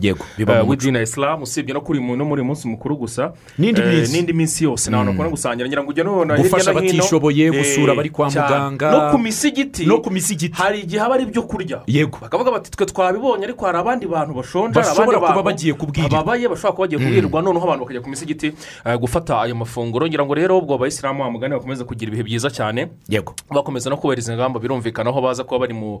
[0.00, 0.70] Yego, biba mu eh, muco.
[0.70, 3.32] w'idini ya isilamu usibye no kuri no muri munsi mukuru gusa.
[3.58, 4.12] N'indi eh, minsi.
[4.12, 4.90] n'indi minsi yose.
[4.90, 5.68] Ni ahantu bakunda gusangira.
[5.68, 8.90] Ngira ngo ujya nubona hirya Gufasha no hino, abatishoboye, eh, gusura abari kwa muganga.
[8.90, 9.86] no ku misigiti.
[9.86, 10.54] No ku misigiti.
[10.56, 11.82] Hari igihe haba ari ibyo kurya.
[11.86, 12.18] Yego.
[12.22, 16.18] bakavuga bati twe twabibonye ariko hari abandi bantu bashonje Bashobora kuba bagiye kubwirirwa.
[16.18, 18.52] babaye bashobora kuba bagiye kubwirirwa noneho abantu bakajya ku misigiti
[18.84, 20.06] eh, gufata ayo mafunguro.
[20.06, 22.88] Ngira ngo rero ubwo abayisilamu wa mugani bakomeze kugira ibihe byiza cyane.
[23.08, 23.34] Yego.
[23.50, 26.00] Bakomeza no kubahiriza ingamba birumvikana aho baza kuba bari mu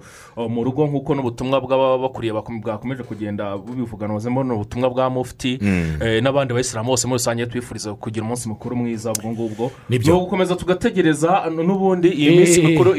[0.64, 5.58] rugo nk'uko n'ubutumwa bw'ababakuriye bwakomeje kugenda bubivuganozemo ni ubutumwa bwa mufti
[6.00, 10.12] eh, n'abandi bayisilamu bose muri rusange twifuriza kugira umunsi mukuru mwiza ubwo ngubwo Nibyo.
[10.14, 12.36] ni ugukomeza tugategereza n'ubundi iyi Eh.
[12.36, 12.94] minsi mikuru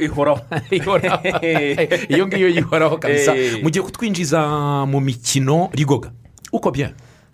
[0.00, 0.40] Ihoraho.
[2.12, 3.62] iyo ngiyo yihoraho kabisa Eh.
[3.62, 4.40] mugiye kutwinjiza
[4.86, 6.12] mu mikino rigoga
[6.52, 6.90] uko bya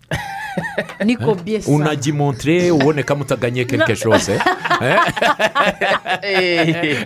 [1.04, 4.38] niko byesa unagimontre uboneka mutaganye quelque chose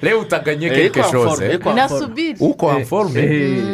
[0.02, 2.36] rero utaganye quelque chose nasubiri.
[2.40, 3.22] Uko amforme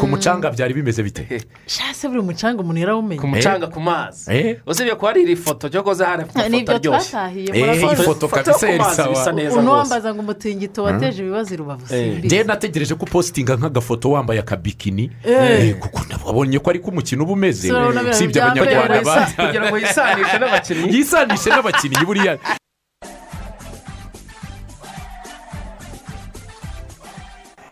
[0.01, 1.27] ku mucanga byari bimeze bite
[1.67, 4.31] shase buri mucanga umuntu yarawumenya ku mucanga ku mazi.
[4.33, 4.57] Eh.
[4.67, 8.29] usibye ko hari iri foto cyo koze hari ifoto aryoshye twatahiye Eh, murakoze ifoto Ifoto
[8.29, 9.59] kabisa yari rwose.
[9.59, 15.11] unuwambaza ngo umutingito wateje ibibazo rubavu simbizi nategereje ko upositinga nk'agafoto wambaye akabikini?
[15.25, 15.69] Eh.
[15.69, 18.77] Eh, kuko wabonye ko ariko umukino uba umeze bya mbere.
[18.77, 20.89] abanyarwanda kugira ngo yisanishe n'abakinnyi.
[20.97, 22.35] Yisanishe n'abakinnyi buriya.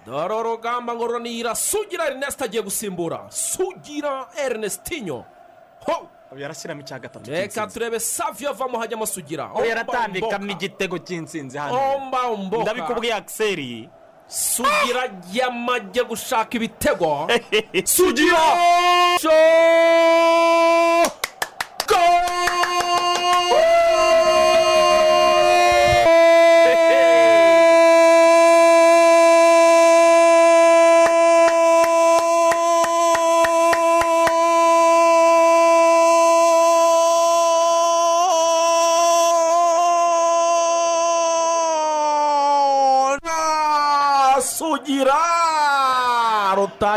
[0.06, 3.26] Dore urugamba ngororanira sugira erineste agiye gusimbura.
[3.30, 5.24] Sugira erinestinyo
[5.86, 5.96] ho!
[6.36, 9.50] Yarashyiramo icya gatatu reka turebe saviyo avamo hajyamo sugira.
[9.68, 11.74] Yaratambikamo igitego cy'insinzi hano.
[11.96, 12.62] Omba mboka.
[12.62, 13.88] Ndabikubwiye akiseri
[14.28, 15.02] sugira
[15.32, 17.26] yamajye gushaka ibitego.
[17.94, 18.42] Sugira!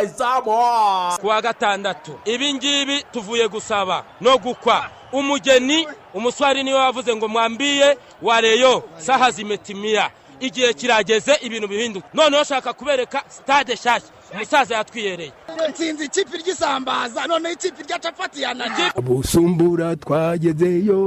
[0.10, 4.90] Rutayizamu kuwa gatandatu ibi ngibi tuvuye gusaba no gukwa.
[5.12, 12.08] Umugeni umuswari ni we wavuze ngo mwambiye wareyo saha zimetimiya igihe kirageze ibintu bihinduka.
[12.14, 15.34] Noneho shaka kubereka sitade nshyashya umusaza yatwiyereye.
[15.70, 21.02] Nsinzi ikipe ry'isambaza noneho ikipe rya capati yanajya busumbura twagezeyo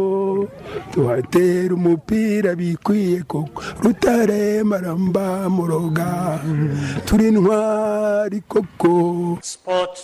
[0.93, 6.41] tuhatera umupira bikwiye koko rutare maramba muroga.
[7.07, 9.39] Turi intwari koko.
[9.43, 9.97] Sport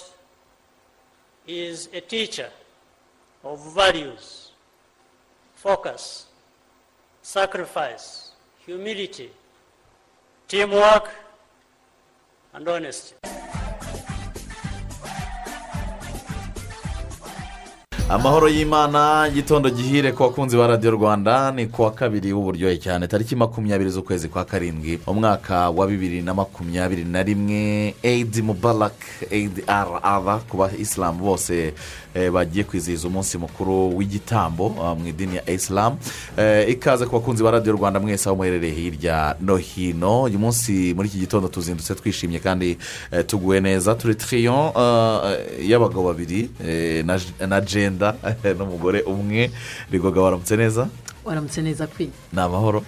[1.46, 2.50] is a teacher
[3.44, 4.50] of values,
[5.56, 6.26] focus,
[7.22, 8.32] sacrifice,
[8.66, 9.30] humility,
[10.48, 11.08] teamwork,
[12.58, 13.14] and honesty.
[18.10, 23.06] Amahoro y'imana gitondo gihire ku bakunzi ba radiyo rwanda ni ku wa kabiri w'uburyohe cyane.
[23.08, 28.96] Tariki makumyabiri z'ukwezi kwa karindwi umwaka wa bibiri na makumyabiri na rimwe eidi mubarak
[29.30, 31.74] eidi ara ku bayisilamu bose
[32.14, 35.96] eh, bagiye kwizihiza umunsi mukuru w'igitambo ah, mu idini ya isilamu
[36.38, 40.22] Eh, ikaze ku bakunzi ba radiyo rwanda mwese aho muherereye hirya no hino.
[40.22, 42.78] Uyu munsi muri iki gitondo tuzindutse twishimye kandi
[43.12, 43.94] eh, tuguwe neza.
[43.94, 46.50] Turi tiriyo eh, y'abagabo babiri
[47.04, 47.60] na- na
[47.98, 48.14] jenda
[48.58, 49.50] n'umugore umwe.
[49.90, 50.88] Rigoga waramutse neza?
[51.24, 52.84] Waramutse neza kwi ni amahoro.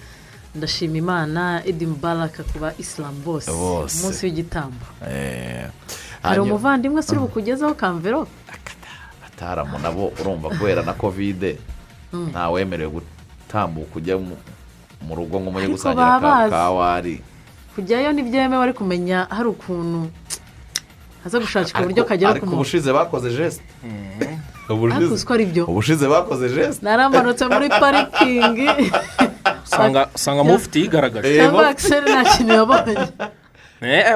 [0.55, 3.51] Ndashima imana edi mubaraka ku ba isilamu bose.
[3.51, 4.85] Umunsi w'igitambo.
[5.07, 5.67] Eh,
[6.23, 8.31] hari umuvandimwe uri bukugezeho kamverope
[9.27, 11.57] ataramu nabo urumva kubera na kovide
[12.13, 14.37] ntawemerewe gutambuka ujya mu-
[15.15, 16.51] rugo ngo mujye gusangira baba ka bazi.
[16.51, 17.15] kawari
[17.75, 20.11] kujyayo ntibyemewe ari kumenya hari ukuntu
[21.23, 22.57] haza gushakirwa uburyo kagera ku ariko muntu.
[22.57, 23.63] ubushize bakoze jesite
[25.51, 25.63] byo?
[25.71, 28.67] Ubushize bakoze jesite naramanutse muri parikingi
[30.15, 31.27] usanga mufti yigaragaje.
[31.29, 32.95] Eh, cyangwa mo- akiseri nta kintu yabonye.
[33.81, 34.13] Eh,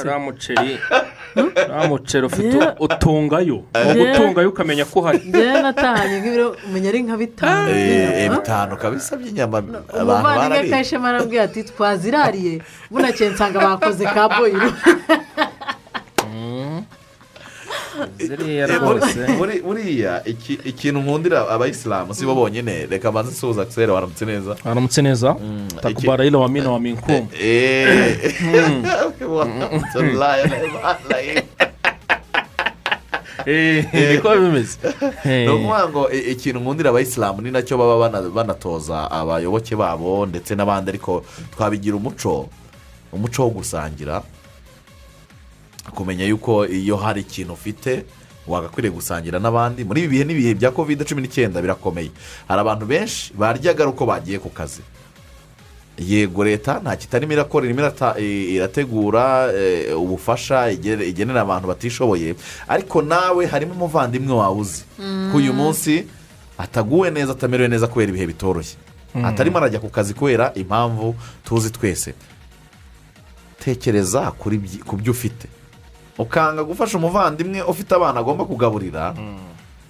[0.00, 0.72] uriya muceri.
[1.36, 3.58] Uriya muceri ufite utungayo.
[3.74, 5.20] Wowe utungayo ukamenya ko uhari.
[5.28, 7.68] Njyewe natahanye nk'ibiro umenya ari nka bitanu.
[7.70, 9.58] Eh, bitanu kabisa by'inyama.
[9.58, 12.54] Abantu umuvandimwe kayishema arambwira ati twazirariye.
[12.90, 15.52] Bunakeye nsanga bakoze ka boyiro ziriya Eh, muri-
[16.08, 16.23] rwose muri-
[19.64, 24.56] buriya iki- ikintu nkundira abayisilamu si bo bonyine reka mbanze nsuhuza akiseri waramutse neza.
[24.64, 25.36] Waramutse neza?
[25.36, 27.28] Iki- takubara ilo wa mino wa minkumu
[33.46, 34.78] Eh, niko bimeze
[35.24, 40.54] ni ukuvuga ngo ikintu nkundira abayisilamu ni na cyo baba bana- banatoza abayoboke babo ndetse
[40.54, 41.24] n'abandi ariko
[41.56, 42.48] twabigira umuco
[43.12, 44.22] umuco wo gusangira.
[45.94, 48.04] Kumenya yuko iyo hari ikintu ufite
[48.46, 49.84] wagakwiriye gusangira n'abandi.
[49.84, 52.10] Muri ibi bihe n'ibihe bya kovide cumi n'icyenda birakomeye.
[52.48, 54.82] Hari abantu benshi baryaga ari uko bagiye ku kazi.
[55.98, 57.80] Yego leta nta kitarimo irakora irimo
[58.18, 62.34] irategura eh, ubufasha igenera abantu batishoboye.
[62.68, 64.82] Ariko nawe harimo umuvandimwe wawe uzi
[65.32, 66.04] ko uyu munsi
[66.58, 68.76] ataguwe neza atamerewe neza kubera ibihe bitoroshye.
[69.14, 69.24] Mm.
[69.24, 71.14] atarimo arajya ku kazi kubera impamvu
[71.44, 72.14] tuzi twese.
[73.64, 74.30] Tekereza
[74.86, 75.48] ku byo ufite.
[76.18, 79.14] Ukanga gufasha umuvandimwe ufite abana agomba kugaburira.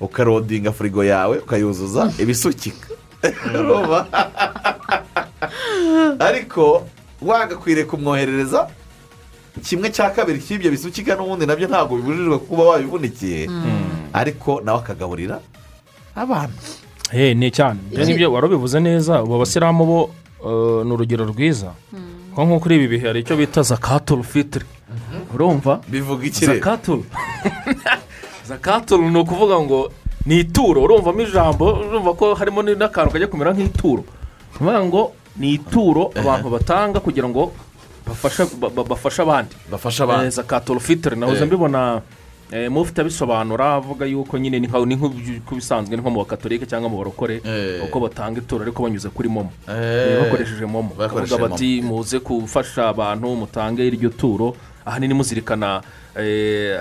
[0.01, 2.89] Ukarodinga firigo yawe ukayuzuza ibisukika.
[3.59, 4.07] Urumva?
[6.19, 6.87] ariko
[7.23, 8.69] wagakwiriye kumwoherereza
[9.63, 13.49] kimwe cya kabiri cy'ibyo bisukika n'ubundi na byo ntabwo bibujijwe kuba wabivunikiye
[14.13, 15.41] ariko nawe akagaburira
[16.15, 16.53] abana.
[17.13, 17.79] Ni cyane.
[17.93, 20.01] Ibyo ngibyo wari ubivuze neza ubu abasilamu bo
[20.47, 21.73] eh, ni urugero rwiza.
[22.33, 24.67] Nko nko kuri ibi bihe hari icyo bita zakaturu fitiri
[25.35, 25.81] urumva?
[25.89, 27.05] Bivuga iki rero zakaturu
[28.49, 29.93] zakaturu ni ukuvuga ngo
[30.27, 30.83] ni ituro.
[30.83, 34.03] Urumvamo ijambo urumva ko harimo n'akantu kajya kumera nk'ituro.
[34.03, 35.03] Ni ukuvuga ngo
[35.37, 37.53] ni ituro abantu batanga kugira ngo
[38.07, 39.55] bafashe ba- ba- bafashe abandi.
[40.03, 40.27] Abandi.
[40.27, 41.47] Eh, zakaturu fitiri nahoze Eh.
[41.47, 42.01] mbibona
[42.53, 47.41] eh, mufite abisobanura avuga yuko nyine ni nk'ibisanzwe nko mu bakatolike cyangwa mu barokore
[47.85, 49.51] uko batanga ituro ariko banyuze kuri momo.
[49.67, 50.93] Bakoresheje momo.
[50.99, 54.55] Bakavuga bati muze gufasha abantu mutange iryo turo
[54.87, 55.83] ahanini muzirikana
[56.17, 56.79] eh,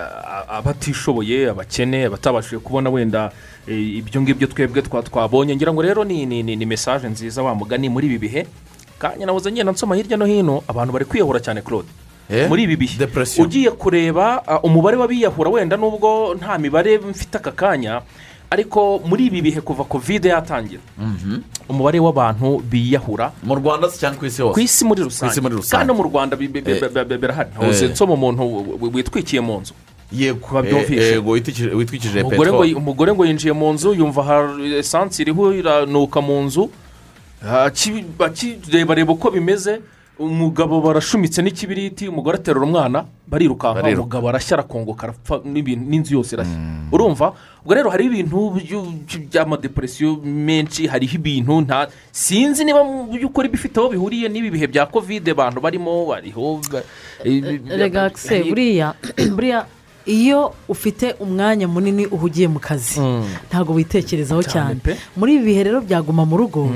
[0.50, 3.31] abatishoboye abakene abatabashije kubona wenda
[3.67, 5.55] eh, ibyo ngibyo twebwe twa twabonye.
[5.55, 8.47] Ngira ngo rero ni ni ni ni mesaje nziza wa mugani muri ibi bihe.
[9.00, 11.88] Kanya nabuze ngenda nsoma hirya no hino abantu bari kwiyahura cyane claude.
[12.29, 12.47] Eh?
[12.50, 12.94] muri ibi bihe.
[13.44, 18.01] Ugiye kureba uh, umubare w'abiyahura wenda nubwo nta mibare mfite aka kanya
[18.53, 20.81] ariko muri ibi bihe kuva kovide yatangira
[21.69, 24.53] umubare w'abantu biyahura mu rwanda cyangwa ku isi hose.
[24.53, 24.59] Ku
[25.33, 25.77] isi muri rusange.
[25.81, 27.50] kandi no mu rwanda bi- bi- bi- bi- bi- birahari
[27.85, 27.91] Eh.
[27.91, 28.41] nsoma umuntu
[28.81, 29.73] wi- witwikiye mu nzu.
[30.13, 30.45] Yego.
[31.17, 34.21] Yego witwikije peteroli umugore ngo yinjiye mu nzu yumva
[34.77, 36.69] esansi iriho iranuka mu nzu.
[37.41, 39.81] Aki- akireba uko bimeze.
[40.19, 44.01] Umugabo barashumitse n'ikibiriti umugore aterura umwana barirukanka Bariruka.
[44.04, 46.57] umugabo arashya arakongoka arapfa n'ibintu- n'inzu yose irashya
[46.94, 47.33] urumva?
[47.65, 48.38] Ubwo rero hariho ibintu
[49.31, 54.86] by'amadepresiyo menshi hariho ibintu nta sinzi niba mu by'ukuri bifite aho bihuriye n'ibi bihe bya
[54.86, 56.86] kovide abantu barimo bariho ba-
[57.77, 58.94] regakise buriya
[59.36, 59.65] buriya
[60.05, 63.00] iyo ufite umwanya munini uhugiye mu kazi
[63.50, 64.79] ntabwo witekerezaho cyane
[65.17, 66.67] muri ibi bihe rero byaguma mu rugo.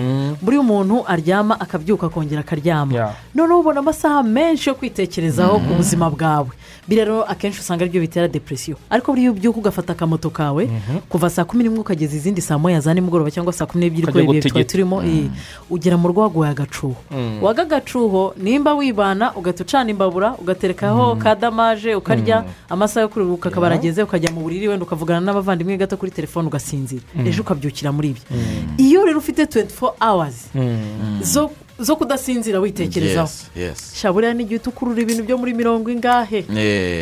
[0.42, 3.14] Buriya umuntu aryama akabyuka akongera akaryama.
[3.36, 6.50] Noneho ubona amasaha menshi yo kwitekerezaho ku buzima bwawe.
[6.88, 10.70] Rero akenshi usanga ari byo bitera depresiyo ariko buriya ubyuka ugafata akamoto kawe
[11.12, 14.24] kuva saa kumi n'imwe ukageza izindi saa moya za nimugoroba cyangwa saa kumi n'ebyiri kubera
[14.24, 15.04] ibihe twari turimo
[15.70, 16.96] ugera mu rugo waguhaye agacuho
[17.44, 23.68] waga agacuho nimba wibana ugahita ucana imbabura ugaterekaho ka damaje ukarya amasaha yo kuruhuka akaba
[23.68, 27.02] arageze ukajya mu buriri wenda ukavugana n'abavandimwe gato kuri telefone ugasinzira.
[27.26, 28.24] Ejo ukabyukira muri ibyo.
[28.78, 30.38] Iyo rero ufite 24 hours
[31.26, 31.50] zo
[31.80, 33.26] zo kudasinzira witekerezaho.
[33.26, 33.80] Yes, yes.
[33.98, 36.46] sha buriya n'igihe uhita ukurura ibintu byo muri mirongo ingahe?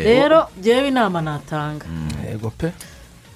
[0.08, 1.84] Rero ngewe inama natanga.
[2.24, 2.72] Yego pe.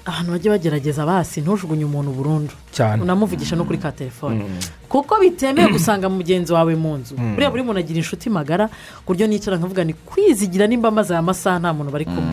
[0.04, 2.52] Ahantu bajya bagerageza basi ntujugunye umuntu burundu.
[2.72, 3.02] Cyane.
[3.02, 4.44] Unamuvugisha no kuri ka telefone.
[4.88, 7.14] Kuko bitemewe gusanga mugenzi wawe mu nzu.
[7.16, 8.68] Buriya buri muntu agira inshuti magara
[9.04, 12.32] ku buryo nicara nkavuga ni kwizigira nimba amaze aya masaha nta muntu bari kumwe.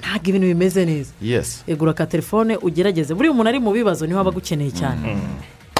[0.00, 1.10] Ntabwo ibintu bimeze neza.
[1.20, 1.64] Yes.
[1.66, 3.14] Egura ka telefone ugerageze.
[3.14, 5.18] Buriya umuntu ari mu bibazo ni ho aba agukeneye cyane.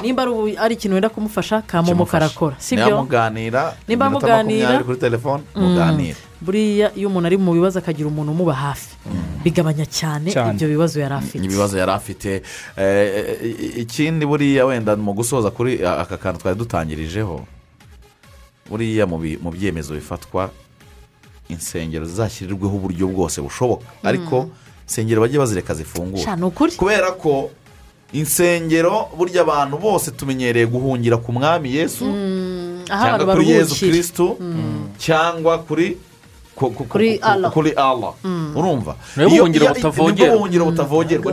[0.02, 2.12] Nimba ari ubu- ari ikintu wenda kumufasha ka momo Kimufasha.
[2.28, 7.78] karakora si byo muganira Nimba muganira- kuri telefone muganira buriya iyo umuntu ari mu bibazo
[7.78, 8.92] akagira umuntu umuba hafi.
[9.44, 11.44] Bigabanya cyane ibyo bibazo yari afite.
[11.44, 12.42] Ibibazo yari afite.
[12.76, 17.40] Eh, ikindi buriya wenda mu gusoza kuri aka kantu twari dutangirijeho
[18.68, 19.16] buriya mu
[19.50, 20.50] byemezo bifatwa
[21.48, 23.86] insengero zizashyirirweho uburyo bwose bushoboka.
[24.04, 24.50] Ariko
[24.84, 26.22] insengero bajye bazireka zifungura.
[26.22, 26.72] Sha, ni ukuri.
[26.76, 27.50] Kubera ko
[28.12, 33.92] insengero burya abantu bose tumenyereye guhungira ku mwami yesu aho abantu cyangwa kuri baruhukira.
[33.92, 34.26] Kirisitu
[34.98, 36.15] cyangwa kuri ku- ku-
[36.56, 37.50] Kuri ku- Allah.
[37.52, 38.12] kuri Allah.
[38.56, 38.96] Urumva.
[39.16, 41.32] Niwe Iyo- buhungiro butavogerwa.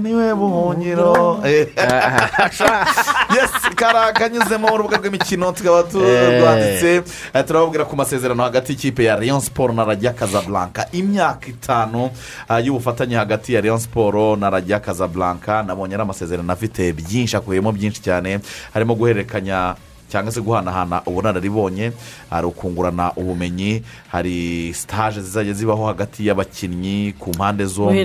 [0.00, 1.68] ni we buhungiro Eh.
[3.36, 7.02] yes kari kanyuzemo urubuga rw'imikino tukaba turwanditse
[7.34, 12.10] Eh, turababwira ku masezerano hagati y'ikipe ya Rayon siporo na rajya kazablanka imyaka itanu
[12.48, 17.72] ah, y'ubufatanye hagati ya Rayon siporo na rajya kazablanka nabonye ari amasezerano afite byinshi akuyemo
[17.72, 18.40] byinshi cyane.
[18.74, 19.74] Harimo guhererekanya
[20.12, 21.92] cyangwa se guhanahana ubunararibonye
[22.30, 27.96] hari ukungurana ubumenyi hari sitaje zizajya zibaho hagati y'abakinnyi ku mpande zombi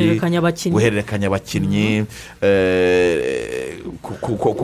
[0.79, 2.05] Guhererekanya abakinnyi.
[2.41, 3.83] eh,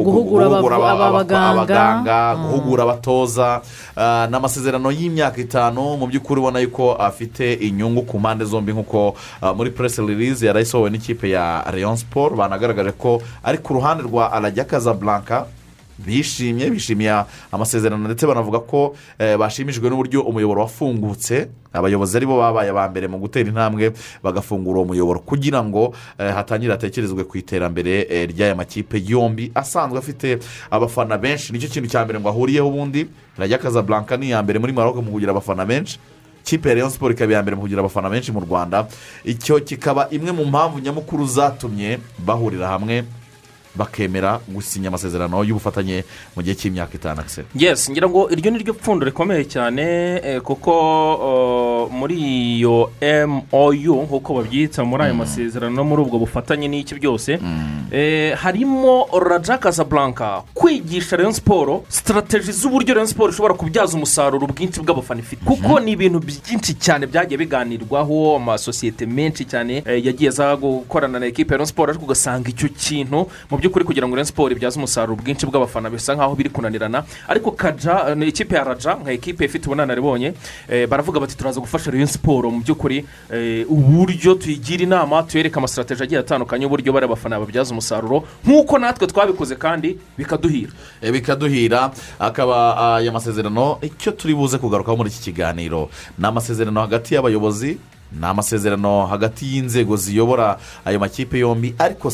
[0.04, 2.36] Guhugura abaganga.
[2.36, 3.62] guhugura abatoza
[3.98, 9.16] ah, ni amasezerano y'imyaka itanu mu by'ukuri ubona yuko afite inyungu ku mpande zombi nk'uko
[9.42, 14.04] ah, muri press release yari isohowe n'ikipe ya Rayon Sport banagaragaje ko ari ku ruhande
[14.04, 15.46] rwa arajya Casablanca
[15.98, 21.48] bishimye bishimiye amasezerano ndetse banavuga ko eh, bashimishijwe n'uburyo umuyoboro wafungutse.
[21.74, 26.34] Abayobozi ari bo babaye aba mbere mu gutera intambwe bagafungura uwo muyoboro kugira ngo eh,
[26.34, 30.38] hatangire hatekerezwe ku iterambere eh, ry'aya makipe yombi asanzwe afite
[30.72, 31.54] abafana benshi.
[31.54, 33.08] Nicyo kintu cya mbere ngo ahuriyeho ubundi.
[33.38, 35.98] Rajya Casablanca ni iya mbere muri Maroc mu kugira abafana benshi.
[36.44, 38.88] Kipe ya Rayon Sport ikaba iya mbere mu kugira abafana benshi mu rwanda.
[39.26, 43.04] Icyo kikaba imwe mu mpamvu nyamukuru zatumye bahurira hamwe.
[43.76, 46.04] Bakemera gusinya amasezerano y'ubufatanye
[46.36, 49.84] mu gihe cy'imyaka itanu akiseri yes ngira ngo iryo ni ryo pfundo rikomeye cyane
[50.24, 50.72] eh, kuko
[51.92, 52.16] muri
[52.58, 52.90] iyo
[53.28, 57.40] mou nk'uko babyita muri ayo masezerano no muri ubwo bufatanye n'iki byose
[57.92, 64.82] eh, harimo raja casablanca kwigisha rayon siporo sitarategi z'uburyo rayon siporo ishobora kubyaza umusaruro ubwinshi
[64.82, 70.56] bw'abafana ifite kuko ni ibintu byinshi cyane byagiye biganirwaho amasosiyete menshi cyane eh, yagiye aza
[70.56, 74.26] gukorana na ekipe ya rayon siporo ariko ugasanga icyo kintu mu by'ukuri kugira ngo rayon
[74.28, 77.04] siporo ibyaze umusaruro ubwinshi bw'abafana bisa nkaho biri kunanirana.
[77.28, 80.34] Ariko kaja ni ikipe ya raja nka ekipe ifite ubunararibonye
[80.70, 86.04] eh, baravuga bati turaza gufasha rayon siporo mu by'ukuri eh, uburyo tuyigira inama tuyereka amasitarateji
[86.04, 88.24] agiye atandukanye y'uburyo bari abafana babyaza umusaruro.
[88.44, 90.72] Nk'uko natwe twabikoze kandi bikaduhira.
[91.02, 91.92] Eh, bikaduhira.
[92.20, 95.90] Akaba aya masezerano icyo turi buze kugarukaho muri iki kiganiro.
[96.20, 97.78] Ni amasezerano hagati y'abayobozi
[98.12, 102.12] ni amasezerano hagati y'inzego ziyobora ayo makipe yombi ariko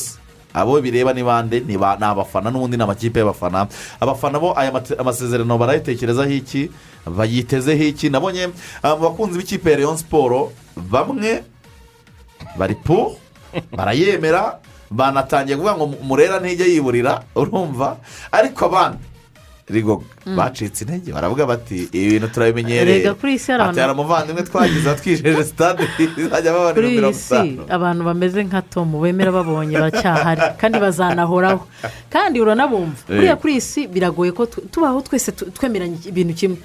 [0.53, 3.67] abo bireba ni bande ni ba- ni abafana n'ubundi ni amakipe y'abafana.
[3.99, 6.71] Abafana bo aya amasezerano barayitekerezaho iki?
[7.05, 8.09] Bayitezeho iki?
[8.09, 8.49] Nabonye
[8.83, 11.43] ah, mu bakunzi b'ikipe ya Rayon siporo bamwe
[12.57, 13.15] bari pu
[13.71, 14.59] barayemera
[14.91, 17.97] banatangiye kuvuga ngo murera ntijya yiburira urumva?
[18.31, 18.97] Ariko abandi
[19.69, 23.03] rigoga bacitse intege baravuga bati ibi bintu turabimenyereye.
[23.81, 25.83] Hari umuvandimwe twagize twijeje sitade
[26.17, 26.51] izajya
[26.87, 27.65] iyi mirongo itanu.
[27.69, 31.63] abantu bameze nka tomu bemera babonye baracyahari kandi bazanahoraho
[32.09, 33.15] kandi uranabumva Eh.
[33.15, 36.57] buriya kuri iyi si biragoye ko tu- tubaho twese twemeranya ibintu kimwe.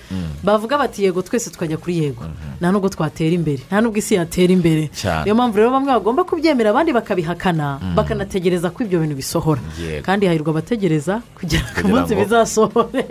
[0.42, 2.24] Bavuga bati yego twese tukajya kuri yego.
[2.60, 3.62] Nta nubwo twatera imbere.
[3.68, 4.90] Nta nubwo isi yatera imbere.
[5.24, 9.60] Niyo mpamvu rero bamwe bagomba kubyemera abandi bakabihakana bakanategereza ko ibyo bintu bisohora.
[10.02, 13.04] Kandi hahirwa abategereza kugira ngo umunsi bizasohore.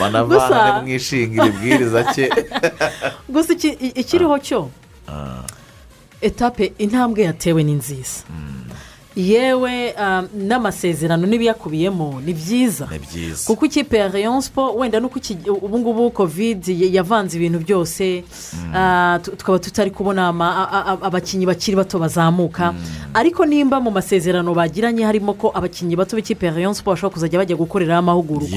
[0.00, 2.26] Mama Gusa- vana nimwishingira ibwiriza cye
[3.32, 3.52] gusa
[3.94, 4.70] ikiriho cyo?
[6.20, 8.26] Etape intambwe yatewe ni nziza.
[9.18, 12.86] Yewe um, n'amasezerano n'ibiyakubiyemo ni byiza.
[12.92, 13.46] Ni byiza.
[13.46, 15.18] Kuko ikipe ya rayon siporo wenda nuko
[15.62, 18.24] ubu ngubu kovide ya- yavanze ibintu byose
[18.74, 20.28] ah, tu- tukaba tutari kubona
[21.02, 22.74] abakinnyi bakiri bato bazamuka.
[23.14, 27.38] Ariko nimba mu masezerano bagiranye harimo ko abakinnyi bato b'ikipe ya rayon siporo bashobora kuzajya
[27.38, 28.48] bajya gukoreraho amahugurwa.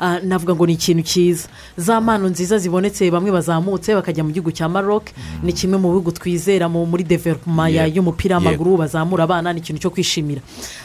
[0.00, 1.48] Ah, navuga ngo ni ikintu cyiza.
[1.76, 5.08] Za mpano nziza zibonetse bamwe bazamutse bakajya mu gihugu cya maroc.
[5.42, 9.90] Ni kimwe mu bihugu twizera mu- muri developuma y'umupira w'amaguru bazamura abana ni ikintu cyo
[10.02, 10.40] kwishimira.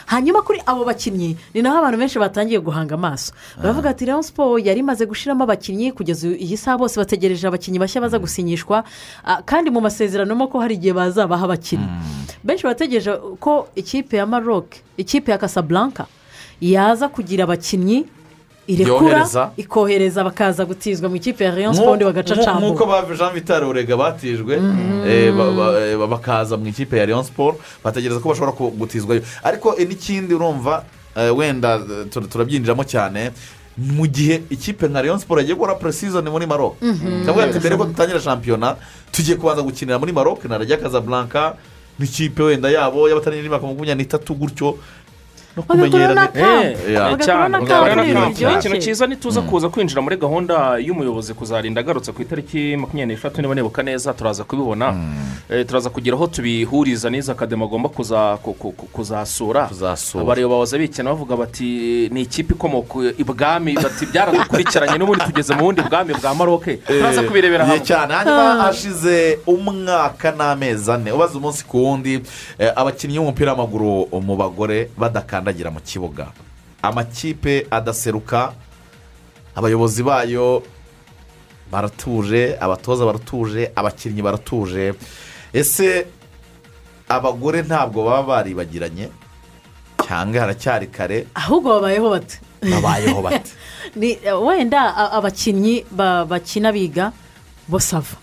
[0.06, 3.32] Hanyuma kuri abo bakinnyi ni naho abantu benshi batangiye guhanga amaso.
[3.58, 8.00] Baravuga ati rayon siporo yari imaze gushyiramo abakinnyi kugeza iyi saha bose bategereje abakinnyi bashya
[8.00, 8.84] baza gusinyishwa.
[9.24, 11.88] Ah, kandi mu masezerano mo ko hari igihe bazabaha abakinnyi.
[12.46, 13.10] Benshi bategereje
[13.42, 16.06] ko ikipe ya maroc ikipe ya casablanca
[16.60, 18.06] yaza kugira abakinnyi
[18.68, 19.18] irekura
[19.56, 22.04] ikohereza bakaza gutizwa mu ikipe ya rayon siporo ubundi
[22.68, 24.54] nk'uko jean vital urega batijwe
[25.08, 29.74] eh, ba- ba- eh, bakaza mu ikipe ya leon siporo bategereza ko bashobora gutizwayo ariko
[29.78, 30.84] eh, n'ikindi urumva
[31.16, 33.30] eh, wenda eh, tur- turabyinjiramo cyane
[33.78, 36.74] mu gihe ikipe nka leon siporo yagiye gukora puresizoni muri maroc
[37.24, 38.76] cyangwa ati mbere ko dutangira shampiyona
[39.12, 41.54] tugiye kubanza gukinira muri maroc na rajya kazaburanka
[41.98, 44.78] n'ikipe wenda yabo imyaka makumyabiri n'itatu gutyo
[45.58, 47.10] no kumenyerana Eh, Yeah.
[47.10, 48.04] Bagakora
[48.38, 48.58] cyane.
[48.58, 53.54] ikintu cyiza ntituza kuza kwinjira muri gahunda y'umuyobozi kuzarinda agarutse ku itariki makumyabiri n'eshatu niba
[53.54, 54.94] nibuka neza turaza kubibona.
[55.50, 59.66] Eh, turaza kugira aho tubihuriza n'izo akademi agomba kuza- ku- ku- ku- kuzasura.
[59.66, 60.22] Kuzasura.
[60.22, 66.12] abayobozi bikena bavuga bati ni ikipe ikomoka ibwami bati byaradukurikiranye n'ubundi tugeze mu bundi bwami
[66.14, 67.80] bwa maroke turaza kubirebera hamwe.
[67.84, 68.14] cyane.
[68.14, 72.20] Hanyuma hashize umwaka n'amezi ane ubaze umunsi ku wundi
[72.58, 74.90] eh, abakinnyi b'umupira w'amaguru mu bagore
[75.48, 76.32] badakandagira mu kibuga.
[76.82, 78.52] Amakipe adaseruka
[79.56, 80.62] abayobozi bayo
[81.72, 84.94] baratuje abatoza baratuje abakinnyi baratuje.
[85.52, 86.06] Ese
[87.08, 89.08] abagore ntabwo baba baribagiranye?
[90.06, 91.26] Cyangwa haracyari kare?
[91.34, 92.38] Ahubwo babayeho bate?
[92.62, 93.50] Babayeho bate?
[94.46, 97.12] Wenda abakinnyi ba- bakina biga
[97.68, 98.16] bo sava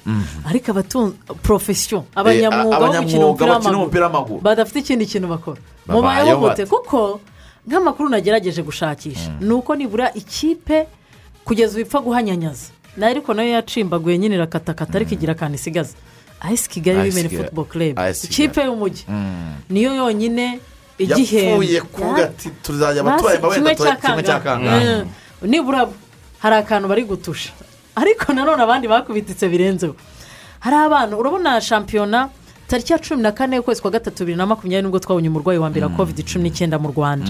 [0.49, 4.41] ariko abatunze porofesiyo abanyamwuga bo gukina umupira bakina umupira w'amaguru.
[4.41, 5.61] badafite ikindi kintu bakora.
[5.87, 6.63] Mubayeho bate?
[6.63, 6.65] gute?
[6.65, 7.19] Kuko
[7.67, 9.31] nk'amakuru nagerageje gushakisha.
[9.41, 10.87] Ni uko nibura ikipe
[11.45, 12.73] kugeza ubu ipfa guhanyanyaza.
[12.97, 15.93] Nayo ariko na yo yacimbaguye nyine irakatakata ariko igira akantu isigaza
[16.41, 18.25] ayisi kigali wimeni AS Kigali.
[18.25, 19.03] ikipe y'umujyi
[19.69, 20.59] niyo yonyine
[22.23, 23.75] ati tuzajya abaturage kimwe
[24.23, 25.05] cya kangahe
[25.41, 25.49] Mm.
[25.49, 25.89] nibura
[26.39, 27.51] hari akantu bari gutusha.
[27.95, 29.95] Ariko nanone abandi bakubititse birenzeho
[30.59, 32.29] hari abantu urabona shampiyona
[32.67, 35.59] tariki ya cumi na kane ukwezi kwa gatatu bibiri na makumyabiri ni bwo twabonye umurwayi
[35.59, 37.29] wa mbere wa kovide cumi n'icyenda mu rwanda.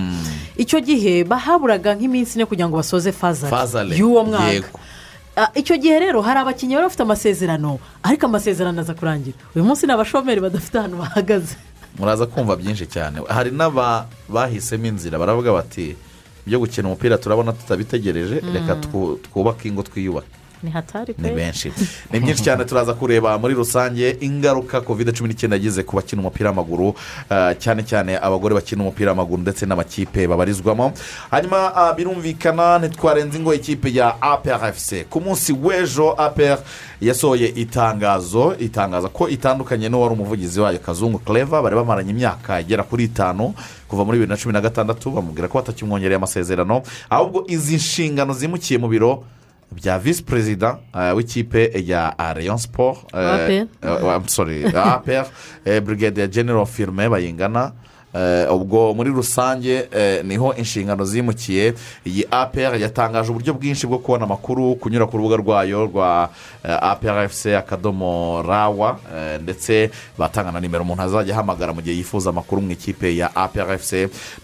[0.58, 4.70] Icyo gihe bahaburaga nk'iminsi ine kugira ngo basoze fazari Fazale, y'uwo mwaka.
[5.56, 9.36] Icyo gihe rero hari abakinnyi bari bafite amasezerano ariko amasezerano aza kurangira.
[9.56, 11.56] Uyu munsi ni abashomeri badafite ahantu bahagaze.
[12.00, 13.20] Muraza kumva byinshi cyane.
[13.28, 15.96] Hari n'aba bahisemo inzira baravuga bati
[16.48, 20.32] ibyo gukina umupira turabona tutabitegereje reka twu- twubake ingo twiyubake.
[20.66, 21.72] Ni hatari ni pe benshi.
[22.12, 26.50] Ni byinshi cyane turaza kureba muri rusange ingaruka kovide cumi n'icyenda yagize ku bakina umupira
[26.50, 26.96] w'amaguru
[27.30, 30.92] ah, cyane cyane abagore bakina umupira w'amaguru ndetse n'amakipe babarizwamo.
[31.32, 36.58] Hanyuma ah, birumvikana ntitwarenze ingo ikipe ya APRFC ku munsi w'ejo APR
[37.02, 43.04] yasohoye itangazo itangaza ko itandukanye n'uwari umuvugizi wayo kazungu clever bari bamaranye imyaka igera kuri
[43.04, 43.54] itanu
[43.88, 48.80] kuva muri bibiri na cumi na gatandatu bamubwira ko batakimwongereye amasezerano ahubwo izi nshingano zimukiye
[48.80, 49.24] mu biro
[49.72, 50.78] bya visi perezida
[51.16, 52.98] w'ikipe ya rayon siporo
[54.74, 55.26] APR.
[55.84, 57.72] brigade general firme bayingana
[58.52, 61.74] ubwo muri rusange eh, ni ho inshingano zimukiye.
[62.06, 66.30] Iyi apr yatangaje uburyo bwinshi bwo kubona amakuru kunyura ku rubuga rwayo rwa
[66.64, 69.00] aprfc akadomo rawa.
[69.16, 73.36] Eh, ndetse batanga na nimero umuntu azajya ahamagara mu gihe yifuza amakuru mu ikipe ya
[73.36, 73.94] aprfc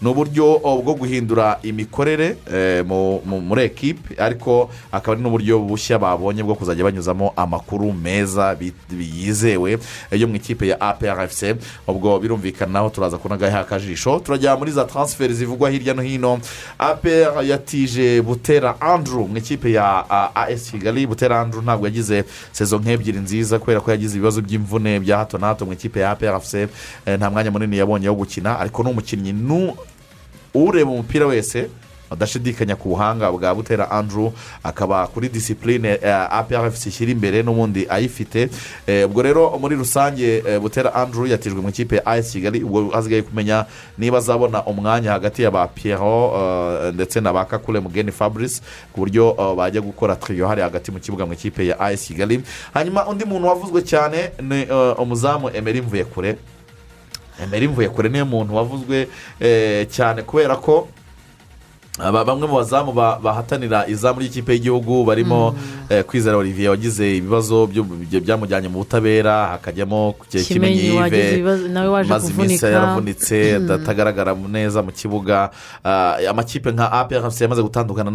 [0.02, 4.14] ni uburyo bwo guhindura imikorere eh, mu- mu- muri ekipe.
[4.22, 8.56] Ariko akaba ari n'uburyo bushya babonye bwo kuzajya banyuzamo amakuru meza
[8.90, 9.78] yizewe
[10.10, 11.56] eh, yo mu ikipe ya aprfc
[11.88, 16.40] ubwo birumvikanaho turaza kunagaho akajisho turajya muri za taransiferi zivugwa hirya no hino.
[16.78, 21.06] Apr yatije butera andrew mu ikipe ya ah, as kigali.
[21.06, 25.46] Butera andrew ntabwo yagize sezo nk'ebyiri nziza kubera ko yagize ibibazo by'imvune bya hato na
[25.46, 26.68] hato mu ikipe ya aprfc eh,
[27.18, 28.58] nta mwanya munini yabonye wo gukina.
[28.58, 29.32] Ariko ni umukinnyi
[30.54, 31.68] ureba umupira wese
[32.12, 34.30] adashidikanya ku buhanga bwa butera andrew
[34.62, 35.98] akaba kuri disipurine
[36.30, 38.48] aprfc ishyira imbere n'ubundi ayifite.
[38.86, 42.90] Eh, ubwo rero muri rusange eh, butera andrew yatijwe mu ikipe ya as kigali ubwo
[42.90, 43.66] hasigaye kumenya
[43.98, 48.60] niba azabona umwanya hagati ya ba piero eh, ndetse na ba kakure mugeni fabrice
[48.92, 52.42] ku buryo eh, bajya gukora tiriyo hari hagati mu kibuga mu ikipe ya as kigali.
[52.74, 56.36] Hanyuma undi muntu wavuzwe cyane ni eh, umuzamu emeri mvuyekure.
[57.42, 59.08] Emeri mvuyekure niyo muntu wavuzwe
[59.40, 60.88] eh, cyane kubera ko
[61.98, 65.54] aba- bamwe mu bazamu ba- bahatanira izamu ry'ikipe y'igihugu barimo
[65.90, 67.68] eh, kwizera olivier wagize ibibazo
[68.24, 70.14] byamujyanye mu butabera hakajyamo
[70.48, 71.42] Kimenyi waje
[72.08, 73.36] maze iminsi yaravunitse
[73.74, 75.50] atagaragara neza mu kibuga.
[75.84, 78.10] Ah, amakipe nka aprfc yamaze gutandukana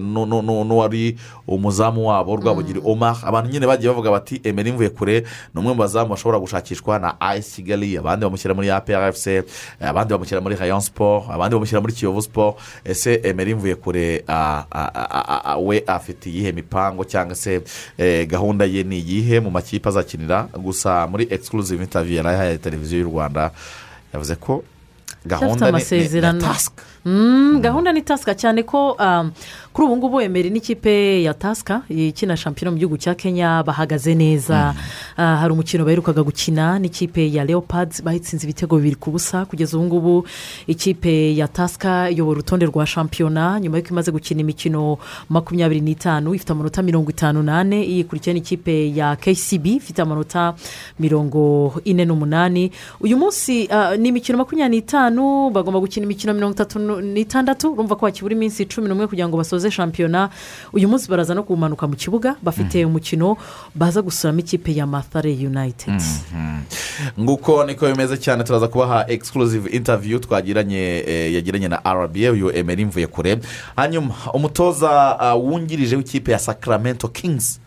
[0.00, 3.16] n'uwari umuzamu wabo rwabugiri omar.
[3.22, 5.24] Abantu nyine bagiye bavuga bati emeri mvuye kure.
[5.54, 9.44] Ni umwe mu bazamu bashobora gushakishwa na ayisi kigali abandi bamushyira muri aprfc
[9.80, 14.24] abandi bamushyira muri rayon siporo abandi bamushyira muri kiyovu siporo ese emeri mvuye kure
[15.66, 17.60] we afite iyihe mipango cyangwa se
[17.98, 20.48] eh, gahunda ye ni iyihe mu makipe azakinira?
[20.56, 23.50] Gusa muri exclusive interview yari yahaye televiziyo y'u rwanda
[24.14, 24.64] yavuze ko
[25.26, 25.84] gahunda ni-
[26.99, 29.32] ni Mm, gahunda ni tasika cyane ko um,
[29.72, 34.74] kuri ubu ngubu emeri n'ikipe ya tasika ikina shampiyona mu gihugu cya kenya bahagaze neza.
[35.16, 39.44] Ah, hari umukino baherukaga gukina n'ikipe ya leopards bahitsinze ibitego bibiri ku busa.
[39.48, 40.26] Kugeza ubu ngubu
[40.66, 46.50] ikipe ya tasika iyobora urutonde rwa shampiyona nyuma y'uko imaze gukina imikino makumyabiri n'itanu ifite
[46.52, 47.80] amanota mirongo itanu n'ane.
[47.84, 50.52] Iyikurikiye n'ikipe ya kcb ifite amanota
[50.98, 52.70] mirongo ine n'umunani.
[53.00, 58.06] Uyu munsi ah, ni imikino makumyabiri n'itanu bagomba gukina imikino mirongo itatu n'itandatu urumva ko
[58.10, 60.30] hakibura iminsi cumi n'umwe kugira ngo basoze shampiyona.
[60.74, 63.36] Uyu munsi baraza no kumanuka mu kibuga bafite umukino
[63.74, 66.02] baza gusuramo ikipe ya mathare united.
[67.20, 72.84] Nguko niko bimeze cyane turaza kubaha exclusive interview twagiranye eh, yagiranye na rba uyu emeri
[72.84, 73.38] mvuye kure.
[73.76, 77.60] Hanyuma umutoza ah, wungirije w'ikipe ya sacramento kings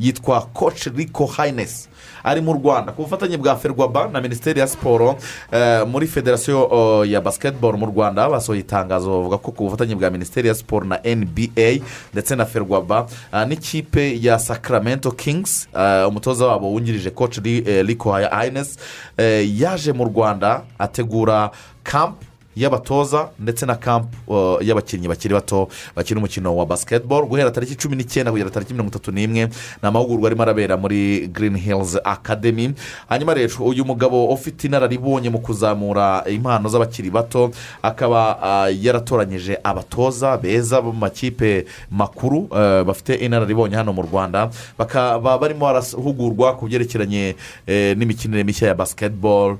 [0.00, 1.88] yitwa coach rico haynes
[2.24, 2.92] ari mu rwanda.
[2.92, 5.16] Ku bufatanye bwa ferwaba na minisiteri ya siporo
[5.52, 10.10] eh, muri federasiyo oh, ya basketball mu rwanda basohoye itangazo bavuga ko ku bufatanye bwa
[10.10, 11.80] minisiteri ya siporo na nba
[12.12, 17.86] ndetse na ferwaba ah, n'ikipe ya sacramento kings ah, umutoza wabo wungirije coach Ri- eh,
[17.86, 18.78] rico haynes
[19.16, 21.50] eh, yaje mu rwanda ategura
[21.84, 22.16] camp
[22.56, 27.96] y'abatoza ndetse na kampu uh, y'abakinnyi bakiri bato bakina umukino wa basiketiboro guhera tariki cumi
[27.96, 29.46] n'icyenda kugera tariki mirongo itatu n'imwe.
[29.46, 32.74] Ni amahugurwa arimo arabera muri girini hilizi akademi
[33.08, 37.50] hanyuma rero uyu mugabo ufite inararibonye mu kuzamura impano z'abakiri bato
[37.82, 38.36] akaba
[38.68, 44.50] uh, yaratoranyije abatoza beza mu makipe makuru uh, bafite inararibonye hano mu rwanda.
[44.78, 47.36] Bakaba barimo barahugurwa ku byerekeranye
[47.96, 49.58] n'imikinire mishya ya basiketiboro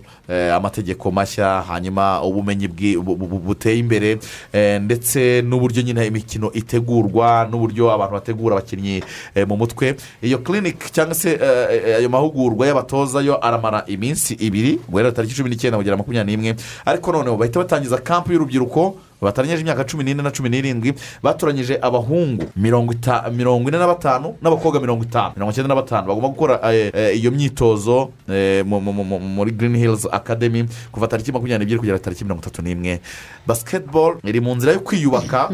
[0.54, 4.18] amategeko mashya hanyuma ubumenyi buteye imbere.
[4.52, 9.02] Eh, ndetse n'uburyo nyine imikino itegurwa n'uburyo abantu bategura abakinnyi
[9.34, 9.96] eh, mu mutwe.
[10.22, 15.34] Iyo kiriniki cyangwa se eh, eh, ayo mahugurwa y'abatoza yo aramara iminsi ibiri guhera tariki
[15.34, 16.56] cumi n'icyenda kugera makumyabiri n'imwe.
[16.84, 22.44] Ariko noneho bahita batangiza kampu y'urubyiruko bataranyije imyaka cumi n'ine na cumi n'irindwi batoranyije abahungu
[22.56, 26.06] mirongo ine na batanu n'abakobwa mirongo itanu mirongo icyenda na batanu.
[26.08, 31.06] Bagomba gukora eh, eh, iyo myitozo eh, mu- mu- mu- muri girini hilizi akademi kuva
[31.08, 33.00] tariki makumyabiri n'ebyiri kugera tariki mirongo itatu n'imwe.
[33.50, 35.50] Basiketiboro iri mu nzira yo kwiyubaka.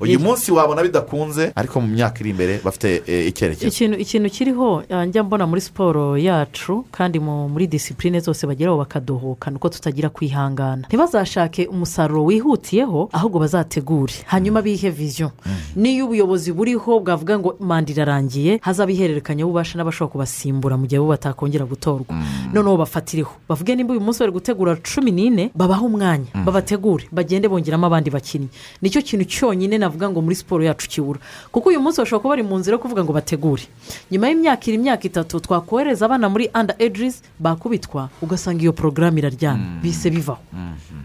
[0.00, 4.82] Uyu munsi wabona bidakunze ariko mu myaka iri imbere bafite eh, icyerekezo ikintu ikintu kiriho
[4.88, 9.68] eh, njya mbona muri siporo yacu kandi mu- muri disipurine zose bageraho bakadohoka ni uko
[9.68, 10.86] tutagira kwihangana.
[10.88, 14.12] Ntibazashake umusaruro wihutiyeho ahubwo bazategure.
[14.26, 15.30] Hanyuma bihe viziyo
[15.76, 21.06] n'iyo ubuyobozi buriho bwavuga ngo manda irarangiye hazaba ihererekanya bubasha n'abashobora kubasimbura mu gihe bo
[21.10, 22.06] batakongera gutorwa.
[22.52, 26.30] Noneho bafatireho bavuge nimba uyu munsi bari gutegura cumi n'ine babahe umwanya.
[26.44, 27.04] Babategure.
[27.12, 28.48] Bagende bongeramo abandi bakinnyi.
[28.82, 31.20] Nicyo kintu cyonyine navuga ngo muri siporo yacu kibura
[31.52, 33.62] kuko uyu munsi bashobora kuba bari mu nzira yo kuvuga ngo bategure.
[34.10, 39.80] Nyuma y'imyaka iri imyaka itatu twakohereza abana muri anda ejizi bakubitwa ugasanga iyo porogaramu iraryana
[39.82, 40.40] bise bivaho.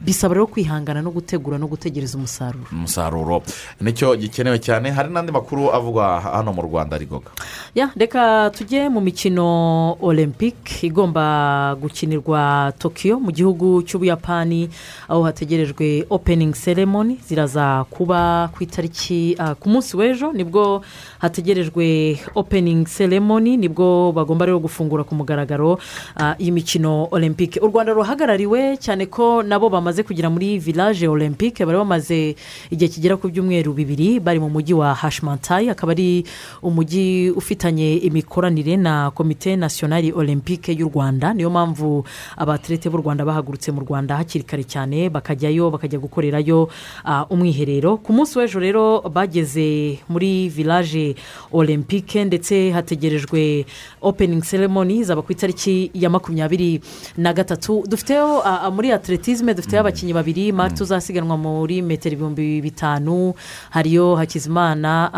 [0.06, 2.66] Bisaba rero kwihangana no gutegura no gutegereza umusaruro.
[2.72, 3.44] Umusaruro.
[3.82, 4.92] Nicyo gikenewe cyane.
[4.92, 7.32] Hari n'andi makuru avugwa hano mu rwanda rigoga?
[7.76, 14.70] Ya reka tujye mu mikino olympic igomba gukinirwa tokiyo mu gihugu cy'ubuyapani
[15.08, 20.82] aho hategerejwe opening ceremony ziraza kuba ku itariki ah, ku munsi w'ejo ni bwo
[21.20, 25.80] hategerejwe opening ceremony ni bwo bagomba rero gufungura ku mugaragaro
[26.16, 31.60] ah, iyi mikino olympic u rwanda ruhagarariwe cyane ko nabo bamaze kugera muri village olympic
[31.66, 32.36] bari bamaze
[32.72, 36.26] igihe kigera ku byumweru bibiri bari mu mujyi wa hashimantayi akaba ari
[36.62, 41.34] umujyi ufitanye imikoranire na komite nasiyonari olympique y'u rwanda.
[41.34, 42.04] Niyo mpamvu
[42.38, 46.70] abaterete b'u rwanda bahagurutse mu rwanda hakiri kare cyane bakajyayo bakajya gukorerayo
[47.06, 47.98] ah, umwiherero.
[47.98, 51.16] Ku munsi w'ejo rero bageze muri village
[51.52, 53.66] olympique ndetse hategerejwe
[54.02, 56.82] opening ceremony izaba ku itariki ya makumyabiri
[57.18, 57.84] na gatatu.
[57.88, 63.34] Dufiteho ah, ah, muri atletisme dufiteho abakinnyi babiri marite uzasiganwa muri metero ibihumbi bitanu
[63.70, 65.12] hariyo hakizimana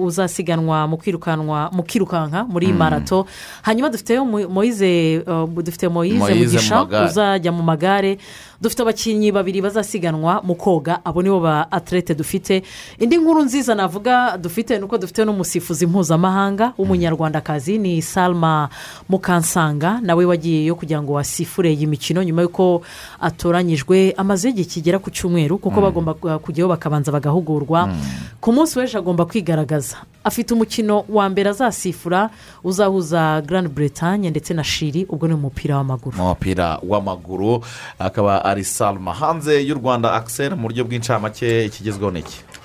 [0.00, 3.26] uzasiganwa mu kwirukanwa mu kwirukanka muri marato
[3.62, 8.18] hanyuma dufiteyo Mo- moyize uh, dufite moyize mugisha uzajya mu magare.
[8.60, 9.97] Dufite abakinnyi babiri bazasiganwa
[10.44, 12.62] mu koga abo nibo ba atlete dufite.
[12.98, 18.68] Indi nkuru nziza navuga dufite ni uko dufite n'umusifuzi mpuzamahanga w'umunyarwandakazi ni salma
[19.08, 22.82] mukansanga nawe wagiyeyo kugira ngo wasifure iyi mikino nyuma y'uko
[23.20, 27.88] atoranyijwe amaze igihe kigera ku cyumweru kuko bagomba kujyaho bakabanza bagahugurwa.
[28.40, 29.96] Ku munsi w'ejo agomba kwigaragaza.
[30.28, 32.30] Afite umukino wa mbere azasifura
[32.64, 36.16] uzahuza Grand Bretagne ndetse na shiri ubwo ni umupira w'amaguru.
[36.16, 37.64] Mu mupira w'amaguru.
[37.98, 39.14] Akaba ari salma.
[39.14, 42.22] Hanze y'u rwanda akiseri mu buryo bw'incamake ikigezweho ni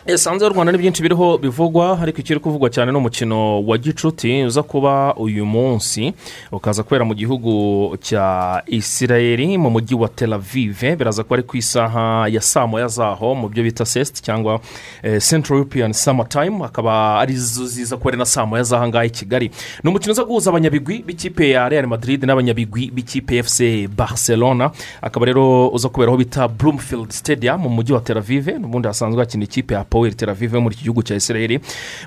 [0.08, 4.44] hanze y'u rwanda ni byinshi biriho bivugwa ariko ikiri kuvugwa cyane ni umukino wa gicuti
[4.44, 6.14] uza kuba uyu munsi
[6.52, 10.82] ukaza kubera mu gihugu cya isirayeri mu mujyi wa tel aviv.
[10.98, 14.60] Biraza kuba ari ku isaha ya saa moya zaho mu byo bita sesiti cyangwa
[15.04, 18.88] eh, central european summer time akaba ari zo ziza kuba ari na saa moya z'aha
[18.88, 19.52] ngaha i kigali.
[19.84, 24.72] Ni umukino uza guhuza abanyabigwi b'ikipe ya real madrid n'abanyabigwi b'ikipe fc barcelona.
[25.02, 29.20] Akaba rero uza kubera aho bita bloomfield stadium mu mujyi wa tel aviv n'ubundi hasanzwe
[29.20, 31.60] hakina ikipe ya poweri tel yo muri iki gihugu cya isirayeri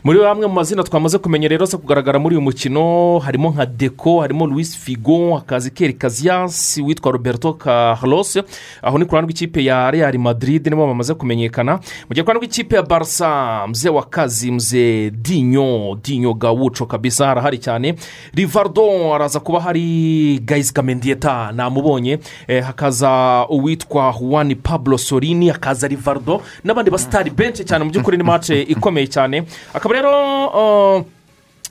[0.02, 4.20] muri bamwe mu mazina twamaze kumenya rero aza kugaragara muri uyu mukino harimo nka deko
[4.20, 8.38] harimo louis figo akazi keri kaziyasi witwa roberto carlos.
[8.82, 11.78] Aho ni ku ruhande rw'ikipe ya real madrid nibo bamaze kumenyekana.
[12.08, 17.26] Mu gihe ku ruhande rw'ikipe ya barisa mze wa kazi mze dinyo dinyo gawuco kabisa
[17.26, 17.94] harahari cyane.
[18.34, 22.18] Rivardo araza kuba hari gayizi gamendiyeta namubonye.
[22.48, 28.22] Eh, hakaza uwitwa juan pablo sorini hakaza rivardo n'abandi basitari benshi cyane mu by'ukuri ni
[28.22, 29.44] mace ikomeye cyane.
[29.74, 30.10] Akaba rero
[30.46, 31.04] uh,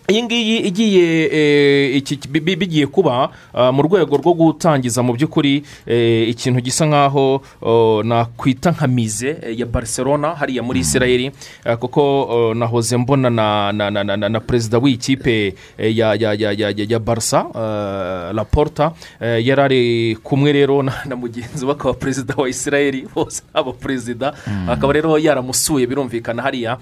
[0.08, 6.62] iyi ngiyi igiye eh, bigiye kuba ah, mu rwego rwo gutangiza mu by'ukuri eh, ikintu
[6.62, 11.32] gisa nk'aho oh, nakwita nka mize eh, ya barcelona hariya muri israel
[11.66, 16.14] eh, kuko oh, nahoze mbona na na na na, na, perezida w'iyi kipe eh, ya
[16.14, 19.82] ya ya ya ya, ya barca eh, laporta eh, yari ari
[20.22, 24.34] kumwe rero na, mugenzi we akaba perezida wa israel bose aba perezida.
[24.70, 26.78] Akaba rero yaramusuye birumvikana hariya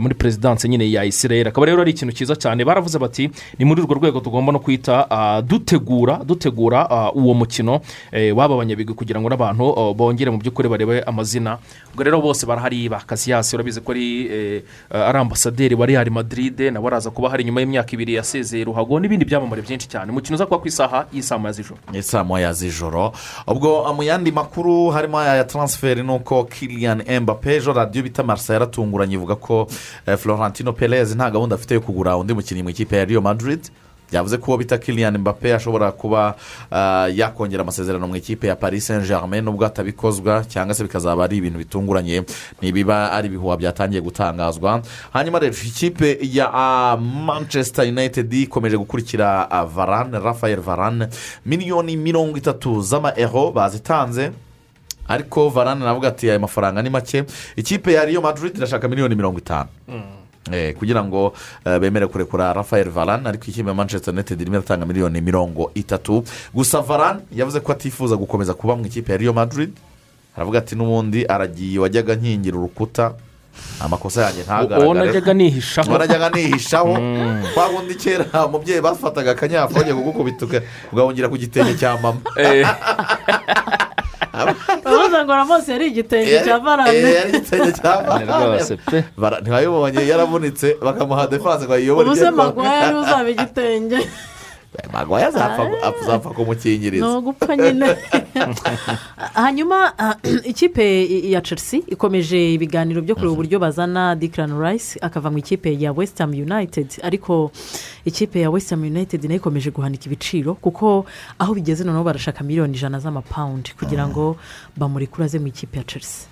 [0.00, 2.64] muri perezidanse nyine ya israel akaba rero ari ikintu cyiza cyane.
[2.64, 7.80] Baravuze bati ni muri urwo rwego tugomba no kwita ah, dutegura dutegura ah, uwo mukino.
[8.12, 11.58] Eh, w'aba banyabigwi kugira ngo n'abantu oh, bongere mu by'ukuri barebe amazina.
[11.92, 16.86] Ubwo rero bose barahari ba kasiyasi urabizi ko eh, ari ambasaderi wa real madrid nawe
[16.86, 20.10] araza kuba hari nyuma y'imyaka ibiri yasezeye ruhago n'ibindi byamamare byinshi cyane.
[20.10, 21.80] Umukino uza kuba ku isaha y'isaa moya z'ijoro.
[21.92, 23.12] Ni saa moya z'ijoro.
[23.46, 28.54] Ubwo mu yandi makuru harimo aya taransiferi ni uko kiriyani embape ejo radiyo bita marisa
[28.54, 29.66] yaratunguranye ivuga ko
[30.06, 33.60] eh, florentino perez nta gahunda afite yo kugura undi mukinnyi mu ikipe ya riyo madrid.
[34.12, 36.34] Yavuze ko uwo bita kiriyani mbappe ashobora kuba
[36.70, 41.36] ah, yakongera amasezerano mu ikipe ya paris saint germain nubwo atabikozwa cyangwa se bikazaba ari
[41.36, 42.22] ibintu bitunguranye.
[42.62, 44.82] Nibiba ari ibihuha byatangiye gutangazwa.
[45.12, 51.06] Hanyuma rero ikipe ya ah, manchester united ikomeje gukurikira ah, varane rafael varane.
[51.46, 54.30] Miliyoni mirongo itatu z'amaero bazitanze.
[55.08, 57.24] Ariko varane navuga ati aya mafaranga ni make.
[57.56, 59.68] Ikipe ya riyo madrid irashaka miliyoni mirongo itanu.
[59.88, 60.02] Eh,
[60.78, 61.32] kugira ngo
[61.80, 66.24] bemere kurekura rafael varane ariko ikipe manchester united irimo iratanga miliyoni mirongo itatu
[66.54, 69.70] gusa varane yavuze ko atifuza gukomeza kuba mu ikipe ya riyo madrid
[70.36, 73.12] aravuga ati n'ubundi aragiye wajyaga nkingira urukuta
[73.80, 76.92] amakosa yanjye uwo ntagaragare najyaga nihishaho uwo najyaga nihishaho
[77.54, 82.20] kwa wundi kera umubyeyi bafataga akanyafu bajya kugukubita uka- ugahungira ku gitenge cya mama
[85.30, 87.12] Eh, ngo ramose yari igitenge cya Eh, varane.
[87.12, 87.92] yari igitenge cya
[89.20, 93.98] Bara- ntiwabibonye yaravunitse bakamuha defanse ngo ayiyobore igiye kwa- magwaya ari we uzaba igitenge.
[94.92, 95.70] magwaya azapfa
[96.02, 97.96] azapfa ni kumukingiriza ugupfa nyine
[99.34, 99.92] hanyuma
[100.44, 105.92] ikipe ya chelsea ikomeje ibiganiro byo kureba uburyo bazana dikarani rayisi akava mu ikipe ya
[105.92, 107.50] wesitamu yunayitedi ariko
[108.04, 111.06] ikipe ya wesitamu yunayitedi na yo ikomeje guhanika ibiciro kuko
[111.38, 114.36] aho bigeze noneho barashaka miliyoni ijana z'amapawundi kugira ngo
[114.76, 116.28] bamurekure aze mu ikipe ya chelsea.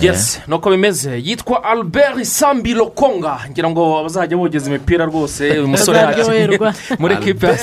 [0.00, 1.20] Yesi nuko bimeze.
[1.24, 3.38] Yitwa albert sambi lokonga.
[3.50, 6.58] Ngira ngo abazajya bogeza imipira rwose uyu musore yakinnye
[6.98, 7.46] muri ekipe.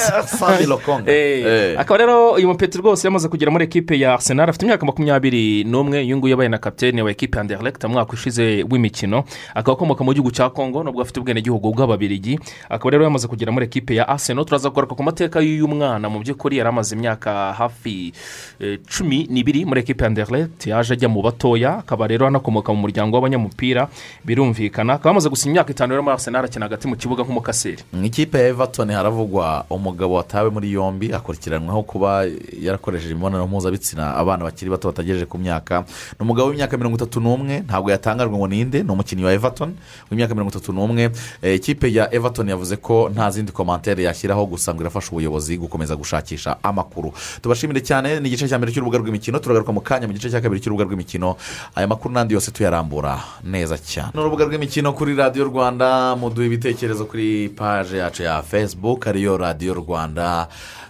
[1.05, 1.79] Eh, Eh.
[1.79, 4.49] akaba rero uyu mupeti rwose yamaze kugera muri ekipe ya arsenal.
[4.49, 5.99] Afite imyaka makumyabiri n'umwe.
[6.03, 9.23] Uyu nguyu yabaye na kapitene wa ekipe ya anderlecht mu mwaka ushize w'imikino.
[9.55, 12.39] Akaba akomoka mu gihugu cya congo nubwo afite ubwenegihugu bw'ababirigi.
[12.69, 14.45] Akaba rero yamaze kugera muri ekipe ya arsenal.
[14.45, 16.09] Turaza kugaruka ku mateka y'uyu mwana.
[16.09, 18.13] Mu by'ukuri yari amaze imyaka hafi
[18.59, 20.67] eh, cumi n'ibiri muri ekipe ya anderlecht.
[20.67, 21.77] Yaje ajya mu batoya.
[21.79, 23.87] Akaba rero anakomoka mu muryango w'abanyamupira
[24.25, 24.93] birumvikana.
[24.93, 27.83] Akaba amaze gusinya imyaka itanu rero muri arsenal akina hagati mu kibuga nk'umukaseri.
[27.93, 32.25] Mu ikipe ya everton haravugwa umugabo watawe muri yombi akurikiranweho kuba
[32.61, 35.81] yarakoresheje imibonano mpuzabitsina abana bakiri bato batagejeje ku myaka.
[36.19, 39.73] Ni umugabo w'imyaka mirongo itatu n'umwe ntabwo yatangajwe ngo ninde ni umukinnyi wa everton
[40.11, 41.09] w'imyaka mirongo itatu n'umwe.
[41.41, 45.95] Eh, ikipe ya everton yavuze ko nta zindi komantere yashyiraho gusa ngo irafasha ubuyobozi gukomeza
[45.95, 47.13] gushakisha amakuru.
[47.41, 50.61] Tubashimire cyane ni igice cya mbere cy'urubuga rw'imikino turagaruka mu kanya mu gice cya kabiri
[50.61, 51.35] cy'urubuga rw'imikino.
[51.75, 54.11] Aya makuru n'andi yose tuyarambura neza cyane.
[54.13, 59.73] Ni urubuga rw'imikino kuri radiyo rwanda muduha ibitekerezo kuri paje yacu ya facebook ariyo radiyo
[59.73, 60.47] rwanda.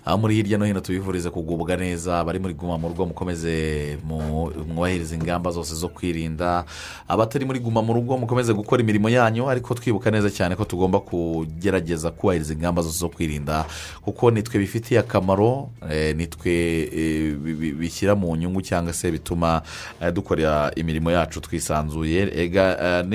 [0.09, 4.51] Aho muri hirya no hino tubifurize kugubwa neza bari muri guma mu rugo mukomeze mu-
[4.67, 6.65] mwubahirize ingamba zose zo kwirinda
[7.07, 10.99] abatari muri guma mu rugo mukomeze gukora imirimo yanyu ariko twibuka neza cyane ko tugomba
[10.99, 13.65] kugerageza kubahiriza ingamba zose zo kwirinda
[14.01, 16.51] kuko nitwe bifitiye akamaro eh, nitwe
[16.89, 19.61] eh, bi- bi- bishyira mu nyungu cyangwa se bituma
[20.01, 22.31] eh, dukora imirimo yacu twisanzuye.
[22.35, 23.05] Ega eh,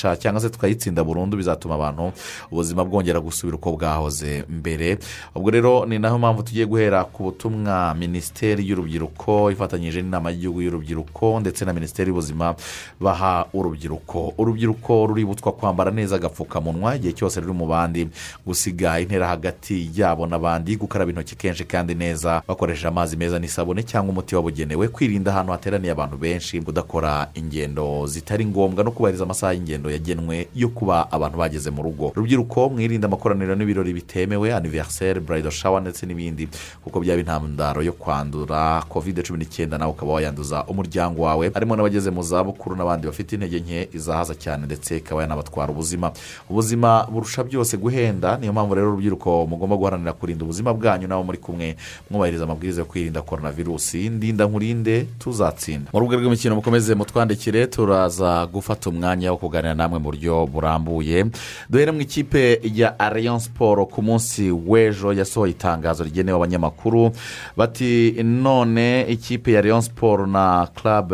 [0.00, 2.12] nitunayica cyangwa se tukayitsinda burundu bizatuma abantu
[2.50, 4.98] ubuzima bwongera gusubira uko bwahoze mbere.
[5.34, 11.40] Ubwo rero ni naho mpamvu tugiye guhera ku butumwa minisiteri y'urubyiruko ifatanyije n'inama y'igihugu y'urubyiruko
[11.40, 12.54] ndetse na minisiteri y'ubuzima
[13.00, 14.34] baha urubyiruko.
[14.38, 18.08] Urubyiruko ruributswa kwambara neza agapfukamunwa igihe cyose ruri mu bandi
[18.46, 24.12] gusiga intera hagati yabo n'abandi gukaraba intoki kenshi kandi neza bakoresheje amazi meza n'isabune cyangwa
[24.12, 29.89] umuti wabugenewe kwirinda ahantu hateraniye abantu benshi kudakora ingendo zitari ngombwa no kubahiriza amasaha y'ingendo
[29.92, 32.12] yagenwe yo kuba abantu bageze mu rugo.
[32.16, 36.48] Urubyiruko mwirinde amakoraniro n'ibirori bitemewe aniveriseri burayido shawa ndetse n'ibindi.
[36.84, 41.50] Kuko byaba intandaro yo kwandura kovide cumi n'icyenda nawe ukaba wayanduza umuryango wawe.
[41.54, 46.12] Harimo n'abageze mu zabukuru n'abandi bafite intege nke izahaza cyane ndetse ikaba yanabatwara ubuzima.
[46.50, 51.38] Ubuzima burusha byose guhenda niyo mpamvu rero urubyiruko mugomba guharanira kurinda ubuzima bwanyu n'abo muri
[51.38, 51.76] kumwe.
[52.10, 58.46] Mwubahiriza amabwiriza yo kwirinda korona virusi ndinda nkurinde tuzatsinda mu rubuga rw'imikino mukomeze mutwandikire turaza
[58.46, 61.24] gufata umwanya wo kuganira namwe mu buryo burambuye.
[61.70, 67.10] Duhere mu ikipe ya Rayon siporo ku munsi w'ejo yasohoye itangazo rigenewe abanyamakuru
[67.56, 71.12] bati none ikipe ya Rayon siporo na club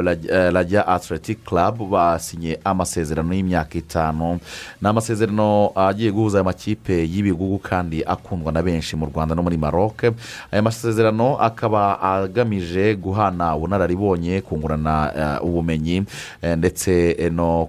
[0.53, 4.39] rajya atletic club basinye amasezerano y'imyaka itanu.
[4.83, 9.57] Ni amasezerano agiye guhuza aya makipe y'ibigugu kandi akundwa na benshi mu rwanda no muri
[9.57, 10.05] maroc.
[10.53, 16.05] Aya masezerano akaba agamije guhana ubunararibonye kungurana eh, ubumenyi
[16.43, 17.69] eh, ndetse eh, no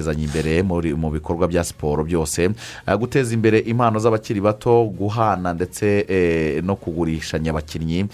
[0.00, 0.62] gutezanya imbere
[0.96, 2.50] mu bikorwa bya siporo byose
[2.86, 8.06] Eh, guteza imbere impano z'abakiri bato guhana ndetse eh, no kugurishanya abakinnyi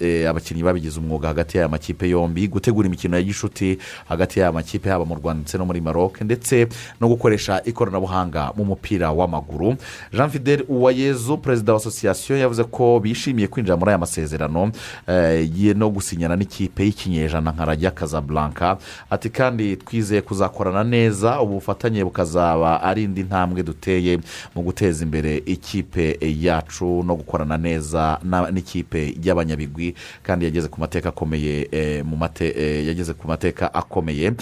[0.00, 4.90] eh, abakinnyi babigize umwuga hagati y'aya makipe yombi gutegura imikino ya gishuti hagati y'aya makipe
[4.90, 6.68] haba mu rwanda ndetse no muri maroc ndetse
[7.00, 9.76] no gukoresha ikoranabuhanga mu mupira w'amaguru.
[10.12, 14.72] Jean fidel uwayezu perezida wa asosiyasiyo yavuze ko bishimiye kwinjira muri aya masezerano
[15.76, 18.76] no gusinyana n'ikipe y'ikinyejana nka rajya kazablanka
[19.10, 20.97] ati kandi twizeye kuzakorana neza
[21.42, 24.18] ubu bufatanye bukazaba ari indi ntambwe duteye
[24.54, 28.18] mu guteza imbere ikipe yacu no gukorana neza
[28.52, 34.32] n'ikipe y'abanyabigwi kandi yageze ku mateka akomeye eh, mu mate eh, yageze ku mateka akomeye.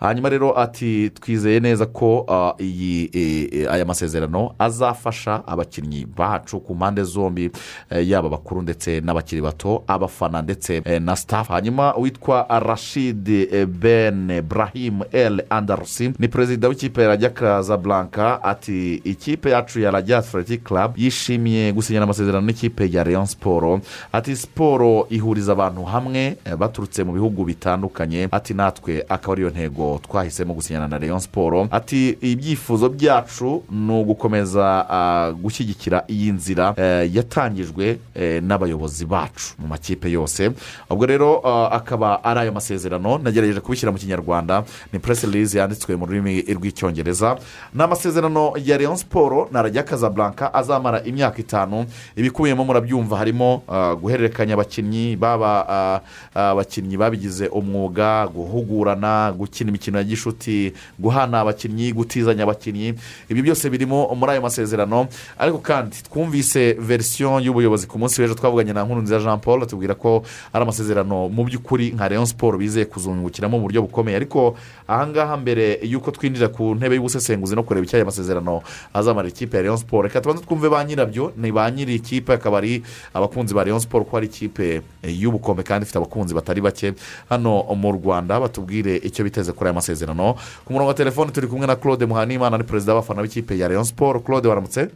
[0.00, 7.02] Hanyuma rero ati twizeye neza ko ah, eh, aya masezerano azafasha abakinnyi bacu ku mpande
[7.02, 7.50] zombi
[7.90, 11.48] yaba abakuru ndetse n'abakiri bato abafana ndetse na staff.
[11.48, 13.28] Hanyuma witwa rashid
[13.66, 15.42] ben brahim el
[15.78, 21.72] andarusi ni perezida w'ikipe ya rajya kazablanka ati ikipe yacu ya rajya athletic club yishimiye
[21.72, 23.80] gusinyana amasezerano n'ikipe ya rayon siporo
[24.12, 28.28] ati siporo ihuriza abantu hamwe eh, baturutse mu bihugu bitandukanye.
[28.30, 34.86] Ati natwe akaba ariyo ntego twahisemo gusinyana na rayon siporo ati ibyifuzo byacu ni ugukomeza
[34.90, 40.50] ah, gushyigikira iyi nzira eh, yatangijwe eh, n'abayobozi bacu mu makipe yose.
[40.90, 44.64] Ubwo rero ah, akaba ari ayo masezerano nagerageje kubishyira mu kinyarwanda.
[44.92, 47.36] Ni press release yanditswe mu rurimi rw'icyongereza.
[47.74, 51.84] Ni amasezerano ya rayon siporo na rajya kazablanka azamara imyaka itanu.
[52.16, 56.00] Ibikubiyemo murabyumva harimo ah, guhererekanya abakinnyi baba ah,
[56.34, 62.94] ah, abakinnyi babigize umwuga guhugurana gukina imikino ya gishuti guhana abakinnyi gutizanya abakinnyi.
[63.28, 65.06] Ibi byose birimo muri ayo masezerano.
[65.38, 70.24] Ariko kandi twumvise verisiyo y'ubuyobozi ku munsi w'ejo twavuganye na nkurunziza jean paul atubwira ko
[70.52, 74.16] ari amasezerano mu by'ukuri nka rayon siporo bizeye kuzungukiramo mu buryo bukomeye.
[74.16, 74.56] Ariko
[74.88, 78.62] ahangaha mbere y'uko twinjira ku ntebe y'ubusesenguzi no kureba icyo aya masezerano
[78.94, 81.32] azamara ikipe ya rayon siporo reka tubanze twumve ba nyirabyo.
[81.36, 82.82] Ni ba nyiri ikipe akaba ari
[83.14, 86.94] abakunzi ba rayon siporo ko ari ikipe eh, y'ubukombe kandi ifite abakunzi batari bake.
[87.28, 90.34] Hano mu rwanda batubwire icyo biteze kuri aya masezerano.
[90.64, 93.84] Ku murongo wa telefone turi kumwe na claude muhanimana ni perezida w'abafana b'ikipe ya rayon
[93.84, 94.88] siporo claude waramutse?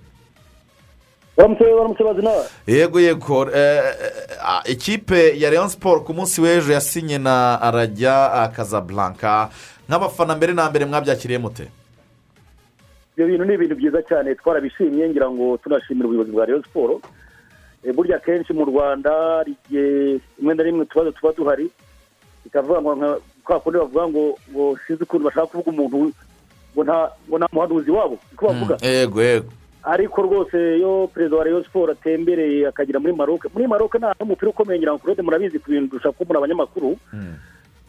[2.67, 3.49] Yego yego.
[3.51, 9.49] Eh, eh, ikipe ya rayon siporo ku munsi w'ejo yasinye na arajya kazablanka
[9.93, 11.69] nk'abafana mbere na mbere mwabyakiriye mute?
[13.13, 17.01] Ibyo bintu ni ibintu byiza cyane twarabishimye ngira ngo tunashimira ubuyobozi bwa rayon siporo
[17.85, 21.67] Eh, burya akenshi mu rwanda rimwe na rimwe utubazo tuba duhari
[22.45, 23.11] bikavuga ngo nka
[23.45, 24.25] kwa kundi bavuga ngo
[24.55, 26.13] ngo sinzi ukuntu bashaka kuvuga umuntu
[26.79, 27.11] ngo nta
[27.53, 28.19] muhanuzi wabo.
[28.31, 28.75] Niko bavuga.
[28.87, 29.51] Yego yego.
[29.83, 34.51] Ariko rwose iyo perezida wa rayon siporo atembereye akagera muri maroc muri maroc nta n'umupira
[34.55, 36.95] ukomeye ngira ngo kurode murabizi ku bintu dushaka muri abanyamakuru.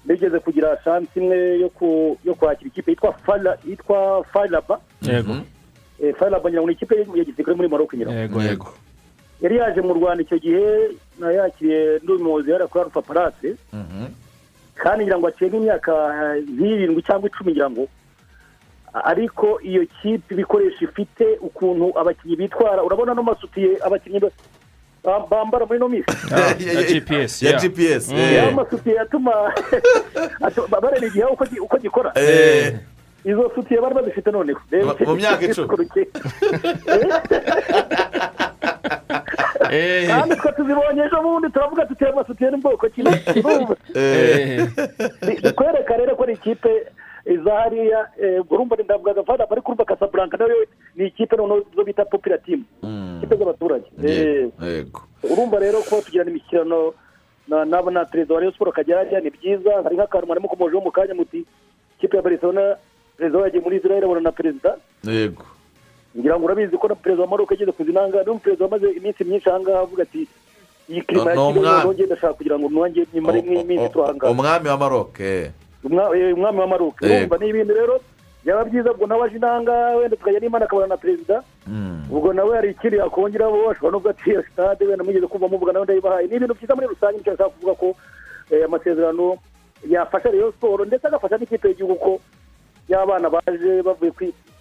[0.06, 5.34] Bigeze kugira shansi imwe yo ku yo kwakira ikipe yitwa fara yitwa faraba yego.
[6.04, 8.68] Eh, faraba ngira ngo ni ikipe ya gisirikare muri maroc ngira yego yego.
[9.42, 10.64] yari yaje mu rwanda icyo gihe
[11.20, 13.56] yakiriye n'umuyobozi yari kuri arufa parase
[14.76, 15.94] kandi ngira ngo aciye nk'imyaka
[16.56, 17.84] nk'irindwi cyangwa icumi ngira ngo
[18.94, 24.34] ariko iyo kipe ibikoresho ifite ukuntu abakinnyi bitwara urabona no masutiye abakinnyi ba- ba-
[25.04, 26.08] bambara muri ino minsi
[26.68, 27.60] ya gps ya.
[27.60, 29.32] gps ya masutiye atuma
[30.42, 32.12] atu- bareba igihe uko gi- uko gikora
[33.26, 34.60] izo sutiye bari bazifite noneho
[35.06, 35.68] Mu- myaka icumi.
[40.08, 43.16] kandi twe tuzibonye ejo bundi turavuga tuteye amasutiye n'ubwoko kimwe
[45.44, 46.72] bikwereka rero ko ari ikipe
[47.26, 51.64] iza hariya eh, urumva ni ndavuga agafana bari kurumva kasaburanka na yo ni ikipe noneho
[51.76, 52.64] zo bita popira timu
[53.18, 53.88] ikipe z'abaturage.
[54.04, 54.86] Eh,
[55.24, 56.94] urumva rero kuba tugirana imishyikirano
[57.48, 59.84] na nabo na perezida wa rayon siporo akajya hariya ni byiza.
[59.84, 61.46] Hari nk'akantu mwarimo kumojeho mu kanya muti
[61.98, 62.76] ikipe ya barcelona
[63.18, 64.78] perezida wayo yagiye muri israel abona na perezida.
[65.04, 65.44] Yego.
[66.18, 69.24] Ngira ngo urabizi ko na perezida wa maroc yageze ku zinanga niyo perezida wamaze iminsi
[69.24, 70.28] myinshi ahangaha avuga ati
[70.90, 71.72] iyi kirima ya kigali umwami.
[71.72, 75.52] noneho ngenda ashaka kugira ngo nwange nyimare nk'iminsi turi ahangaha umwami wa maroc eh,
[75.84, 77.16] umwami wa maroc Yego.
[77.16, 78.00] urumva ni ibintu rero
[78.44, 82.04] byaba byiza ubwo nawe aje inanga wenda tukajya n'imana akabona na perezida Mm.
[82.12, 86.28] ubwo nawe hari ikindi yakongeraho ashobora no kugatira sitade wenda mugeze kumva muvuga nawe ndayibahaye
[86.28, 87.96] ni ibintu byiza muri rusange ni cyo nshaka kuvuga ko
[88.52, 89.38] eh, amasezerano
[89.90, 92.20] yafasha rayon siporo ndetse agafasha n'ikipe y'igihugu ko
[92.92, 94.12] y'abana baje bavuye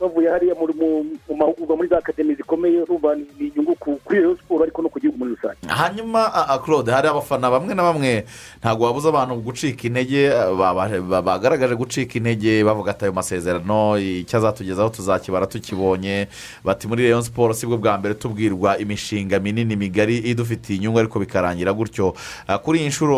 [0.00, 4.62] bavuye hariya mu mahugurwa muri za akademi zikomeye urumva ni inyungu ku- kuri iyo siporo
[4.62, 5.58] ariko no ku gihugu muri rusange.
[5.68, 6.30] Hanyuma
[6.64, 8.24] claude hari abafana bamwe na bamwe
[8.60, 13.98] ntabwo wabuza abantu gucika intege ba- ba- ba- bagaragaje gucika intege bavuga ati ayo masezerano
[13.98, 16.28] icyo azatugezaho tuzakibara tukibonye
[16.64, 21.72] bati muri leon siporo sibwo bwa mbere tubwirwa imishinga minini migari idufitiye inyungu ariko bikarangira
[21.72, 22.14] gutyo.
[22.62, 23.16] Kuri iyi nshuro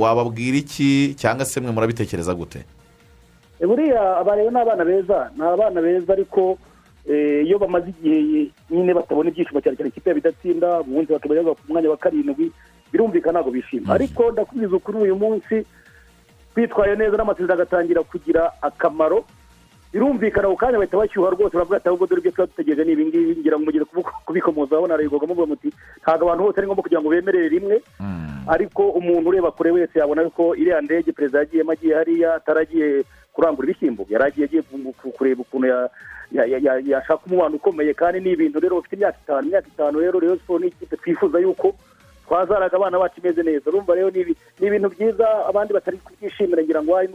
[0.00, 1.14] wababwira iki?
[1.16, 2.64] Cyangwa se mwe murabitekereza gute?
[3.60, 6.58] Buriya aba rero ni abana beza ni abana beza ariko
[7.08, 11.90] eh, iyo bamaze igihe nyine batabona ibyishimo cyane cyane ikipe bidatsinda ubundi bakaba ku mwanya
[11.90, 12.52] wa karindwi
[12.92, 13.94] birumvikana ntabwo bishima.
[13.94, 15.66] Ariko ndakubwiza ukuri uyu munsi
[16.54, 19.24] twitwaye neza n'amasezerano agatangira kugira akamaro
[19.92, 23.40] birumvikana ako kanya bahita bashyuha rwose baravuga ati ahubwo dore ibyo tuba dutegereje ni ibingibi
[23.40, 23.84] ngira ngo mugire
[24.26, 25.68] kubikomozaho narayigwaga muvuga muti
[26.02, 27.76] ntabwo abantu bose ari ngombwa kugira ngo bemerere rimwe.
[28.46, 33.04] Ariko umuntu ureba kure wese yabona ko iriya ndege perezida yagiyemo agiye hariya ataragiye
[33.36, 35.90] kurangura ibishyimbo yari agiye agiye ku- ku- kureba ukuntu ya-
[36.32, 39.46] ya- ya- ya- yashaka umubano ukomeye kandi ni ibintu rero bafite imyaka itanu.
[39.52, 41.76] Imyaka itanu rero rero siporo ni ikipe twifuza yuko
[42.26, 43.70] twazaraga abana bacu imeze neza.
[43.70, 47.08] Urumva rero ni ibi- ni ibintu byiza abandi batari kubyishimira ngira ngo hari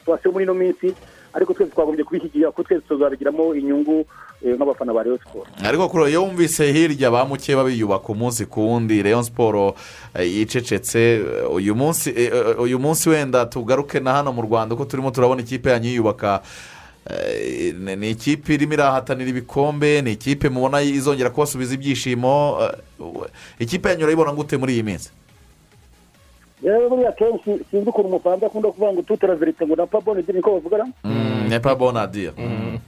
[0.00, 0.94] situwasiyo muri ino minsi
[1.36, 4.06] ariko twese twagombye kubishyigikira kuko twese tuzabigiramo inyungu
[4.44, 8.60] eh, nk'abafana ba reyo siporo ariko kuri iyo wumvise hirya ba mukeba biyubaka umunsi ku
[8.64, 9.74] wundi leon siporo
[10.16, 11.20] eh, yicecetse.
[11.52, 15.70] Uyu munsi eh, uyu munsi wenda tugaruke na hano mu rwanda uko turimo turabona ikipe
[15.70, 16.40] yanyu yiyubaka.
[17.78, 22.58] Ni- ikipe irimo irahatanira ibikombe ni ikipe mubona izongera kubasubiza ibyishimo.
[23.58, 25.10] Ikipe yanyu urayibona gute muri iyi minsi?
[26.62, 30.86] Rero buriya kenshi sinzi ukuntu umufaransa akunda kuvuga ngo tutaraverite ngo na pabone niko bavugana
[31.48, 32.32] nepa bonadiya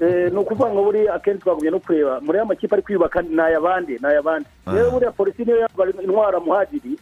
[0.00, 3.40] Eh, ni ukuvuga ngo buriya akenshi twagombye no kureba muri aya makipe ari kwiyubaka ni
[3.40, 4.46] ay'abandi ni ay'abandi.
[4.66, 6.94] Rero buriya polisi niyo yambara intwara muhagiri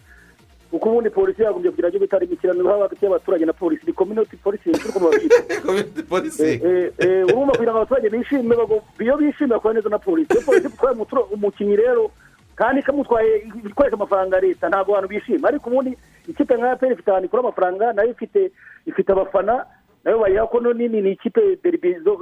[0.71, 4.71] kuko ubundi polisi yagombye kugira ngo bitari imikirano hagati y'abaturage na polisi ni community polisi
[4.73, 8.55] babyita polisi Eh, eh, urumva kugira ngo abaturage bishime
[9.01, 10.33] iyo bishime bakora neza na polisi.
[10.33, 10.97] Iyo polisi itwaye
[11.35, 12.11] umukinnyi rero
[12.57, 13.37] kandi ikamutwaye
[13.71, 15.49] ikoresha amafaranga ya leta ntabwo abantu bishima.
[15.49, 15.99] Ariko ubundi
[16.29, 18.51] ikipe nka aperi ifite ahantu ikura amafaranga na yo ifite
[18.87, 19.67] ifite abafana
[20.05, 21.59] na yo bayiha ko nini ni ikipe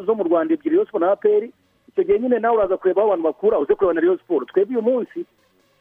[0.06, 1.52] zo mu rwanda ebyiri siporo na aperi
[1.88, 4.74] icyo gihe nyine nawe uraza kureba aho abantu bakura uze kureba na Rayon siporo twebwe
[4.76, 5.24] uyu munsi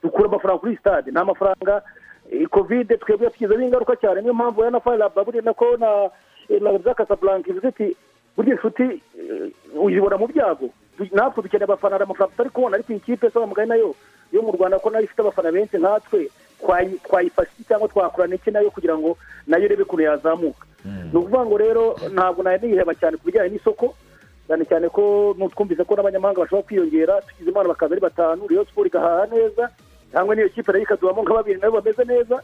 [0.04, 1.82] dukura amafaranga kuri sitade ni amafaranga
[2.32, 4.22] eh, kovide twebwe yatugizeho ingaruka cyane.
[4.22, 6.10] Niyo mpamvu ya na fayiraba buriya nako na
[6.50, 7.96] eh, na za kasaburanka ivuze iti
[8.38, 10.70] burya inshuti eh, uyibona mu byago.
[11.12, 13.96] Natwe dukeneye abafana hari amafaranga tutari kubona ariko iyi kipe saba mugari na yo
[14.34, 16.30] yo mu rwanda ko na yo ifite abafana benshi nkatwe
[16.62, 19.18] twayi- twayifasha iki cyangwa twakorana iki na yo kugira ngo
[19.48, 20.66] na yo irebe ukuntu yazamuka.
[20.86, 23.94] Ni ukuvuga ngo rero ntabwo na yo niyiheba cyane ku bijyanye n'isoko
[24.48, 28.88] cyane cyane ko twumvise ko n'abanyamahanga bashobora kwiyongera tugize imana bakaza ari batanu riyo siporo
[28.92, 29.70] igahaha neza
[30.12, 32.38] cyangwa n'iyo kipe na yo ikaduhamo nka babiri nabo bameze neza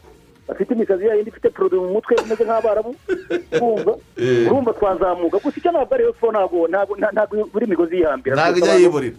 [0.48, 2.94] bafite imisazi yayindi ifite poroduwi mu mutwe imeze nk'abarabu
[3.52, 3.92] urumva
[4.48, 5.38] urumva twazamuka.
[5.38, 8.36] Gusa icyo ntabwo ari siporo ntabwo ntabwo buri migozi yihambira.
[8.36, 9.16] Ntabwo ijya yiburira.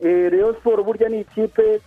[0.00, 1.80] Eh, Rayon siporo burya ni ikipe eh,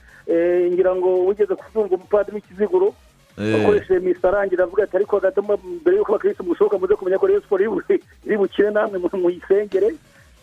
[0.72, 2.94] ngira ngo wigeze kubyumva umupadiri w'ikiziguro
[3.38, 3.56] Eh.
[3.62, 7.42] akoresheje misa arangira avuga ati ariko gatuma mbere y'uko abakirisitu musohoka muze kumenya ko Rayon
[7.42, 9.94] siporo iri bu- iri bukire namwe mu- muyisengere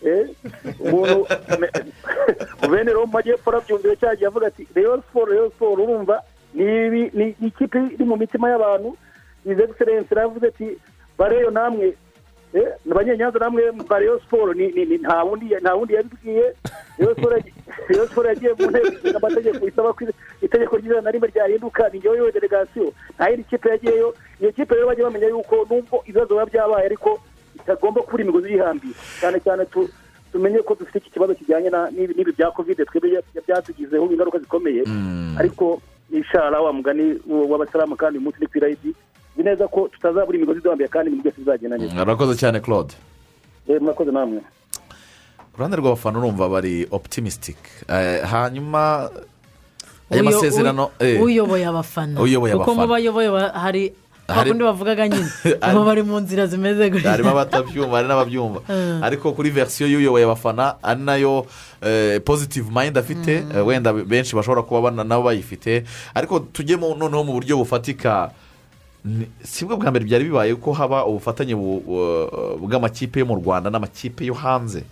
[0.04, 0.28] Eh,
[0.80, 1.24] umuntu
[2.60, 6.22] mu bene rero mu majyepfo arabyumvira cyagiye avuga ati Rayon siporo Rayon siporo urumva
[6.54, 8.94] ni ikipe iri mu mitima y'abantu
[9.48, 10.78] izi egiserensi aravuze ati
[11.18, 11.96] bareyo namwe Eh,
[12.90, 16.54] abanyenyanza namwe ba Rayon siporo nta wundi nta wundi yabibwiye
[16.98, 20.04] Rayon siporo yagiye mu nteko ishinga amategeko isaba ko
[20.42, 24.86] itegeko ry'ijana na rimwe ryahinduka ni njyewe delegasiyo nta yindi kipe yagiyeyo iyo kipe rero
[24.86, 27.20] bajya bamenya yuko nubwo ibibazo biba byabaye ariko
[27.56, 29.88] itagomba kubura imigozi yihambiye cyane cyane tu
[30.32, 34.82] tumenye ko dufite iki kibazo kijyanye n'ibi bya kovide twebwe bya- byatugizeho ingaruka zikomeye.
[35.38, 35.80] Ariko
[36.10, 38.94] ishara wa mugani w'abasiramu kandi uyu munsi ni ku irayidi
[39.34, 41.94] nzi neza ko tutazabura imigozi iduhambiye kandi ibintu byose bizagenda neza.
[41.94, 42.94] Murakoze cyane claude.
[43.68, 44.40] Eh, murakoze namwe.
[45.52, 47.86] Ku ruhande rw'abafana urumva bari optimisitike
[48.26, 49.10] hanyuma
[50.10, 52.20] aya masezerano eh, uyoboye abafana.
[52.20, 53.92] Kuko mu bayoboye ba- hari
[54.28, 55.28] bakundi bavugaga nyine.
[55.60, 58.60] Abo bari mu nzira zimeze gutya harimo abatabyumva hari n'ababyumva.
[58.68, 59.00] Mm.
[59.06, 61.46] ariko kuri verisiyo y'uyoboye abafana ari na yo
[62.24, 63.46] positive mayindi afite.
[63.54, 65.84] Eh, wenda benshi bashobora kuba bana- nabo bayifite.
[66.14, 68.30] Ariko tujye mu- noneho mu buryo bufatika.
[69.44, 73.68] Si bwo bwa mbere byari bibaye ko haba ubufatanye bu- bu- bw'amakipe yo mu rwanda
[73.70, 74.84] n'amakipe yo hanze.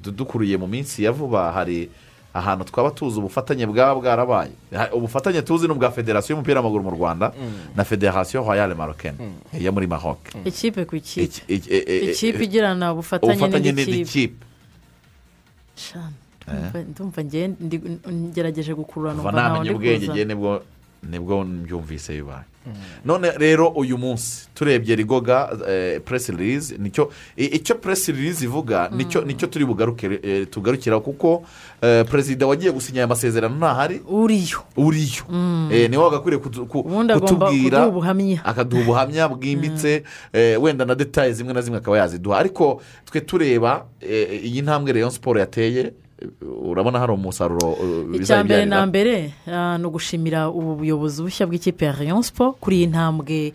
[0.00, 1.90] Dukuriye mu minsi ya vuba hari
[2.34, 4.50] ahantu twaba tuzi ubufatanye bwaba bwarabaye.
[4.96, 7.32] Ubufatanye tuzi ni ubwa federasiyo y'umupira w'amaguru mu rwanda
[7.76, 9.18] na federasiyo royale marokene
[9.60, 10.18] yo muri maroc.
[10.44, 11.22] Ikipe ku ikipe.
[11.26, 14.44] Iki- iki- ikipe igirana ubufatanye ubufatanye n'indi kipe.
[15.76, 16.00] Sha,
[16.48, 17.24] ndumva-
[18.32, 20.12] ngerageje gukurura numva ntawe ndi ubwenge kuza.
[21.04, 22.46] ni bwo mbyumvise bibaye.
[23.04, 24.48] None rero uyu munsi.
[24.54, 25.50] Turebye rigoga
[26.04, 30.46] puresi ririzi ni cyo icyo puresi ririzi ivuga ni cyo ni cyo turi bugaruke eh,
[30.50, 31.44] tugarukiraho kuko
[31.82, 34.00] eh, perezida wagiye gusinya aya masezerano ntahari.
[34.08, 34.58] Uriyo.
[34.76, 35.24] Uriyo.
[35.72, 37.78] Eh, ni we wagakwiriye kutubwira.
[38.44, 40.02] akaduha ubuhamya bwimbitse.
[40.32, 42.38] Eh, wenda na detaye zimwe na zimwe akaba yaziduha.
[42.38, 46.28] Ariko twe tureba eh, iyi ntambwe Rayon siporo yateye eh,
[46.74, 51.84] urabona hari umusaruro eh, icya mbere na mbere ah, ni ugushimira ubu buyobozi bushya bw'ikipe
[51.86, 53.52] ya rayon siporo kuri iyi ntambwe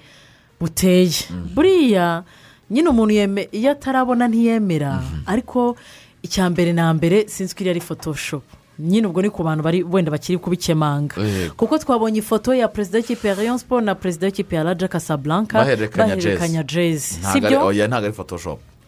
[0.60, 1.12] buteye.
[1.56, 2.24] Buriya
[2.72, 3.14] nyine umuntu
[3.52, 5.76] iyo atarabona ntiyemera ariko
[6.24, 9.84] icya mbere na mbere sinzi ko iriya ari photoshopu nyine ubwo ni ku bantu bari
[9.84, 11.16] wenda bakiri kubikemanga.
[11.22, 11.54] Yego.
[11.56, 15.54] kuko twabonye ifoto ya perezida w'ikipe ya rayon siporo na perezida w'ikipe ya raja casablanca
[16.16, 17.60] bahererekanya jezi Ntabwo ari- byo?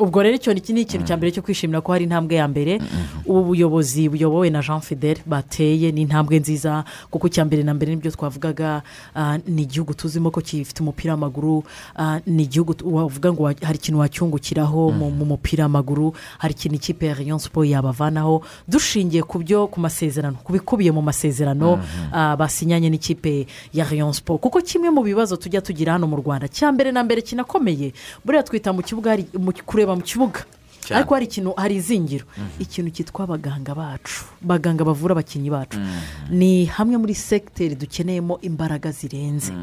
[0.02, 2.82] Ubwo rero icyo ni ikintu cya mbere cyo kwishimira ko hari intambwe ya mbere.
[3.26, 6.84] Ubu buyobozi buyobowe na jean fidele bateye ni intambwe nziza
[7.14, 8.82] kuko icya mbere na mbere ni byo twavugaga
[9.16, 11.64] ah, ni igihugu tuzimo ko gifite umupira w'amaguru
[11.95, 17.06] ah, ni igihugu wavuga ngo hari ikintu wacyungukiraho mu mu mupira w'amaguru hari ikintu ikipe
[17.06, 18.41] ya rayon siporo yabavanaho.
[18.68, 21.80] Dushingiye ku byo ku masezerano ku bikubiye mu masezerano
[22.14, 26.47] ah, basinyanye n'ikipe ya rayon siporo kuko kimwe mu bibazo tujya tugira hano mu rwanda
[26.49, 27.93] cya mbere na mbere kinakomeye.
[28.26, 29.54] Buriya twita mu kibuga mu-
[29.92, 30.46] kureba mu kibuga.
[30.92, 32.26] Ariko hari ikintu hari izingiro.
[32.60, 34.26] Ikintu cyitwa abaganga bacu.
[34.42, 35.80] Baganga bavura abakinnyi bacu.
[36.30, 39.54] Ni hamwe muri segiteri dukeneyemo imbaraga zirenze.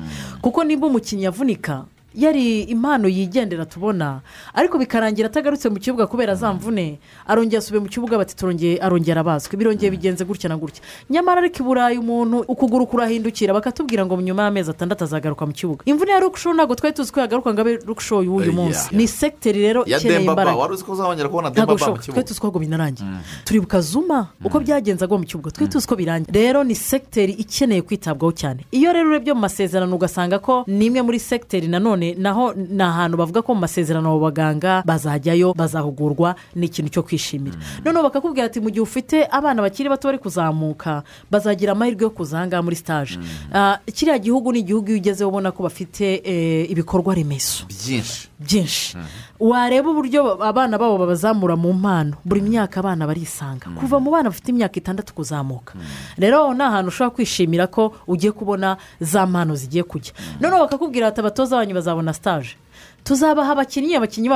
[0.41, 1.85] Kuko niba umukinnyi avunika
[2.15, 4.21] yari impano yigendera tubona.
[4.55, 6.99] Ariko bikarangira atagarutse mu kibuga kubera za mvune.
[7.27, 9.57] Arongera asubiye mu kibuga bati turongeye arongera abazwe.
[9.57, 10.83] Birongeye bigenze gutya na gutya.
[11.11, 15.83] Nyamara ariko i burayi umuntu ukuguru kurahindukira bakatubwira ngo nyuma y'amezi atandatu azagaruka mu kibuga.
[15.85, 18.97] Imvune ya rukusho ntabwo twari tuzi ko yagaruka ngo abe rukusho y'uyu Yeah, munsi.
[18.97, 20.57] Ni segiteri rero ikeneye imbaraga.
[20.57, 23.09] wari uzi ko uzabongera kubona ntabwo dembaba mu bishoboka twari kibuga tuzi ko ahubwo binarangiye
[23.45, 25.51] turibuka zuma uko byagenze agwa mu kibuga.
[25.51, 28.65] Twari tuzi ko birangiye rero ni segiteri ikeneye kwitabwaho cyane.
[28.73, 33.17] Iyo rero urebye mu masezerano ugasanga ko ni imwe muri segiteri nanone naho ni ahantu
[33.17, 37.57] bavuga ko mu masezerano abo baganga bazajyayo bazahugurwa ni ikintu cyo kwishimira.
[37.85, 42.39] Noneho bakakubwira ati mu gihe ufite abana bakiri bato bari kuzamuka bazagira amahirwe yo kuza
[42.39, 43.19] aha ngaha muri sitaje
[43.53, 47.65] Ah, kiriya gihugu ni igihugu iyo ugezeho ubona ko bafite eh, ibikorwa remezo.
[47.69, 48.29] Byinshi.
[48.41, 48.97] Byinshi.
[49.41, 52.17] Wareba uburyo abana babo babazamura mu mpano.
[52.25, 53.67] Buri myaka abana barisanga.
[53.79, 55.75] Kuva mu bana bafite imyaka itandatu kuzamuka.
[56.19, 60.13] Rero aho ni ahantu ushobora kwishimira ko ugiye kubona za mpano zigiye kujya.
[60.41, 62.57] Noneho bakakubwira ati abatoza banyu bazabona sitaje
[63.05, 64.29] tuzabaha abakinnyi abakinnyi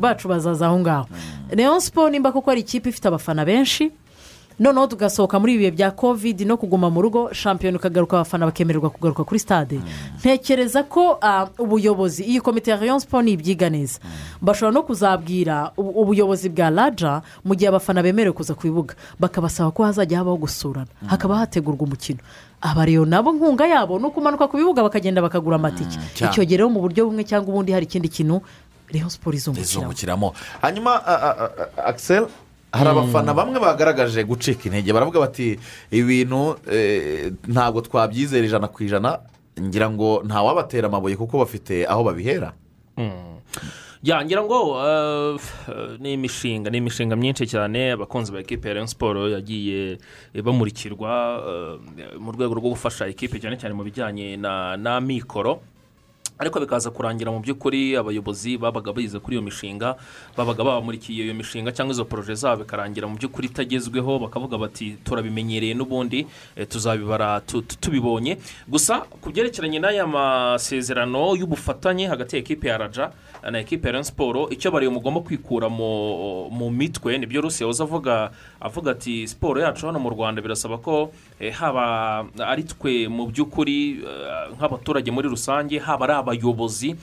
[0.00, 1.06] bacu- bazaza aho ngaho.
[1.52, 3.90] Leon siporo nimba koko ari ikipe ifite abafana benshi
[4.58, 8.90] noneho tugasohoka muri ibi bihe bya kovidi no kuguma mu rugo shampiyona ikagaruka abafana bakemererwa
[8.90, 9.80] kugaruka kuri stade.
[10.18, 14.00] Ntekereza ko ah, ubuyobozi iyi komite ya rayon siporo nibyiga neza.
[14.40, 18.94] Bashobora no kuzabwira ubu- ubuyobozi bwa raja mu gihe abafana bemerewe kuza ku bibuga.
[19.20, 20.88] Bakabasaba ko hazajya habaho gusurana.
[21.06, 22.18] Hakaba hategurwa umukino.
[22.60, 25.98] Abareyo nabo nkunga yabo ni ukumanuka ku bibuga bakagenda bakagura amatike
[26.32, 28.40] icyo gihe rero mu buryo bumwe cyangwa ubundi hari ikindi kintu
[28.88, 30.32] rayon siporo izungukiramo.
[30.64, 32.26] Hanyuma a- a- a- akisel
[32.76, 35.58] hari abafana bamwe bagaragaje gucika intege baravuga bati
[35.90, 39.18] ibintu eh, ntabwo twabyizera ijana ku ijana
[39.60, 42.52] ngira ngo ntawabatera amabuye kuko bafite aho babihera.
[44.02, 45.40] Ya ngira ngo eh,
[45.98, 49.98] ni imishinga ni imishinga myinshi cyane abakunzi ba ekipe ya rayon siporo yagiye
[50.44, 51.10] bamurikirwa
[51.48, 55.60] eh, mu rwego rwo gufasha ekipe cyane cyane mu bijyanye na na mikoro.
[56.38, 59.96] Ariko bikaza kurangira mu by'ukuri abayobozi babaga bize kuri iyo mishinga
[60.36, 65.72] babaga babamurikiye iyo mishinga cyangwa izo poroje zabo bikarangira mu by'ukuri itagezweho bakavuga bati turabimenyereye
[65.74, 66.26] n'ubundi
[66.56, 68.36] eh, tuzabibara tu- tu- tubibonye.
[68.68, 73.10] Gusa ku byerekeranye n'aya masezerano y'ubufatanye hagati ya ekipe ya raja
[73.50, 78.30] na ekipe ya siporo icyo bariyo mugomba kwikura mu mitwe ni byo rusi yahoze avuga
[78.60, 84.02] avuga ati siporo yacu hano mu rwanda birasaba ko eh, haba ari twe mu by'ukuri
[84.02, 86.96] eh, nk'abaturage muri rusange haba ari abayobozi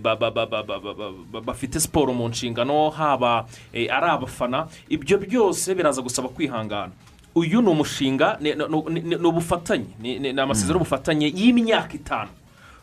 [0.00, 0.94] ba- ba- ba- ba- ba- ba-
[1.32, 4.66] ba- bafite siporo mu nshingano haba eh, ari abafana.
[4.88, 6.92] Ibyo byose biraza gusaba kwihangana.
[7.34, 9.92] Uyu ni umushinga ni ubufatanye.
[10.00, 12.30] Ni amasezerano y'ubufatanye y'imyaka itanu.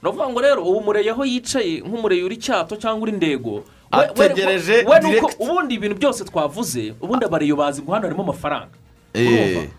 [0.02, 4.86] Ni ukuvuga ngo rero ubu mureye aho yicaye nk'umureye uri cyato cyangwa uri ndego Ategereje
[5.40, 8.72] ubundi ibintu byose twavuze ubundi abareyo bazi ngo hano harimo amafaranga.
[9.14, 9.70] Eh.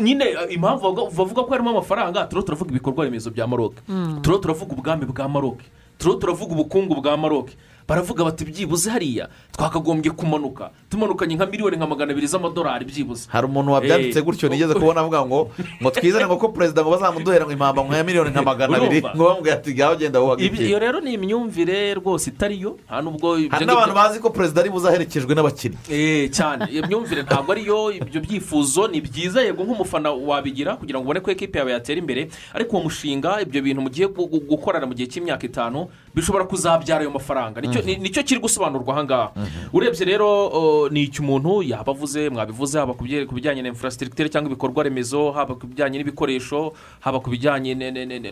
[0.00, 3.80] Nyine eh, impamvu bavuga- bavuga ko harimo amafaranga turiho turavuga ibikorwa remezo bya maroke
[4.22, 5.64] turiho turavuga ubwami bwa maroke
[5.98, 7.56] turiho turavuga ubukungu bwa maroke
[7.90, 10.70] baravuga bati byibuze hariya twakagombye kumanuka.
[10.90, 13.26] Tumanukanye nka miliyoni nka magana abiri z'amadolari byibuze.
[13.28, 14.24] Hari umuntu wabyanditse Eh.
[14.24, 15.50] gutyo nigeze kubona avuga ngo
[15.82, 19.02] ngo twizane ngo ko perezida ngo bazamuduhera ngo impamba nka miliyoni nka magana abiri.
[19.02, 23.02] Ngo bamubwira ati ngaho genda wuhaga Ibi- iyo rero ni imyumvire rwose itari yo nta
[23.02, 26.70] nubwo hari n'abantu bazi ko perezida ari buze aherekejwe n'abakinnyi Eh, cyane.
[26.70, 31.30] Iyo myumvire ntabwo ariyo ibyo byifuzo ni byiza yego nk'umufana wabigira kugira ngo ubone ko
[31.34, 32.30] ekipi yawe yatera imbere.
[32.54, 37.00] Ariko uwo mushinga ibyo bintu mugiye gu- gu- gukorana mu gihe cy'imyaka itanu bishobora kuzabyara
[37.00, 37.60] ayo mafaranga.
[37.60, 39.28] Nicyo- ni- ni cyo kiri gusobanurwa aha ngaha.
[39.72, 43.04] Urebye rero ni icyo umuntu yaba avuze mwabivuze haba ku
[43.34, 47.74] bijyanye na infrastructure cyangwa ibikorwa remezo haba ku bijyanye n'ibikoresho haba ku bijyanye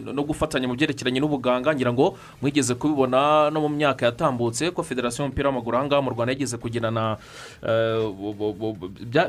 [0.02, 5.24] no gufatanya mu byerekeranye n'ubuganga ngira ngo mwigeze kubibona no mu myaka yatambutse ko federasiyo
[5.24, 7.16] y'umupira w'amaguru aha ngaha mu rwanda yigeze kugirana
[7.62, 8.10] eh,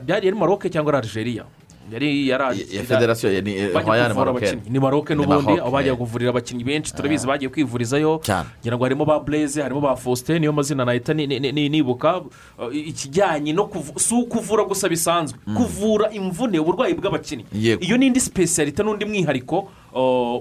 [0.03, 1.45] byari ari maroke cyangwa ari algeria
[1.91, 2.29] yari
[2.71, 5.15] ya federasiyo ni eh, abakinnyi ni maroke.
[5.15, 5.97] n'ubundi aho eh.
[5.97, 8.21] kuvurira abakinnyi benshi turabizi bagiye kwivurizayo
[8.61, 12.17] ngira ngo harimo ba bureze harimo ba faustin niyo mazina nahita ni- ni- ni- nibuka
[12.57, 17.45] uh, ikijyanye no si ukuvura gusa bisanzwe kuvura imvune uburwayi bw'abakinnyi
[17.81, 19.71] iyo ni indi sipesiyalite n'undi mwihariko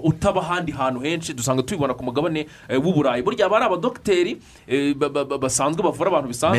[0.03, 4.37] utaba ahandi hantu henshi dusanga tubibona ku mugabane eh, w'uburayi burya haba hari abadogiteri
[4.67, 6.57] eh, ba- ba- ba- basanzwe bavura abantu bisanzwe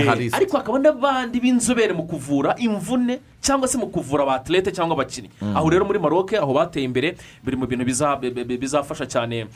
[0.00, 5.30] Eh, ariko hakaba n'abandi b'inzobere mu kuvura imvune cyangwa se mu kuvura abatilete cyangwa abakinnyi.
[5.42, 5.56] Mm.
[5.56, 9.46] aho rero muri maroke aho bateye imbere biri mu bintu biza- bi- bi- bizafasha cyane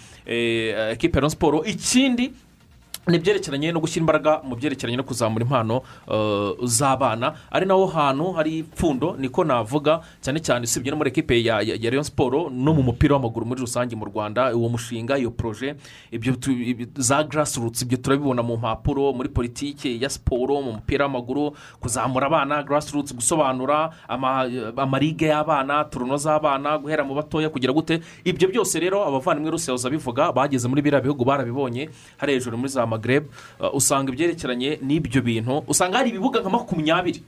[0.92, 2.32] ekipe ya siporo ikindi
[3.06, 7.34] ni ibyerekeranye no gushyira imbaraga mu byerekeranye no kuzamura impano eh, z'abana.
[7.50, 12.04] Ari naho hantu hari ipfundo niko navuga cyane cyane usibye no muri ekipe ya Rayon
[12.04, 14.54] siporo no mu mupira w'amaguru muri rusange mu rwanda.
[14.54, 15.74] Uwo mushinga iyo poroje
[16.94, 22.62] za garasirutsi ibyo turabibona mu mpapuro muri politiki ya siporo mu mupira w'amaguru kuzamura abana
[22.62, 24.46] garasirutsi gusobanura ama-
[24.76, 28.00] amarige y'abana turuno z'abana guhera mu batoya kugira gute.
[28.24, 32.86] Ibyo byose rero abavandimwe rusehoza bivuga bageze muri biriya bihugu barabibonye hari hejuru muri za
[32.92, 33.24] magreb
[33.60, 37.22] uh, usanga ibyerekeranye n'ibyo bintu usanga hari ibibuga nka makumyabiri.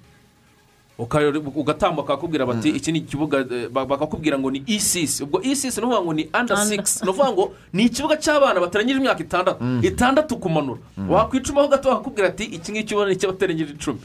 [0.99, 1.19] Uka-
[1.57, 3.43] ugatambuka bakakubwira bati iki ni ikibuga
[3.73, 7.33] ba- bakakubwira ngo ni isisi ubwo isisi ni ukuvuga ngo ni anda sigisi ni ukuvuga
[7.35, 7.45] ngo
[7.75, 9.59] ni ikibuga cy'abana batarengeje imyaka itandatu.
[9.83, 10.79] Itandatu kumanura
[11.11, 13.99] wakwicumaho gato bakakubwira ati iki ngiki ubona ni icy'abatarengeje icumi.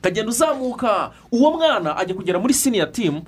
[0.00, 1.12] Ukagenda uzamuka.
[1.32, 3.20] Uwo mwana ajya kugera muri siniya timu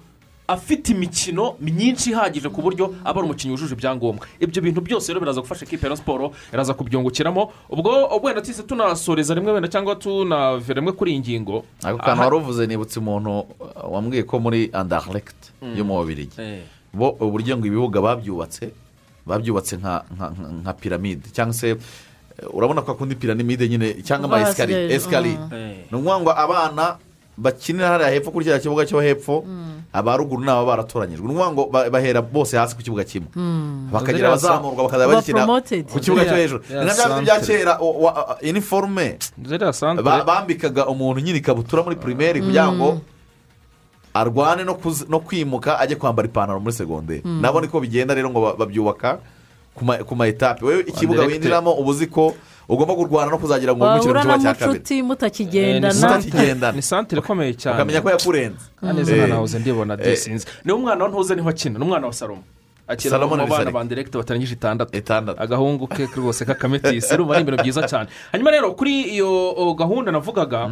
[0.49, 4.26] afite imikino myinshi ihagije ku buryo aba ari umukinnyi wujuje ibyangombwa.
[4.40, 7.53] Ibyo bintu byose rero biraza gufasha ekipe ya siporo iraza kubyungukiramo.
[7.70, 11.64] Ubwo wenda tuhise tunasoreza rimwe wenda cyangwa tunavera rimwe kuri iyi ngingo.
[11.82, 15.78] Ako kantu wari uvuze nibutse umuntu uh, wambwiye ko muri andaregiti Mm.
[15.78, 16.62] yo mu babirigi Eh.
[16.93, 18.74] bo uburyo ngo ibibuga babyubatse
[19.26, 21.30] babyubatse nka piramide.
[21.32, 21.78] Cyangwa se eh,
[22.53, 25.38] urabona ko akunda piramide nyine cyangwa ama esikariye esikariye
[25.90, 26.99] ni ukuvuga ngo abana
[27.37, 29.45] bakinira hariya hepfo kuri kiriya kibuga cyo hepfo
[29.93, 31.24] aba ruguru ni aba baratoranyijwe.
[31.26, 33.28] Ni ukuvuga ngo ba- bahera bose hasi ku kibuga kimwe.
[33.37, 33.89] Mm.
[33.93, 35.47] bakagira abazamurwa bakazajya Ba bakina
[35.93, 36.61] ku kibuga cyo hejuru.
[36.68, 37.74] Ni nka bya bindi bya kera
[38.41, 39.18] iniforume
[40.26, 43.01] bambikaga umuntu nyine ikabutura muri pirimeri kugira ngo
[44.14, 44.64] arwane
[45.09, 47.41] no kwimuka ajye kwambara ipantaro muri segonderi Mm.
[47.41, 49.18] nabo niko bigenda rero ngo ba- babyubaka.
[49.75, 50.64] Ku ma- etape.
[50.64, 52.35] Wowe ikibuga winjiramo uba uzi ko
[52.68, 54.79] ugomba kurwana no kuzagira ngo wimukire mu kibuga cya kabiri.
[54.79, 55.95] N'amucuti mutakigendana.
[55.95, 56.77] Mutakigendana.
[56.77, 57.77] Ni santere ikomeye cyane.
[57.77, 58.64] Ukamenya ko yakurenze.
[58.81, 59.29] Kandi Eh.
[59.29, 60.05] nahoze ndibona Eh.
[60.05, 62.43] disinze ni we mwana wa ntuze ni ho akina ni umwana wa salomo
[62.89, 64.93] akina mu bana ba direkiti batarengeje itandatu.
[64.97, 65.41] Itandatu.
[65.43, 68.09] Agahungu ke rwose k'akametisi urumva ari ibintu byiza cyane.
[68.33, 70.70] Hanyuma rero kuri iyo gahunda navugaga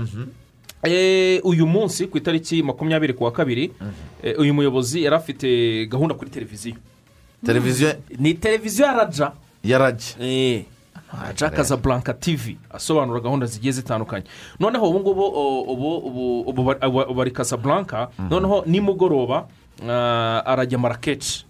[0.83, 3.73] eh, uyu munsi ku itariki makumyabiri ku wa kabiri
[4.23, 5.49] eh, uyu muyobozi yari afite
[5.89, 6.77] gahunda kuri televiziyo.
[7.45, 9.33] Televiziyo ni televiziyo ya raja.
[9.65, 10.65] Ya rajya Eh,
[11.23, 14.25] raja kazaburanka tivi asobanura gahunda zigiye zitandukanye.
[14.61, 15.25] Noneho ubu ngubu
[16.47, 19.47] ubu bari- kazaburanka noneho nimugoroba
[19.89, 21.45] ah, arajya marakeci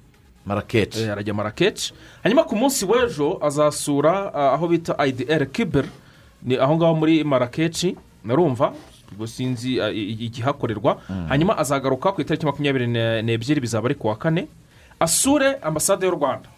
[0.47, 5.89] marakeci Eh, arajya marakeci hanyuma ku munsi w'ejo azasura ah, aho bita ayidiyeri kiberi
[6.43, 8.73] ni aho ngaho muri marakeci narumva.
[9.13, 11.03] Ubwo sinzi ah, igihakorerwa.
[11.29, 14.47] Hanyuma azagaruka ku itariki makumyabiri ne- n'ebyiri bizaba ari ku wa kane.
[15.01, 16.49] Asure ambasade y'u rwanda.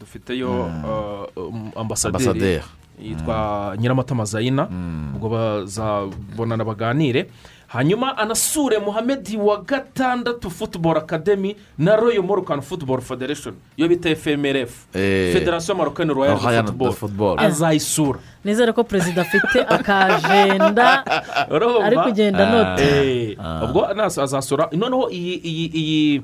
[0.00, 2.60] Dufiteyo ah, um, ambasaderi
[3.02, 4.68] yitwa nyiramatama zayina
[5.16, 7.30] ubwo bazabonana baganire
[7.68, 13.54] hanyuma anasure muhamedi wa gatandatu futuboro akademi na royo morukani futuboro federation.
[13.76, 15.32] Iyo bita efemerefu Eh.
[15.32, 17.38] federasiyo marokani royal futuboro de Football.
[17.40, 21.06] azayisura nizere ko perezida afite akajenda
[21.84, 24.68] ari kugenda anota Eh, ubwo nasa- azasura.
[24.72, 26.22] Noneho iyi iyi iyi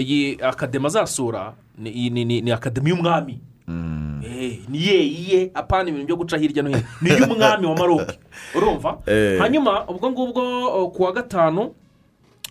[0.00, 3.38] iyi akademi azasura ni akademi y'umwami.
[4.26, 6.82] Eh, ni ye iye apana ibintu byo guca hirya no hino.
[7.02, 8.18] Ni iy'umwami wa maroke
[8.56, 8.98] urumva?
[9.06, 9.38] Eh.
[9.38, 10.42] hanyuma ubwo ngubwo
[10.82, 11.70] o, ku wa gatanu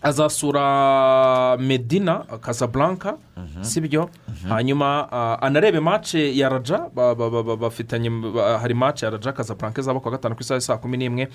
[0.06, 3.16] azasura medina casablanca.
[3.62, 4.10] Si byo?
[4.48, 9.10] Hanyuma ah, anarebe mace ya raja ba- ba- ba- ba- bafitanye ba- hari mace ya
[9.10, 11.28] raja casablanca izaba ku wa gatanu ku isaha saa kumi n'imwe.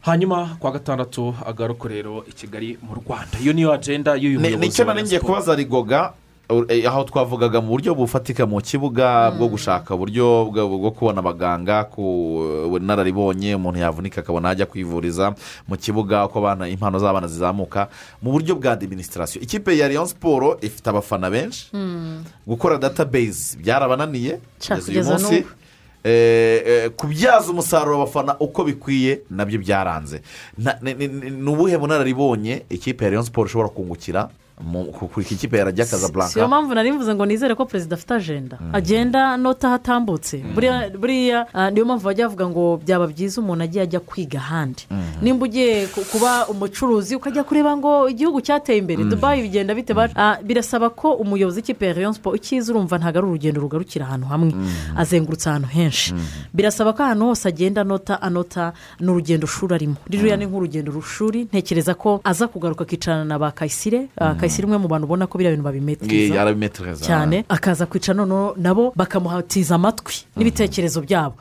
[0.00, 3.36] Hanyuma ku wa gatandatu agaruka rero i kigali mu rwanda.
[3.42, 6.12] Iyo niyo agenda y'uyu muyobozi wa ngiye kubaza rigoga
[6.86, 12.02] aho twavugaga mu buryo bufatika mu kibuga bwo gushaka uburyo bwo kubona abaganga ku
[12.70, 15.34] bunararibonye umuntu yavunika akabona ajya kwivuriza
[15.68, 17.88] mu kibuga uko abana impano z'abana zizamuka
[18.22, 21.70] mu buryo bwa adiminisitirasiyo ikipe ya leon siporo ifite abafana benshi.
[22.46, 24.38] Gukora database byarabananiye
[24.84, 25.46] kugeza uyu munsi.
[26.04, 30.22] Eh, eh, kubyaza umusaruro abafana uko bikwiye na byo byaranze.
[30.82, 34.28] Ni ubuhe bunararibonye ikipe ya leon siporo ishobora kungukira?
[34.64, 37.94] Mu- ku ku ikipe ya rajya si yo mpamvu nari mvuze ngo nizere ko perezida
[37.96, 40.38] afite ajenda agenda nota aho atambutse
[40.98, 44.86] buriya ah, niyo mpamvu bajya bavuga ngo byaba byiza umuntu agiye ajya kwiga ahandi.
[45.22, 49.92] Nimba ugiye ku- kuba umucuruzi ukajya kureba ngo igihugu cyateye imbere dubayi bigenda bite?
[50.16, 54.26] Ah, birasaba ko umuyobozi w'ikipe ya rayon siporo icyiza urumva ntabwo ari urugendo rugarukira ahantu
[54.26, 54.52] hamwe.
[54.96, 56.14] Azengurutse ahantu henshi.
[56.54, 59.96] Birasaba ko ahantu hose agenda anota anota ni urugendo shuri arimo.
[60.10, 64.78] Ririya ni nk'urugendo rushuri ntekereza ko aza kugaruka akicarana na ba kayisire Ah, kayisire umwe
[64.78, 71.00] mu bantu ubona ko biriya bintu babimetiriza cyane akaza kwicara noneho nabo bakamuhatiza amatwi n'ibitekerezo
[71.06, 71.34] byabo.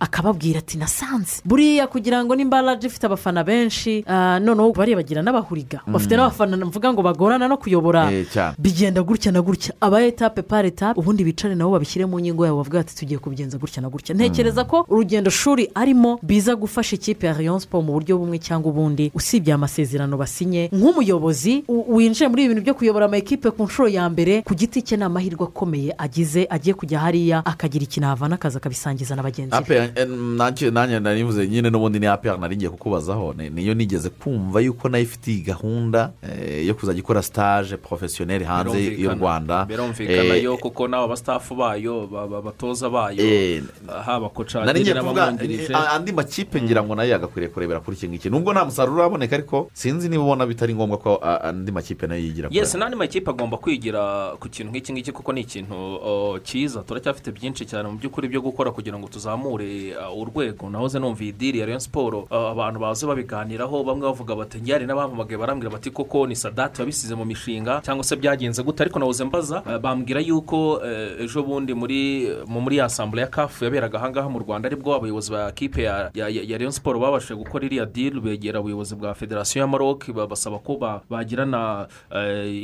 [0.00, 1.40] Akababwira ati nasanze.
[1.44, 5.80] Buriya kugira ngo nimba raje ifite abafana benshi ah, noneho bariya bagira n'abahuriga.
[5.86, 8.12] Bafite n'abafana mvuga ngo bagorana no kuyobora.
[8.12, 8.26] Eh,
[8.58, 9.72] bigenda gutya na gutya.
[9.80, 13.58] Aba etape par etape ubundi bicare nabo babishyire mu ngingo yabo bavuga ati tugiye kubigenza
[13.58, 14.14] gutya na gutya.
[14.14, 18.70] Ntekereza ko urugendo shuri arimo biza gufasha ikipe ya rayon siporo mu buryo bumwe cyangwa
[18.70, 19.10] ubundi.
[19.14, 24.08] Usibye amasezerano basinye nk'umuyobozi winjiye muri ibi bintu byo kuyobora ama ekipe ku nshuro ya
[24.10, 28.58] mbere ku giti cye ni amahirwe akomeye agize agiye kujya hariya akagira ikintu ahavana akaza
[28.58, 29.90] akabisangiza na bagenzi be.
[29.94, 33.34] Eh, nanjye nanjye narivuze nyine n'ubundi ni apr nari ngiye kukubazaho.
[33.38, 37.76] Ni- niyo nigeze kumva yuko na yo ifite iyi gahunda eh, yo kuzajya ikora stage
[37.76, 39.64] porofesiyoneri hanze y'u rwanda.
[39.64, 43.62] Birumvikana Eh, yo kuko n'aba basitafu bayo ba- ba- batoza bayo
[44.04, 48.30] haba kuvuga n'abamwungirije andi makipe ngira ngo na yo yagakwiriye kurebera kuri iki ngiki.
[48.30, 52.20] Nubwo nta musaruro uraboneka ariko sinzi niba ubona bitari ngombwa ko andi makipe na yo
[52.22, 52.60] yigira kure.
[52.60, 57.32] yesi n'andi makipe agomba kwigira ku kintu nk'iki ngiki kuko ni ikintu uh, cyiza turacyafite
[57.32, 60.70] byinshi cyane mu by'ukuri byo gukora kugira ngo tuzamure uh, urwego.
[60.70, 64.86] Nahoze numva iyi diri ya rayon siporo uh, abantu baza babiganiraho bamwe bavuga bati njyane
[64.86, 68.82] n'abampamagaye barambwira bati koko ni sadati wabisize mu mishinga cyangwa se byagenze gute?
[68.82, 70.80] Ariko nahoze mbaza bambwira yuko
[71.20, 74.94] ejo bundi muri mu- muri ya asambure ya kafu yaberaga ahangaha mu rwanda ari bwo
[74.94, 79.66] abayobozi ba kipe ya, rayon siporo babashije gukora iriya diri begera ubuyobozi bwa federasiyo ya
[79.66, 81.88] maroc babasaba ko ba- bagirana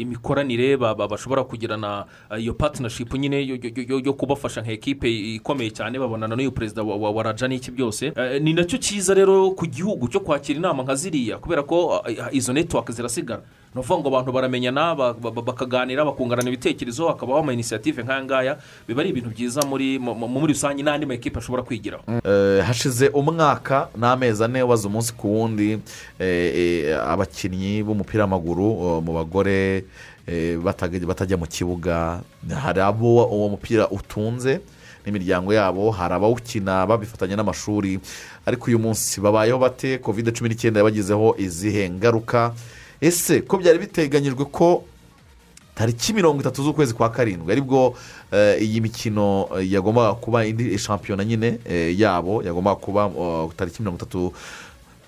[0.00, 3.56] imikoranire ba- ba- bashobora kugirana eh, iyo patinashipu nyine yo-
[4.12, 8.12] kubafasha nka ekipe ikomeye cyane babonana n'uyu perezida wa, raja n'iki byose.
[8.16, 12.02] Eh, ni na cyo cyiza rero ku gihugu cyo kwakira inama nka ziriya kubera ko
[12.08, 13.42] eh, izo netiwake zirasigara.
[13.76, 18.24] Ni ukuvuga ngo abantu baramenyana ba- ba- ba- bakaganira bakungurana ibitekerezo hakabaho ama inisiyative nk'aya
[18.24, 18.52] ngaya
[18.88, 22.00] biba ari ibintu byiza muri mu- mu- muri rusange n'andi ma ekipe ashobora kwigiraho.
[22.24, 25.76] Eh, hashize umwaka n'amezi ane waza umunsi ku wundi
[26.18, 29.84] eh, eh, abakinnyi b'umupira w'amaguru mu bagore
[31.06, 32.20] batajya mu kibuga.
[32.48, 34.60] Hari abo uwo mupira utunze
[35.04, 38.00] n'imiryango yabo hari abawukina babifatanya n'amashuri.
[38.46, 39.98] Ariko uyu munsi babayeho bate?
[40.00, 42.54] Kovide cumi n'icyenda yabagizeho izihe ngaruka?
[43.00, 44.84] Ese ko byari biteganyijwe ko
[45.74, 47.94] tariki mirongo itatu z'ukwezi kwa karindwi ari bwo
[48.32, 53.82] eh, iyi mikino eh, yagombaga kuba indi shampiyona nyine eh, yabo yagombaga kuba oh, tariki
[53.82, 54.32] mirongo itatu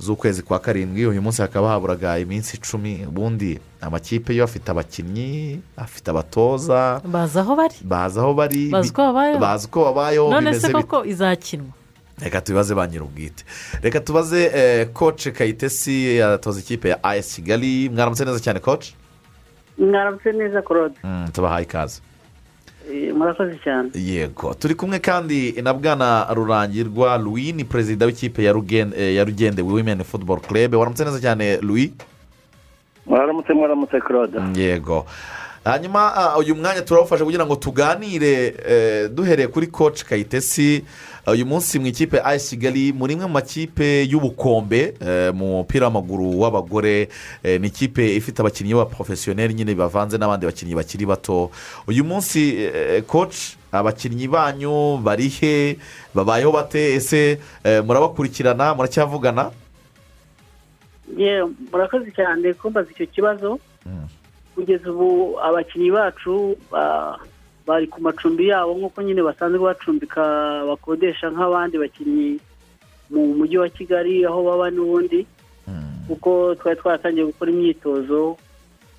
[0.01, 1.07] z'ukwezi kwa karindwi.
[1.07, 7.01] Uyu munsi hakaba haburaga iminsi icumi ubundi amakipe yo afite abakinnyi afite abatoza.
[7.05, 7.75] Bazi aho bari.
[7.83, 8.69] Bazi aho bari.
[9.39, 10.31] Bazi uko babayeho.
[10.31, 11.73] none se koko izakinwa?
[12.21, 13.45] Reka tubibaze ba nyir'ubwite.
[13.83, 17.89] Reka tubaze eh, koce kayitesi yatoza ikipe ya ayesi kigali.
[17.89, 18.95] Mwaramutse neza cyane koce
[19.79, 20.95] mwaramutse neza claude.
[21.05, 22.01] Mm, tubahaye ikaze.
[22.93, 23.91] Eh, murakoze cyane.
[23.95, 24.55] Yego.
[24.55, 28.55] Turi kumwe kandi na bwana rurangirwa louis ni perezida w'ikipe ya
[28.97, 30.75] eh, ya rugende women football club.
[30.75, 31.91] Waramutse neza cyane louis?
[33.07, 34.61] Mwaramutse mwaramutse claude.
[34.61, 35.07] Yego.
[35.65, 40.85] Hanyuma ah, uyu mwanya turawufashe kugira ngo tuganire eh, duhereye kuri coach kayitesi.
[41.33, 46.41] Uyu munsi mu ikipe ayisi kigali muri imwe mu makipe y'ubukombe eh, mu mupira w'amaguru
[46.41, 47.09] w'abagore
[47.43, 51.51] eh, ni ikipe ifite abakinnyi b'abaporofesiyoneri nyine bavanze n'abandi bakinnyi bakiri bato.
[51.87, 55.77] Uyu munsi eh, coach abakinnyi banyu bari he?
[56.15, 56.95] Babayeho bate?
[56.95, 59.51] Ese eh, murabakurikirana muracyavugana?
[61.73, 63.59] Murakoze cyane kumbaza icyo kibazo.
[64.55, 67.19] Kugeza ubu abakinnyi bacu ba-
[67.69, 70.23] bari ku macumbi yabo nk'uko nyine basanzwe bacumbika
[70.65, 72.41] bakodesha nk'abandi bakinnyi
[73.13, 75.27] mu mujyi wa kigali aho baba n'ubundi.
[76.09, 78.37] Kuko twari twaratangiye gukora imyitozo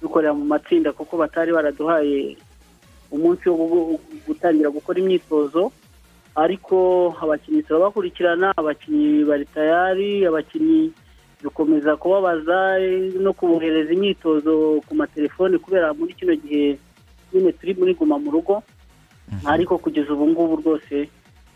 [0.01, 2.37] dukorera mu matsinda kuko batari baraduhaye
[3.09, 3.99] umunsi wo gu-
[4.29, 5.71] gutangira gukora imyitozo.
[6.37, 10.93] Ariko abakinnyi turabakurikirana abakinnyi bari tayari abakinnyi
[11.41, 16.77] dukomeza kubabaza eh, no kubohereza imyitozo ku matelefoni kubera muri kino gihe
[17.33, 18.63] nyine turi muri guma mu rugo
[19.45, 21.09] ariko kugeza ubu ngubu rwose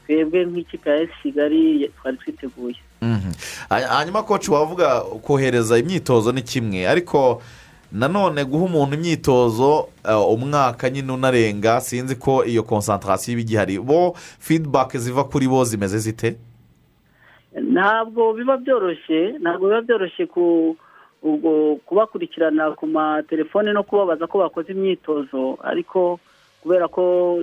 [0.06, 2.76] twebwe nk'ikipe ya esi kigali twari twiteguye.
[3.02, 3.32] Mhm.
[3.70, 7.42] Ha- hanyuma koci wavuga kohereza imyitozo ni kimwe ariko
[7.92, 13.80] nanone guha umuntu imyitozo eh, umwaka nyine unarenga sinzi ko iyo konsantarasiyo iba igihari.
[13.80, 16.36] Bo fidibake ziva kuri bo zimeze zite?
[17.74, 20.76] Ntabwo biba byoroshye ntabwo biba byoroshye ku
[21.24, 25.58] ubwo kubakurikirana ku matelefone no kubabaza ko bakoze imyitozo.
[25.64, 26.20] Ariko
[26.62, 27.40] kubera ko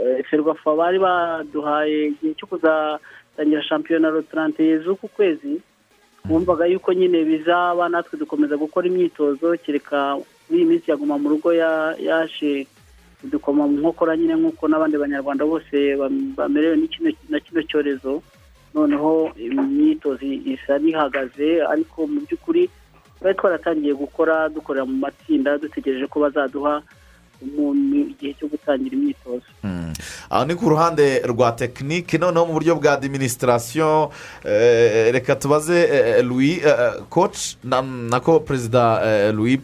[0.00, 5.60] eh, ferwafa bari baduhaye igihe cyo kuzatangira shampiyona rotarante z'uku kwezi
[6.24, 10.16] twumvaga yuko nyine bizaba natwe dukomeza gukora imyitozo kereka
[10.48, 12.66] muri iyi minsi yaguma mu rugo ya- yaje
[13.20, 16.76] kudukoma mu nkokora nyine nk'uko n'abandi banyarwanda bose bam- bamerewe
[17.32, 18.22] na kino cyorezo.
[18.76, 22.68] Noneho imyitozo isa n'ihagaze ariko mu by'ukuri
[23.18, 26.82] twari twaratangiye gukora dukorera mu matsinda dutegereje ko bazaduha
[27.42, 29.44] umuntu igihe cyo gutangira imyitozo.
[30.30, 34.10] Aho ni ku ruhande rwa tekinike noneho mu buryo bwa adiminisitirasiyo
[34.44, 39.60] eh, reka tubaze eh, louis eh, koci na- nako perezida louis.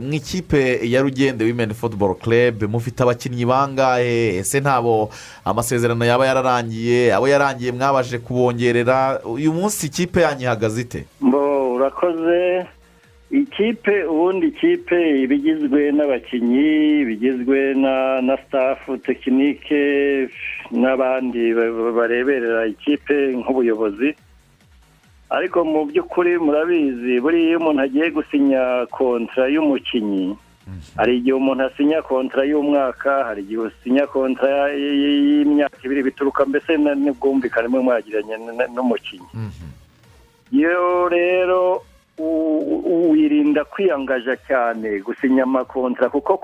[0.00, 4.36] Mu ikipe ya rugende wimeni futuboro kerebe mufite abakinnyi bangahe?
[4.40, 5.10] Ese ntabo
[5.44, 9.20] amasezerano yaba yararangiye abo yarangiye mwabashe kubongerera?
[9.24, 11.04] Uyu munsi ikipe yanyu ihagaze ite?
[11.20, 11.45] Mbo
[11.76, 12.66] urakoze.
[13.30, 19.82] Ikipe ubundi ikipe iba igizwe n'abakinnyi bigizwe na na sitafu tekinike
[20.70, 24.14] n'abandi ba- ba- bareberera ikipe nk'ubuyobozi.
[25.30, 30.38] Ariko mu by'ukuri murabizi buriya iyo umuntu agiye gusinya kontara y'umukinnyi
[30.98, 34.06] hari igihe umuntu asinya kontara y'umwaka hari igihe usinya
[34.70, 38.34] y- y'imyaka ibiri bituruka mbese n'ubwumvikane mwagiranye
[38.74, 39.26] n'umukinnyi
[40.52, 41.82] iyo rero
[43.10, 46.38] wirinda kwiyangaja cyane gusinya amakontara kuko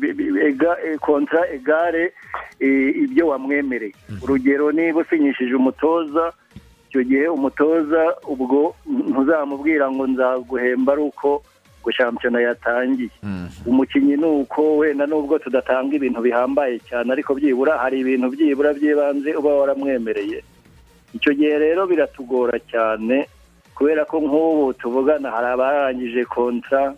[0.00, 2.12] bi- ega- eh, kontara egare
[2.60, 3.94] ibyo wamwemereye.
[4.22, 6.32] Urugero niba usinyishije umutoza
[6.88, 11.42] icyo gihe umutoza ubwo ntuzamubwira ngo nzaguhemba ari uko
[11.80, 13.10] ngo shampiyona yatangiye.
[13.66, 19.34] Umukinnyi ni uko wenda nubwo tudatanga ibintu bihambaye cyane ariko byibura hari ibintu byibura by'ibanze
[19.34, 20.44] uba waramwemereye.
[21.14, 23.26] Icyo gihe rero biratugora cyane
[23.74, 26.94] kubera ko nk'ubu tuvugana hari abarangije kontara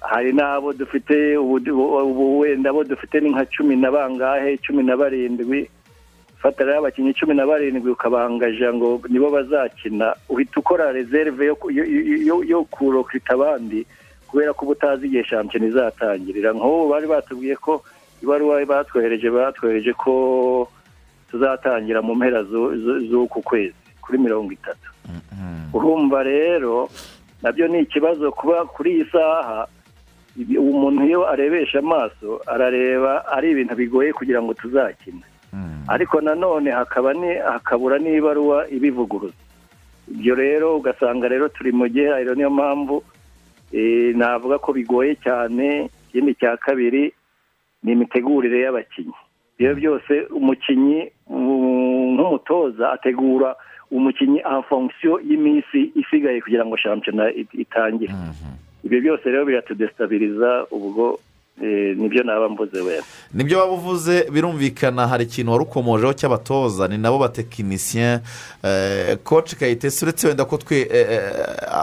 [0.00, 5.68] hari n'abo dufite ubu wenda abo dufite ni nka cumi na bangahe cumi na barindwi
[6.36, 10.12] ufata rero abakinnyi cumi na barindwi ukabangaja ngo nibo bazakina.
[10.28, 11.40] Uhita ukora reserve
[12.52, 13.86] yo kurokita abandi
[14.28, 16.52] kubera ko uba utazi igihe shampiyona izatangirira.
[16.52, 17.80] Nk'ubu bari batubwiye ko
[18.22, 20.12] ibaruwa batwohereje batwohereje ko
[21.34, 24.86] tuzatangira mu mpera zu- zu- z'uku kwezi kuri mirongo itatu.
[25.74, 26.86] Urumva rero
[27.42, 29.66] na byo ni ikibazo kuba kuri iyi saha
[30.58, 35.26] umuntu iyo arebesha amaso arareba ari ibintu bigoye kugira ngo tuzakine.
[35.88, 37.10] Ariko nanone hakaba
[37.52, 39.34] hakabura n'ibaruwa ibivuguruza
[40.10, 43.02] ibyo rero ugasanga rero turi mu gihahiro niyo mpamvu
[43.72, 47.12] eh, navuga ko bigoye cyane ikindi cya kabiri
[47.82, 49.16] ni imitegurire y'abakinnyi.
[49.58, 53.54] Ibyo byose umukinnyi mm, nk'umutoza ategura
[53.90, 58.12] umukinnyi en fonction y'iminsi isigaye kugira ngo shampiyona it- itangire
[58.84, 61.18] ibyo byose rero biratudesitabiliza ubwo
[61.62, 66.12] eh, ni byo naba mvuze wenda ni byo waba uvuze birumvikana hari ikintu wari ukomojeho
[66.12, 68.18] cy'abatoza ni nabo batekinisiye
[69.24, 71.30] koci kayitesi uretse wenda ko twe eh, eh,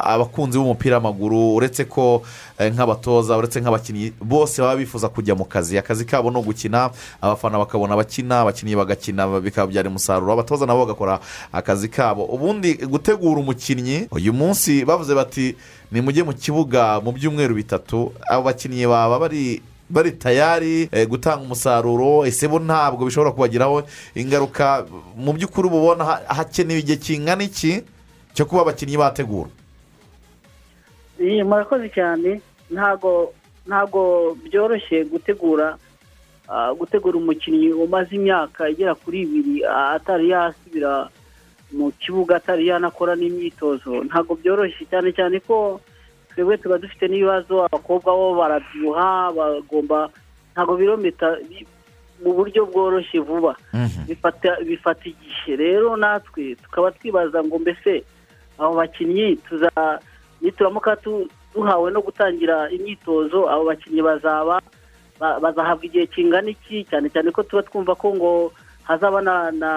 [0.04, 5.78] abakunzi b'umupira w'amaguru uretse ko eh, nk'abatoza uretse nk'abakinnyi bose baba bifuza kujya mu kazi.
[5.78, 6.92] Akazi kabo ni ugukina
[7.22, 10.34] abafana bakabona abakina abakinnyi bagakina bikabyara umusaruro.
[10.34, 11.20] Abatoza nabo bagakora
[11.54, 12.26] akazi kabo.
[12.26, 15.56] Ubundi gutegura umukinnyi uyu munsi bavuze bati
[15.92, 18.14] nimujye mu kibuga mu byumweru bitatu.
[18.30, 22.26] Abo bakinnyi baba bari bari tayari eh, gutanga umusaruro.
[22.26, 23.84] Ese bo ntabwo bishobora kubagiraho
[24.16, 24.86] ingaruka?
[25.18, 27.84] Mu by'ukuri uba ubona ha- hakenewe igihe kingana iki
[28.34, 29.50] cyo kuba abakinnyi bategura?
[31.46, 32.42] Murakoze cyane.
[32.72, 33.34] Ntago
[33.68, 35.78] ntago byoroshye gutegura
[36.50, 41.10] ah, gutegura umukinnyi umaze imyaka igera kuri ibiri ah, atari yasubira
[41.72, 44.04] mu kibuga atari yanakora n'imyitozo.
[44.04, 45.80] Ntago byoroshye cyane cyane ko
[46.36, 50.10] twebwe tuba dufite n'ibibazo abakobwa bo barabyibuha bagomba
[50.52, 51.64] ntago birometa bi-
[52.24, 53.56] mu buryo bworoshye vuba.
[54.08, 55.56] Bifata bifata igihe.
[55.56, 58.04] Rero natwe tukaba twibaza ngo mbese
[58.60, 59.40] abo bakinnyi
[60.42, 64.62] nituramuka tu- duhawe no gutangira imyitozo abo bakinnyi bazaba
[65.20, 66.84] ba- bazahabwa igihe kingana iki?
[66.90, 68.32] Cyane cyane ko tuba twumva ko ngo
[68.84, 69.72] hazaba na na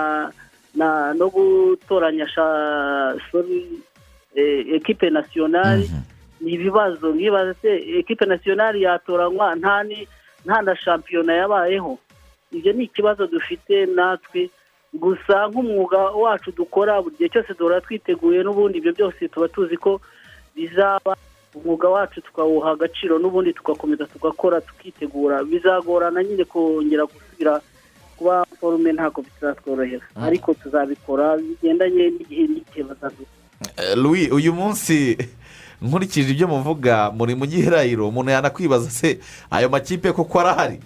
[0.75, 2.27] na no gutoranya
[3.31, 3.79] sorry,
[4.35, 5.91] eh, ekipe nasiyonari
[6.41, 7.12] ni ibibazo.
[7.14, 10.09] Nkibaza se ekipe nasiyonari yatoranywa nta ni
[10.47, 11.99] nta na shampiyona yabayeho?
[12.53, 14.51] Ibyo ni ikibazo dufite natwe.
[14.95, 19.99] Gusa nk'umwuga wacu dukora buri gihe cyose duhora twiteguye n'ubundi ibyo byose tuba tuzi ko
[20.55, 21.16] bizaba
[21.55, 25.44] umwuga wacu tukawuha agaciro n'ubundi tugakomeza tugakora tukitegura.
[25.44, 27.61] Bizagorana nyine kongera gusubira
[28.16, 33.30] kuba forume ntabwo bizatworohera ariko tuzabikora bigendanye n'igihe n'igihe bazaduha
[33.76, 35.16] Eh, louis uyu munsi
[35.82, 39.18] nkurikije ibyo muvuga muri mu gihirahiro umuntu yanakwibaza se
[39.50, 40.78] ayo makipe koko arahari?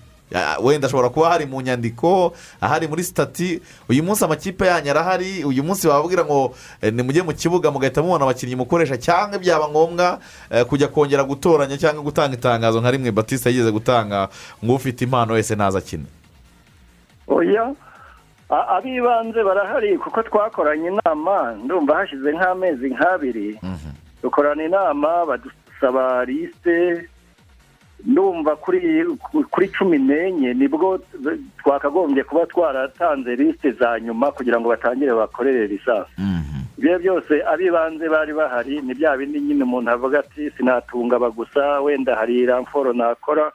[0.63, 5.65] Wenda ashobora kuba ahari mu nyandiko ahari muri sitati uyu munsi amakipe yanyu arahari uyu
[5.65, 10.19] munsi bababwira ngo eh, nimujye mu kibuga mugahita mubona abakinnyi mukoresha cyangwa byaba ngombwa
[10.51, 14.29] eh, kujya kongera gutoranya cyangwa gutanga itangazo nka rimwe batiste yigeze gutanga
[14.65, 16.05] ngo ufite impano wese naza akina
[17.29, 17.73] oya
[18.49, 23.61] ab'ibanze barahari kuko twakoranye inama ndumva hashize nk'amezi nk'abiri.
[24.23, 27.09] Dukorana inama badusaba lisite
[28.07, 29.05] ndumva kuri
[29.51, 30.99] kuri cumi n'enye ni bwo
[31.63, 36.13] twakagombye kuba twaratanze lisite za nyuma kugira ngo batangire bakorere lisansi.
[36.79, 42.15] Ibyo byose ab'ibanze bari bahari ni bya bindi nyine umuntu avuga ati sinatunga gusa wenda
[42.17, 43.51] hari ramforo nakora.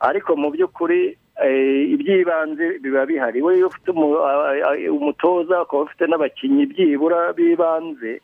[0.00, 3.42] Ariko mu by'ukuri eh, iby'ibanze biba bihari.
[3.44, 8.20] We iyo ufite a- umutoza ukaba ufite n'abakinnyi byibura b'ibanze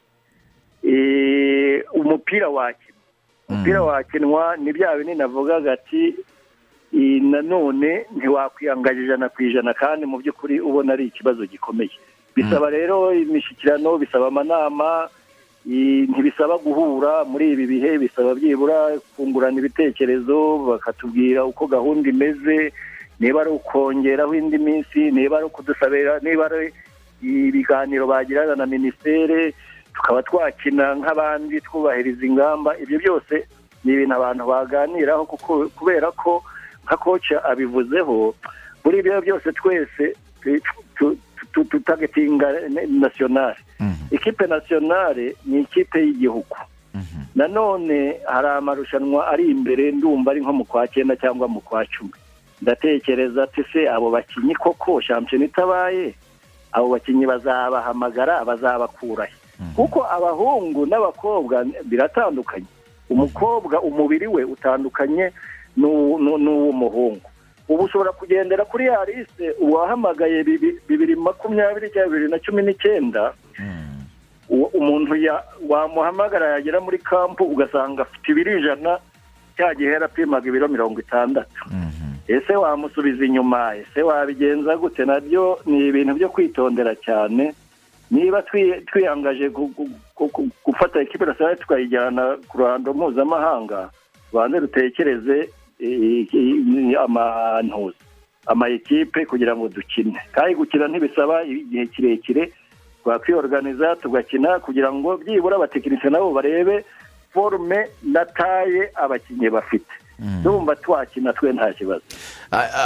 [0.82, 2.89] eh, umupira wakina
[3.50, 6.14] umupira wakinwa ni bya bindi navugaga ati
[7.30, 11.90] nanone ntiwakwiyangaje ijana ku ijana kandi mu by'ukuri ubona ari ikibazo gikomeye.
[12.34, 15.08] Bisaba rero imishyikirano bisaba amanama
[16.10, 22.72] ntibisaba guhura muri ibi bihe bisaba byibura kungurana ibitekerezo bakatubwira uko gahunda imeze
[23.20, 26.72] niba ari ukongeraho indi minsi niba ari ukudusabira niba ari
[27.22, 29.52] ibiganiro bagirana na minisiteri
[30.00, 32.72] tukaba twakina nk'abandi twubahiriza ingamba.
[32.80, 33.44] Ibyo byose
[33.84, 36.40] ni ibintu abantu baganiraho kuko kubera ko
[36.88, 38.34] nka koca abivuzeho
[38.84, 40.60] muri ibyo byose twese tu-
[40.96, 41.18] tu-
[41.52, 42.46] tu- tutagetinga
[42.88, 43.60] nasiyonari
[44.10, 46.56] ikipe nasiyonari ni ikipe y'igihugu.
[47.34, 52.12] Nanone hari amarushanwa ari imbere ndumva ari nko mu kwa cyenda cyangwa mu kwa cumi.
[52.62, 56.14] Ndatekereza ati se abo bakinnyi koko shampiyona itabaye
[56.72, 59.32] abo bakinnyi bazabahamagara bazabakurahe?
[59.76, 62.66] Kuko abahungu n'abakobwa biratandukanye.
[63.10, 65.32] Umukobwa umubiri we utandukanye
[65.76, 67.26] n'uw- n'uw- n'uw'umuhungu.
[67.70, 73.32] Ubu ushobora kugendera kuri ya lisite uwahamagaye bibi- bibiri makumyabiri cyangwa bibiri na cumi n'icyenda
[74.50, 75.14] uwo- umuntu
[75.68, 78.98] wamuhamagara yagera muri kampu ugasanga afite ibiro ijana
[79.56, 81.62] cya gihe yarapimaga ibiro mirongo itandatu.
[82.30, 83.74] Ese wamusubiza inyuma?
[83.76, 85.04] Ese wabigenza gute?
[85.04, 87.54] Nabyo ni ibintu byo kwitondera cyane.
[88.10, 93.90] Niba twi- twiyangaje gu- gu- gu- gu- gufata ekipe nasiyonari tukayijyana ku ruhando mpuzamahanga
[94.30, 95.48] tubanze dutekereze
[96.98, 97.96] amantuza
[98.46, 100.18] ama ekipe kugira ngo dukine.
[100.32, 102.52] Kandi gukina ntibisaba igihe kirekire
[103.04, 106.84] twakwiyoruganiza tugakina kugira ngo byibura abatekinisiye nabo barebe
[107.32, 109.92] forume na taye abakinnyi bafite.
[110.20, 112.02] Ndumva twakina twe nta kibazo.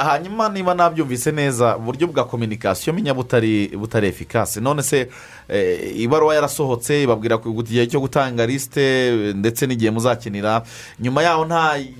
[0.04, 5.08] Hanyuma niba nabyumvise neza uburyo bwa kominikasiyo menya butari butari efikasi none se
[5.48, 10.62] eh, ibaruwa yarasohotse ibabwira ku gihe cyo gutanga lisite ndetse n'igihe muzakinira.
[11.00, 11.44] Nyuma yaho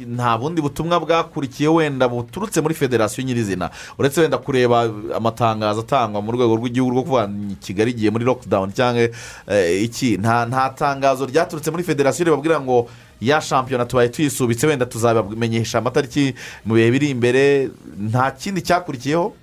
[0.07, 3.71] nta bundi butumwa bwakurikiye wenda buturutse muri federasiyo nyirizina.
[3.99, 7.29] Uretse wenda kureba amatangazo atangwa mu rwego rw'igihugu rwo kuvuga
[7.61, 9.09] kigali igiye muri lockdown cyangwa
[9.49, 10.17] eh, iki.
[10.17, 12.89] Nta nta tangazo ryaturutse muri federasiyo ribabwira ngo
[13.29, 17.71] ya shampiyona tubaye tuyisubitse wenda tuzabamenyesha amatariki mu bihe biri imbere
[18.11, 19.35] nta kindi cyakurikiyeho?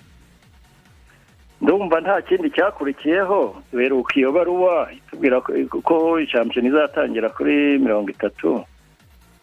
[1.62, 8.66] Ndumva nta kindi cyakurikiyeho beruka iyo baruwa itubwira ko- shampiyona izatangira kuri mirongo itatu.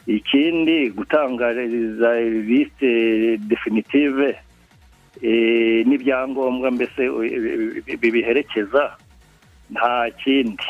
[0.06, 2.10] Ikindi gutangariza
[2.48, 4.34] lisite definitive
[5.22, 8.96] eh, n'ibyangombwa mbese eh, bi- bibiherekeza
[9.70, 10.64] nta kindi.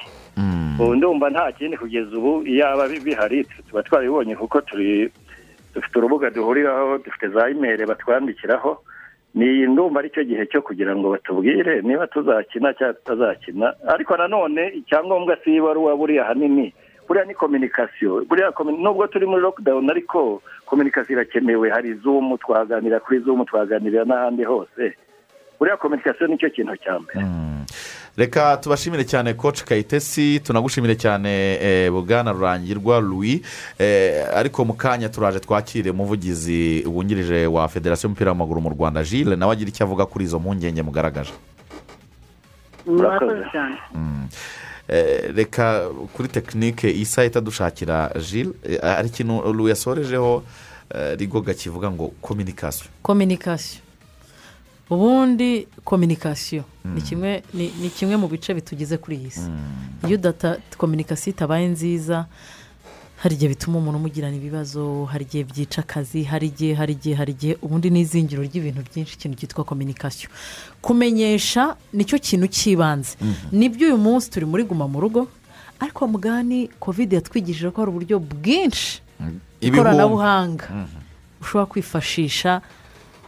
[0.78, 5.11] Ubu ndumva nta kindi kugeza ubu yaba bi- bihari tuba twarabibonye kuko turi
[5.74, 8.82] dufite urubuga duhuriraho dufite za imeri batwandikiraho.
[9.34, 14.68] Ni ndumva ari cyo gihe cyo kugira ngo batubwire niba tuzakina cyangwa tutazakina ariko nanone
[14.80, 16.72] icyangombwa si ibaruwa buriya ahanini
[17.09, 21.70] buriya ni kominikasiyo buriya nubwo turi muri lockdown ariko kominikasiyo irakenewe.
[21.70, 24.97] Hari zumu twaganira kuri zumu twaganirira n'ahandi hose.
[25.61, 27.20] Buriya kominikasiyo ni cyo kintu cya mbere.
[28.19, 31.31] Reka tubashimire cyane koci kayitesi tunagushimire cyane
[31.62, 33.41] eh, bwana rurangirwa louis.
[33.79, 39.37] Eh, ariko mu kanya turaje twakire umuvugizi wungirije wa federasiyo y'umupira w'amaguru mu rwanda jile
[39.37, 41.33] nawe agira icyo avuga kuri izo mpungenge mugaragaje.
[42.87, 43.77] Murakoze cyane.
[44.89, 48.51] Eh, reka kuri tekinike iyi saha itadushakira jile
[48.83, 50.43] hari ikintu louis yasorejeho
[50.95, 53.81] eh, rigoga kivuga ngo kominikasiyo kominikasiyo
[54.91, 56.64] ubundi kominikasiyo
[56.95, 59.47] ni kimwe ni kimwe mu bice bitugize kuri iyi si.
[60.07, 62.26] Iyo udata kominikasiyo itabaye nziza
[63.18, 67.32] hari igihe bituma umuntu umugirana ibibazo hari igihe byica akazi hari igihe hari igihe hari
[67.32, 70.30] igihe ubundi ni izingiro ry'ibintu byinshi ikintu cyitwa kominikasiyo
[70.80, 73.16] kumenyesha ni cyo kintu cy'ibanze.
[73.53, 75.28] Nibyo uyu munsi turi muri guma mu rugo
[75.82, 79.03] ariko mugani kovide yatwigishije ko hari uburyo bwinshi
[79.61, 80.86] ikoranabuhanga
[81.43, 82.61] ushobora kwifashisha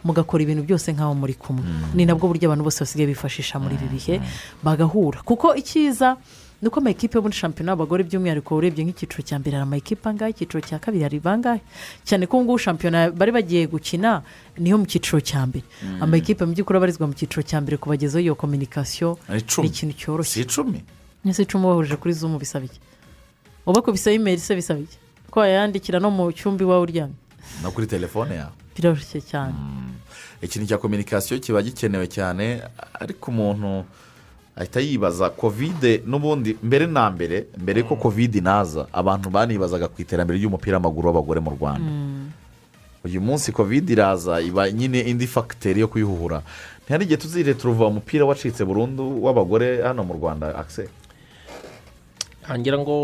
[0.03, 1.63] mugakora ibintu byose nk'aho muri kumwe.
[1.93, 4.15] Ni nabwo buryo abantu bose basigaye bifashisha muri ibi bihe
[4.63, 5.21] bagahura.
[5.25, 6.17] Kuko icyiza
[6.61, 10.29] ni uko amakipe yo muri shampiyona y'abagore by'umwihariko urebye nk'icyiciro cya mbere hari amakipe angahe
[10.31, 11.61] icyiciro cya kabiri hari bangahe
[12.05, 14.21] cyane ko ubu ngubu shampiyona bari bagiye gukina
[14.61, 15.65] niyo mu cyiciro cya mbere.
[16.01, 20.33] Amakipe mu by'ukuri abarizwa mu cyiciro cya mbere kubagezaho iyo kominikasiyo ni ikintu cyoroshye.
[20.33, 20.79] Si icumi?
[21.25, 22.77] Ese icumi wahurije kuri zumu bisaba iki
[23.65, 24.97] uba kubisaba imeri se bisaba iki
[25.33, 27.17] ko wayandikira no mu cyumba iwawe uryamye?
[27.65, 28.53] No kuri telefone yawe.
[28.75, 29.53] Biroroshye cyane.
[30.41, 32.61] Ikintu cya kominikasiyo kiba gikenewe cyane
[32.99, 33.85] ariko umuntu
[34.55, 40.39] ahita yibaza kovide n'ubundi mbere na mbere mbere ko kovide inaza abantu banibazaga ku iterambere
[40.39, 41.91] ry'umupira w'amaguru w'abagore mu rwanda.
[43.05, 46.41] Uyu munsi kovide iraza iba nyine indi fagiteri yo kuyihuhura
[46.83, 50.89] ntihari igihe tuzire turuva umupira wacitse burundu w'abagore hano mu rwanda akise
[52.41, 52.95] ntangira ngo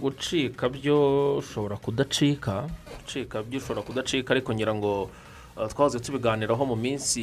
[0.00, 2.64] gucika byo ushobora kudacika
[3.00, 5.10] gucika byo ushobora kudacika ariko ngira ngo
[5.56, 7.22] uh, twahoze tubiganiraho mu minsi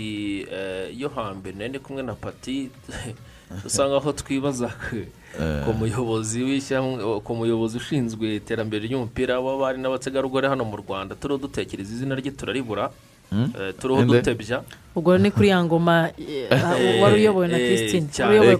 [0.51, 2.69] eh, yo hambere nari ndi kumwe na pati
[3.63, 5.09] dusa nkaho twibaza ku-
[5.65, 6.39] ku muyobozi
[7.23, 12.91] ku muyobozi ushinzwe iterambere ry'umupira w'abari n'abategarugori hano mu rwanda turiho dutekereza izina rye turaribura
[13.31, 14.59] Eh, turiho dutebya
[14.95, 16.51] ubwo ni kuri ya ngoma eh,
[17.01, 18.07] wari uyobowe na Eh, christine.
[18.11, 18.39] cyane.
[18.39, 18.57] wari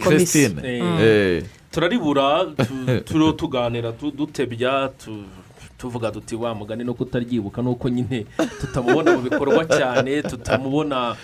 [1.71, 5.23] turaribura tu- turiho tuganira tu- dutebya tu-
[5.77, 8.25] tuvuga duti wa mugani no kutaryibuka nuko nyine
[8.61, 11.15] tutamubona mu bikorwa cyane tutamubona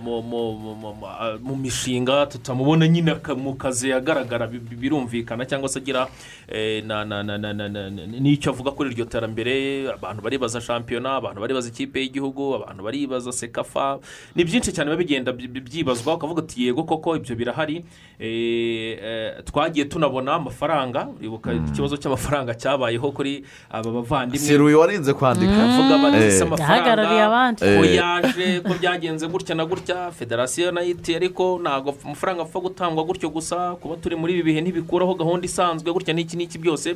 [0.00, 5.78] mu- mu- ah, mu mishinga tutamubona nyine mu kazi agaragara bi- bi- birumvikana cyangwa se
[5.78, 6.08] agira
[6.48, 10.60] eh, na- na- na- na- na- na- na- n'icyo avuga kuri iryo terambere abantu baribaza
[10.60, 13.98] shampiyona abantu baribaza ikipe y'igihugu abantu baribaza sekafa
[14.36, 17.84] ni byinshi cyane biba bigenda bi- bi- byibazwa ukavuga uti yego koko ibyo birahari
[18.20, 25.50] Eh, eh, twagiye tunabona amafaranga uribuka ikibazo cy'amafaranga cyabayeho kuri aba bavandimwe siruye warinze kwandika
[25.52, 26.26] avuga Eh.
[26.30, 27.60] ese Yahagarariye abandi.
[27.60, 27.94] ko Eh.
[27.98, 33.02] yaje ko byagenze gutya na gutya federasiyo na yo iti ariko ntabwo amafaranga apfa gutangwa
[33.04, 36.94] gutyo gusa kuba turi muri ibi bihe ntibikuraho gahunda isanzwe gutya n'iki n'iki byose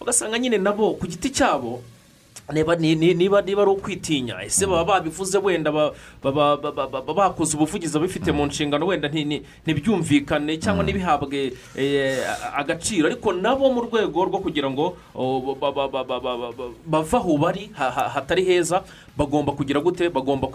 [0.00, 1.82] ugasanga nyine nabo ku giti cyabo
[2.52, 5.92] niba ni- ni- niba ari ukwitinya ese baba babivuze wenda ba-
[6.22, 9.08] ba- ba- ba- ba- bakoze ubuvugizi babifite mu nshingano wenda
[9.66, 12.18] ntibyumvikane cyangwa ntibihabwe eh,
[12.56, 16.52] agaciro ariko nabo mu rwego rwo kugira ngo oh, ba- ba- ba- ba- ba- ba-
[16.52, 18.82] ba- bave aho bari ha- ha- hatari heza
[19.16, 20.48] bagomba kugira gute bagomba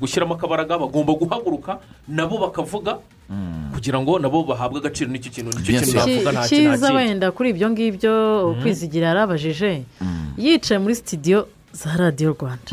[0.00, 1.78] gushyiramo akabaraga bagomba guhaguruka
[2.08, 2.98] nabo bakavuga
[3.78, 6.88] kugira ngo nabo bahabwe agaciro n'icyo kintu ni cyo kintu navuga nta Ki- kintu cyiza
[6.92, 8.12] wenda kuri ibyo ngibyo
[8.60, 9.82] kwizigira yarabajije
[10.36, 12.72] yicaye muri sitidiyo za radiyo rwanda.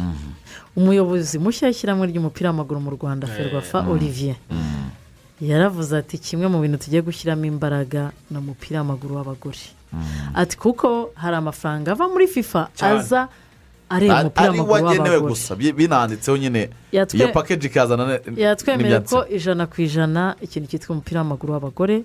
[0.76, 4.36] Umuyobozi mushya w'ishyirahamwe ry'umupira w'amaguru mu rwanda ferwafa olivier
[5.42, 9.62] yaravuze ati kimwe mu bintu tugiye gushyiramo imbaraga ni umupira w'amaguru w'abagore.
[10.34, 13.28] Ati kuko hari amafaranga ava muri fifa aza
[13.90, 16.70] areba umupira w'amaguru w'abagore gusa bi- binanditseho nyine
[17.14, 18.04] iyo pakeji ikazana
[18.78, 19.16] n'ibyatsi.
[19.16, 22.04] ko ijana ku ijana ikintu cyitwa umupira w'amaguru w'abagore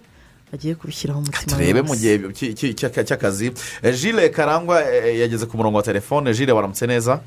[0.53, 3.53] bagiye kubishyiraho umutima turebe mu gihe cy- cy- cy'aka- cy'akazi
[3.83, 7.21] Eh, jile karangwa eh, yageze ku murongo wa telefone jile waramutse neza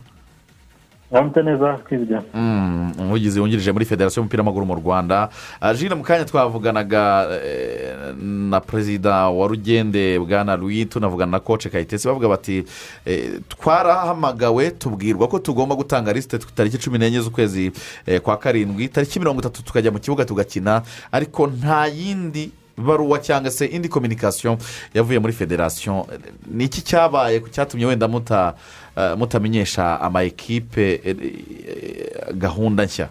[1.13, 5.29] waramutse neza twizigama Mm, umuvugizi wungirije muri federasiyo y'umupira w'amaguru mu rwanda
[5.77, 8.15] jile mu kanya twavuganaga eh,
[8.49, 12.63] na perezida wa rugende bwana louis tunavugana na koce kayitesi bavuga bati
[13.05, 17.71] eh, twarahamagawe tubwirwa ko tugomba gutanga lisite tariki cumi n'enye z'ukwezi
[18.05, 23.51] eh, kwa karindwi tariki mirongo itatu tukajya mu kibuga tugakina ariko nta yindi baruwa cyangwa
[23.51, 24.57] se indi kominikasiyo
[24.93, 26.07] yavuye muri federasiyo
[26.51, 28.82] ni iki cyabaye cyatumye wenda muta eh,
[29.17, 33.09] mutamenyesha ama ekipe eh, eh, gahunda nshya?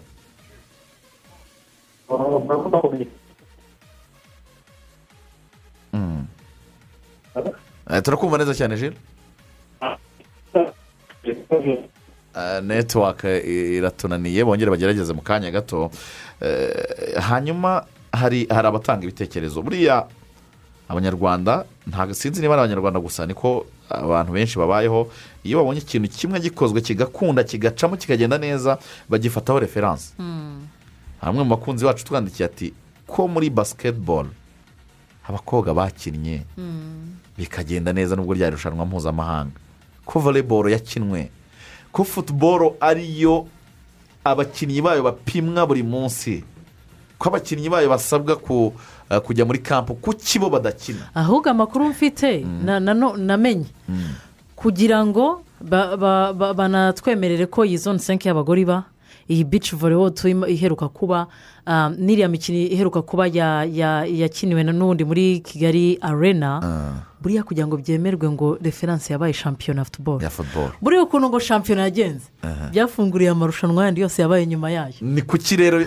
[5.93, 6.25] Mm.
[7.89, 8.95] Eh, turakumva neza cyane jile
[12.61, 15.91] netiwaka iratunaniye bongere bagerageze mu kanya gato.
[16.41, 19.61] Eh, hanyuma hari hari abatanga ibitekerezo.
[19.61, 20.07] Buriya
[20.89, 25.07] abanyarwanda ntabwo sinzi niba ari abanyarwanda gusa niko abantu benshi babayeho
[25.43, 28.77] iyo babonye ikintu kimwe gikozwe kigakunda kigacamo kikagenda neza
[29.09, 30.13] bagifataho referanse.
[31.21, 32.73] Bamwe mu bakunzi bacu twandikiye ati
[33.07, 34.29] ko muri basiketiboro
[35.27, 36.41] abakobwa bakinnye
[37.37, 39.55] bikagenda neza nubwo ryari irushanwa mpuzamahanga.
[40.05, 41.29] Ko voleboro yakinwe
[41.91, 43.47] ko futuboro ariyo
[44.23, 46.43] abakinnyi bayo bapimwa buri munsi
[47.19, 48.73] ko abakinnyi bayo basabwa ku-
[49.23, 51.09] kujya muri kampu kuki bo badakina.
[51.15, 53.65] Ahubwo amakuru mfite na- na no- namenye.
[54.55, 58.83] Kugira ngo ba- ba- ba- banatwemerere ko iyi zone senke y'abagore iba
[59.29, 59.75] iyi bici
[60.11, 61.27] turimo iheruka kuba
[61.65, 66.59] ah, n'iriya mikino iheruka kuba ya- ya- yakiniwe n'ubundi muri kigali arena.
[67.23, 71.81] Buriya kugira ngo byemerwe ngo referanse yabaye shampiyona futuboro ya futuboro buriya ukuntu ngo shampiyona
[71.87, 72.25] yagenze.
[72.71, 74.93] Byafunguriye amarushanwa yandi yose yabaye nyuma yayo.
[75.01, 75.81] Ni kuki rero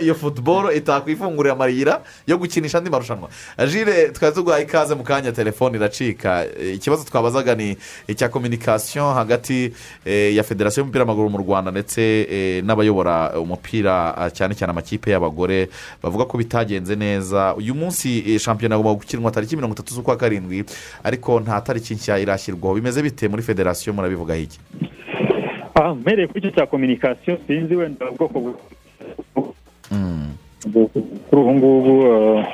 [0.00, 3.28] iyo futuboro itakwifungurira amayira yo gukinisha andi marushanwa.
[3.68, 6.44] Jire twari tuguhaye ikaze mu kanya telefone iracika.
[6.60, 7.76] Eh, ikibazo twabazaga ni
[8.08, 9.72] icya kominikasiyo hagati
[10.04, 12.00] eh, ya federasiyo y'umupira w'amaguru mu rwanda ndetse
[12.30, 15.68] eh, n'abayobora umupira ah, cyane cyane amakipe y'abagore
[16.02, 17.54] bavuga ko bitagenze neza.
[17.54, 20.61] Uyu munsi eh, shampiyona agomba gukinwa tariki mirongo itatu z'ukwa karindwi.
[21.04, 22.74] Ariko nta tariki nshya irashyirwaho.
[22.74, 24.58] Bimeze bite muri federasiyo murabivugaho iki?
[25.74, 28.60] Aha mpereye kuri icyo cya kominikasiyo sinzi wenda ubwoko bw-
[31.28, 32.44] kuri ubu ngubu eh,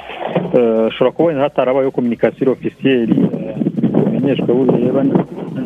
[0.54, 3.56] eh, ushobora kubona hatarabayeho kominikasiyo ofisiyeri eh,
[4.04, 5.02] bimenyeshwa bureba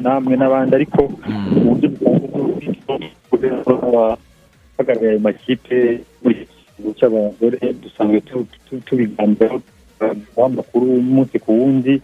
[0.02, 1.88] namwe n'abandi ariko mu buryo
[3.30, 4.16] busanzwe
[4.78, 9.62] hagaragaye ayo makipe muri iki kigo cy'abagore dusanzwe tu- tu- tubiganiraho
[10.46, 12.02] amakuru umunsi ku wundi.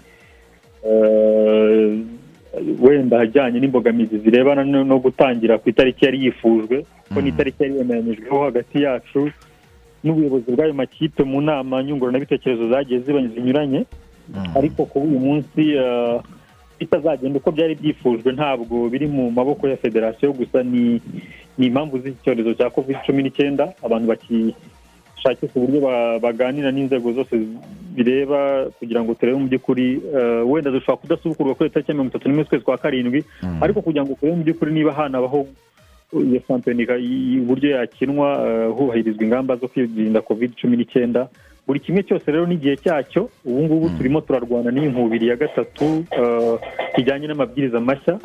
[2.81, 6.85] Wenda ajyanye n'imbogamizi zirebana no gutangira ku itariki yari yifujwe
[7.15, 9.31] ko n'itariki yari yemeranyijweho hagati yacu
[10.05, 13.85] n'ubuyobozi bw'ayo makipe mu nama nyunguranabitekerezo zagiye zinyuranye.
[14.55, 16.21] Ariko kuba uyu munsi eh,
[16.79, 21.01] bitazagenda uko byari byifujwe ntabwo biri mu maboko ya federasiyo gusa ni
[21.59, 23.73] impamvu z'iki cyorezo cya covid cumi n'icyenda.
[23.83, 24.07] Abantu
[25.19, 27.35] bakishakisha uburyo ba- baganira n'inzego zose
[27.97, 32.29] bireba kugira ngo turebe mu by'ukuri eh, wenda dushobora kudasubukurwa kuri tariki ya mirongo itatu
[32.29, 33.25] n'imwe z'ukwezi kwa karindwi
[33.61, 35.47] ariko kugira ngo turebe mu by'ukuri niba hanabaho
[36.15, 36.95] iyo shampiyona
[37.43, 41.29] uburyo yakinwa eh, hubahirizwa ingamba zo kwirinda covid cumi n'icyenda
[41.69, 46.55] buri kimwe cyose rero n'igihe cyacyo ubu ngubu turimo turarwana n'iyi nkubiri ya gatatu eh,
[46.97, 48.17] kijyanye n'amabwiriza mashya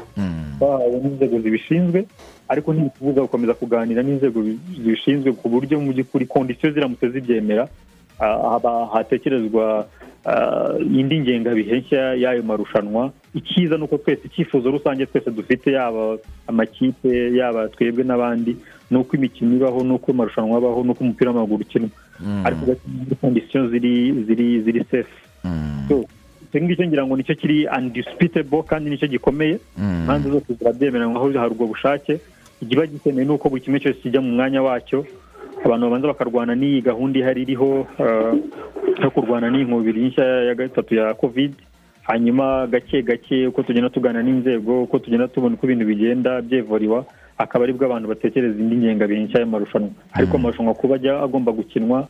[0.58, 2.06] twahawe n'inzego zibishinzwe
[2.48, 7.68] ariko ntibitubuza gukomeza kuganira n'inzego bi- zibishinzwe ku buryo mu by'ukuri kondisiyo ziramutse zibyemera.
[8.20, 9.88] Haba hatekerezwa
[10.26, 13.12] ah, indi ngengabihe nshya y'ayo marushanwa.
[13.36, 16.18] Icyiza ni uko twese icyifuzo rusange twese dufite yaba
[16.48, 18.56] amakipe yaba twebwe n'abandi
[18.92, 21.90] ni uko imikino ibaho ni uko amarushanwa abaho ni uko umupira w'amaguru ukinwa.
[22.46, 23.94] Ariko ugasanga muri kondisiyo ziri
[24.28, 25.18] ziri ziri sefu
[25.90, 26.06] So,
[26.50, 29.60] icyo ngicyo ngira ngo ni cyo kiri undisipitebo kandi ni cyo gikomeye.
[29.78, 32.20] Impande zose zirabyemeranywa aho hari ubwo bushake.
[32.62, 35.06] Ikiba gikeneye ni uko buri kimwe cyose kijya mu mwanya wacyo.
[35.66, 38.34] Abantu babanza bakarwana n'iyi gahunda ihari iriho eh,
[39.04, 41.54] yo kurwana n'inkubiri nshya ya gatatu ya covid.
[42.04, 47.06] Hanyuma gake gake uko tugenda tuganira n'inzego uko tugenda tubona uko ibintu bigenda byevuriwa.
[47.44, 52.08] Akaba ari bwo abantu batekereza indi ngengabihe nshya y'amarushanwa ariko amarushanwa kuba ajya agomba gukinwa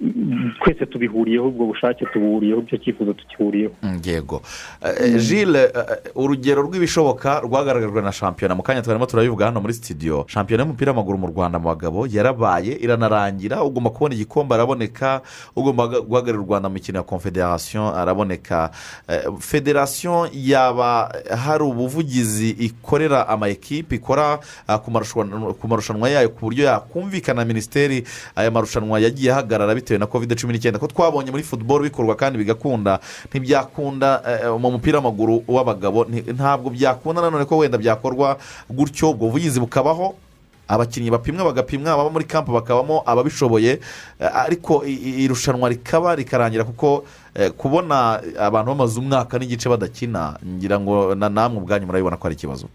[0.64, 3.74] twese tubihuriyeho ubwo bushake tubuhuriyeho icyo cyifuzo tukihuriyeho.
[4.06, 4.42] Yego.
[4.82, 8.56] Eh, jile eh, urugero rw'ibishoboka rwagaragajwe na shampiyona.
[8.56, 12.74] Mu kanya twarimo turabivuga hano muri sitidiyo shampiyona y'umupira w'amaguru mu rwanda mu bagabo yarabaye
[12.82, 15.22] iranarangira ugomba kubona igikombe araboneka
[15.56, 18.72] ugomba guha- guhagararira u rwanda mu mikino ya confederation araboneka.
[19.10, 21.12] Eh, federasiyo yaba
[21.46, 25.23] hari ubuvugizi ikorera ama ekipe ikora ah, ku marushanwa-
[25.60, 28.04] ku marushanwa yayo ku buryo yakumvikana na minisiteri
[28.36, 30.80] aya marushanwa yagiye ahagarara bitewe na covid cumi n'icyenda.
[30.80, 37.22] Ko twabonye muri futuboro bikorwa kandi bigakunda ntibyakunda eh, mu mupira w'amaguru w'abagabo ntabwo byakunda
[37.22, 38.38] nanone ko wenda byakorwa
[38.70, 40.16] gutyo ubwo buvugizi bukabaho
[40.68, 43.80] abakinnyi bapimwa bagapimwa ababa muri kampu bakabamo ababishoboye
[44.20, 47.04] eh, ariko irushanwa rikaba rikarangira kuko
[47.36, 52.36] eh, kubona abantu bamaze umwaka n'igice badakina ngira ngo na namwe ubwanyu murabibona ko ari
[52.36, 52.68] ikibazo.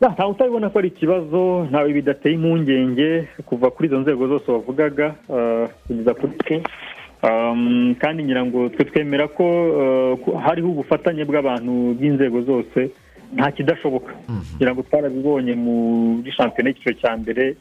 [0.00, 5.14] Ya, ntawe utabibona ko ari ikibazo ntawe bidateye impungenge kuva kuri izo nzego zose wavugaga
[5.34, 6.56] eh, kugeza kuri twe.
[7.22, 9.44] Um, kandi ngira ngo twe twemera ko
[10.24, 12.90] ko hariho ubufatanye bw'abantu b'inzego zose
[13.34, 14.14] nta kidashoboka.
[14.56, 17.56] Ngira ngo twarabibonye muri shampiyona y'icyiciro cya mbere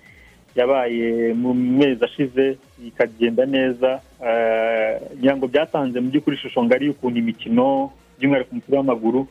[0.56, 3.98] yabaye mu mezi ashize ikagenda neza.
[4.28, 7.90] Eh, ngira ngo byatanze mu by'ukuri ishusho ngari y'ukuntu imikino
[8.22, 9.26] by'umwihariko umupira w'amaguru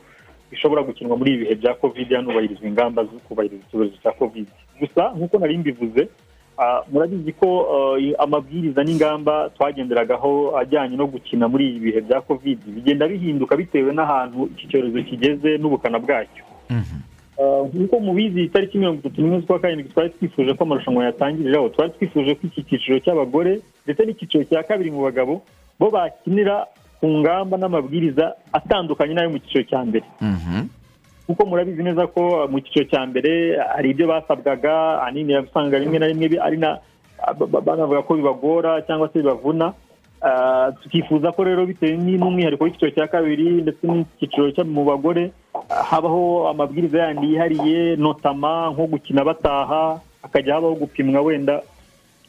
[0.51, 4.47] bishobora gukinwa muri ibi bihe bya covid hanubahirizwa ingamba zo kubahiriza icyorezo cya covid.
[4.79, 6.07] Gusa nk'uko nari mbivuze
[6.59, 7.47] Ah, murabizi ko
[8.01, 12.57] eh, amabwiriza n'ingamba twagenderagaho ajyanye no gukina muri ibi bihe bya covid.
[12.65, 16.41] Bigenda bihinduka bitewe n'ahantu iki cyorezo kigeze n'ubukana bwacyo.
[17.37, 21.91] Ah, nk'uko mubizi itariki mirongo itatu n'imwe z'ukwa karindwi twari twifuje ko amarushanwa yatangiriraho twari
[21.93, 25.45] twifuje ko iki cyiciro cy'abagore ndetse n'icyiciro cya kabiri mu bagabo
[25.79, 26.65] bo bakinira
[26.99, 30.05] ku ngamba n'amabwiriza atandukanye n'ayo mu cyiciro cya mbere.
[31.27, 36.07] Kuko murabizi neza ko mu cyiciro cya mbere hari ibyo basabwaga ahanini usanga rimwe na
[36.07, 36.79] rimwe ari na
[37.37, 39.73] ba- ba- banavuga ko bibagora cyangwa se bibavuna.
[40.21, 45.83] Ah, tukifuza ko rero bitewe n'umwihariko w'icyiciro cya kabiri ndetse n'icyiciro cyo mu bagore ah,
[45.93, 51.61] habaho amabwiriza yandi yihariye notama nko gukina bataha hakajya habaho gupimwa wenda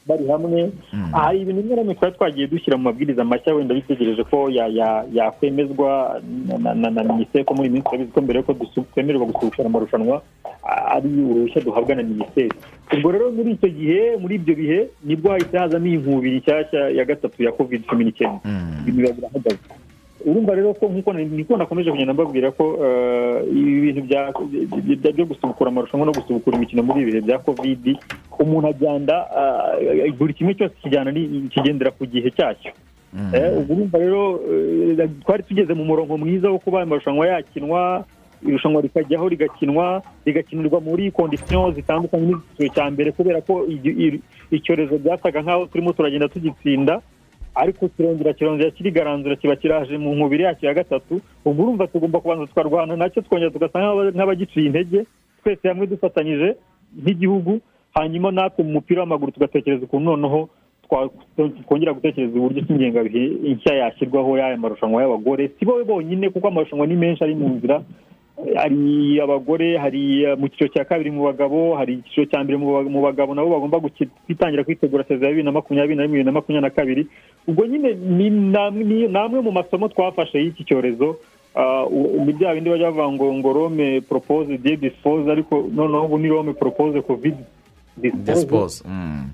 [0.09, 0.73] bari hamwe.
[1.13, 4.67] Hari ibintu bimwe na bimwe twari twagiye dushyira mu mabwiriza mashya wenda bitegereje ko ya-
[4.73, 6.21] ya- yakwemezwa
[6.75, 8.53] na- minisiteri ko muri minsi turabizi ko mbere yuko
[8.93, 10.23] twemererwa gusubukura amarushanwa
[10.95, 12.53] ari uruhushya duhabwa na minisiteri.
[12.97, 16.81] Ubwo rero muri icyo gihe muri ibyo bihe ni bwo hahise hazamo iyi nkubiri nshyashya
[16.97, 18.41] ya gatatu ya covid cumi n'icyenda
[18.89, 19.61] ibintu biba birahagaze
[20.27, 24.03] urumva rero ko niko nakomeje kugenda mbabwira ko eh, ibi bintu
[25.15, 27.85] byo gusubukura amarushanwa no gusubukura imikino muri ibi bihe bya covid
[28.39, 29.79] umuntu agenda ah,
[30.19, 31.13] buri kimwe cyose kijyana
[31.51, 32.73] kigendera ku gihe cyacyo.
[33.35, 34.41] Eh, ubwo urumva rero
[35.01, 38.05] eh, twari tugeze mu murongo mwiza wo kuba amarushanwa yakinwa
[38.47, 43.67] irushanwa rikajyaho rigakinwa rigakinirwa muri kondisiyo zitandukanye n'icyiciro cya mbere kubera ko
[44.51, 47.01] icyorezo byasaga nk'aho turimo turagenda tugitsinda.
[47.59, 52.47] Ariko kirongera kirongera kirigaranzura kiba kiraje mu nkubiri yacyo ya gatatu ubwo urumva tugomba kubanza
[52.47, 55.05] tukarwana na cyo twongera tugasa nk'aba- nk'abagiciye intege
[55.43, 56.55] twese hamwe dufatanyije
[57.03, 57.61] nk'igihugu
[57.95, 60.49] hanyuma natwe mu mupira w'amaguru tugatekereza ukuntu noneho
[61.67, 63.23] twongera gutekereza uburyo ki ingengabihe
[63.55, 65.51] nshya yashyirwaho y'aya marushanwa y'abagore.
[65.59, 67.83] Si bo bonyine kuko amarushanwa ni menshi ari mu nzira
[68.57, 72.73] hari abagore hari eh, mu cyiciro cya kabiri mu bagabo hari icyiciro cya mbere mu
[72.73, 73.81] ba- mu bagabo nabo bagomba
[74.27, 77.03] kwitangira kwitegura sezon ya bibiri na makumyabiri na rimwe bibiri na makumyabiri na kabiri.
[77.49, 81.17] Ubwo nyine ni amwe mu masomo twafashe y'iki cyorezo
[81.59, 86.19] Ah, ni bya bindi bajya bavuga ngo ngo rome propose die dispose ariko noneho ubu
[86.19, 87.35] ni rome propose covid
[87.99, 89.29] dispose dispose Mm.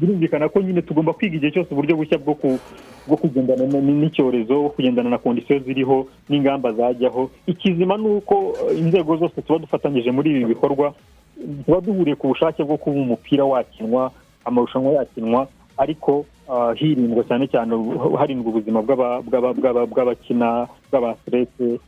[0.00, 2.58] birumvikana ko nyine tugomba kwiga igihe cyose uburyo bushya bwo ku
[3.06, 7.30] bwo kugendana n'icyorezo kugendana na kondisiyo ziriho n'ingamba zajyaho.
[7.46, 10.94] Ikizima ni uko eh, inzego zose tuba dufatanyije muri ibi bikorwa
[11.66, 14.12] tuba duhuriye ku bushake bwo kuba umupira wakinwa
[14.44, 15.48] amarushanwa yakinwa
[15.78, 17.72] ariko ah, hirindwa cyane cyane
[18.18, 21.80] harindwa ubuzima bw'aba- bw'aba- bw'aba- bw'abakina bw'abaserete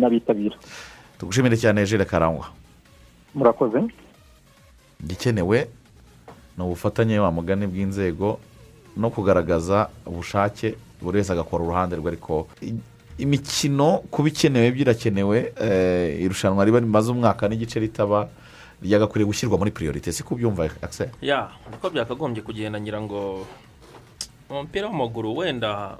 [0.00, 0.56] n'abitabira.
[1.18, 2.46] Tugushimire cyane jere karangwa.
[3.34, 3.80] Murakoze.
[5.04, 5.68] Igikenewe
[6.58, 8.38] ni ubufatanye wa mugani bw'inzego
[8.96, 12.48] no kugaragaza ubushake buri wese agakora uruhande rwe ariko
[13.18, 18.28] imikino kuba ikenewe birakenewe eh, irushanwa riba rimaze umwaka n'igice ritaba
[18.82, 23.46] ryagakwiriye gushyirwa muri priorite si kubyumva akise ya niko byakagombye kugenda ngira ngo
[24.50, 25.96] mu mupira w'amaguru wenda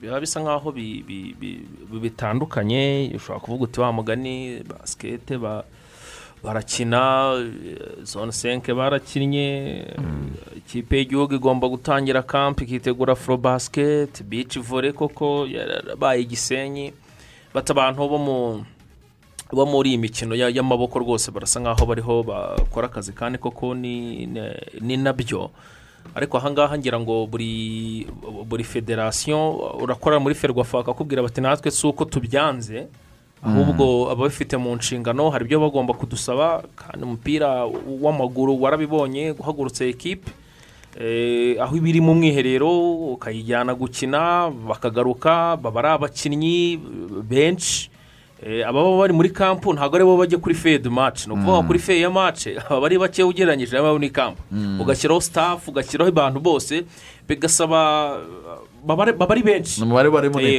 [0.00, 5.64] biba bisa nk'aho bi- bi- bi- bi- bitandukanye ushobora kuvuga uti wa mugani basikete ba-
[6.44, 7.32] barakina
[8.02, 9.86] zone senke barakinnye
[10.56, 16.92] ikipe y'igihugu igomba gutangira kampi ikitegura furo basiketi bici vore koko yarabaye igisenyi.
[17.54, 18.64] Bata abantu bo mu
[19.52, 24.26] bo muri iyi mikino ya- y'amaboko rwose barasa nk'aho bariho bakora akazi kandi koko ni
[24.96, 25.50] na byo.
[26.14, 28.06] Ariko ahangaha ngira ngo buri
[28.48, 29.38] buri federasiyo
[29.78, 32.88] urakora muri ferwafa bakakubwira bati natwe si uko tubyanze
[33.42, 37.66] ahubwo ababifite mu nshingano hari ibyo bagomba kudusaba kandi umupira
[38.00, 40.30] w'amaguru warabibonye guhagurutse ekipe
[41.00, 42.68] Eh, aho iba iri mu mwiherero
[43.16, 46.76] ukayijyana gukina bakagaruka baba ari abakinnyi
[47.24, 47.88] benshi.
[48.44, 51.66] Eh, ababa bari muri kampu ntabwo ari bo bajya kuri feyidi maci ni ukuvuga ngo
[51.66, 54.80] kuri feyi ya maci baba ari bake ugereranyije n'abari muri kampu Mm.
[54.84, 56.84] ugashyiraho sitafu ugashyiraho abantu bose
[57.24, 58.20] bigasaba
[58.82, 60.08] baba ari- benshi umubare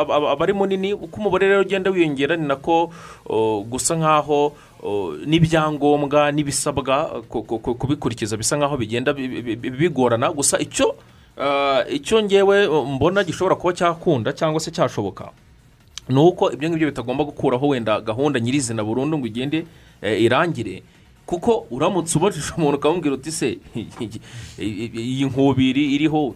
[0.00, 2.90] aba- ari munini uko umubare rero ugenda wiyongera ni nako
[3.70, 4.52] gusa nk'aho
[5.26, 10.94] n'ibyangombwa n'ibisabwa ku- ku- ku- kubikurikiza bisa nk'aho bigenda bi- bi- bi- bigorana gusa icyo
[11.38, 15.30] ah, icyo ngewe mbona gishobora kuba cyakunda cyangwa se cyashoboka
[16.08, 19.66] ni uko ibyo ngibyo bitagomba gukuraho wenda gahunda nyirizina burundu ngo igende
[20.02, 20.82] eh, irangire
[21.26, 23.58] kuko uramutse ubajije umuntu ukamubwira uti se
[24.58, 26.34] iyi nkubiri iriho eh,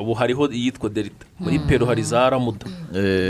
[0.00, 2.66] ubu hariho iyitwa delita muri peru hari za ramuda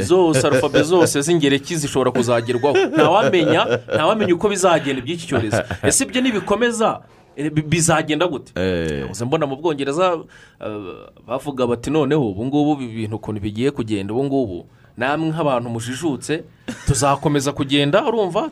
[0.03, 2.77] zose arufabe zose z'ingereki zishobora kuzagerwaho.
[2.87, 5.63] Ntawamenya ntawamenya uko bizagenda iby'iki cyorezo.
[5.89, 7.01] Ese ibyo nibikomeza
[7.37, 8.53] eh, bi- bizagenda gute?
[9.01, 10.19] Nahoze mbona mu bwongereza
[10.61, 10.95] eh,
[11.27, 16.45] bavuga bati noneho ubu ngubu ibi bintu ukuntu bigiye kugenda ubu ngubu namwe nk'abantu mujijutse
[16.87, 18.51] tuzakomeza kugenda urumva?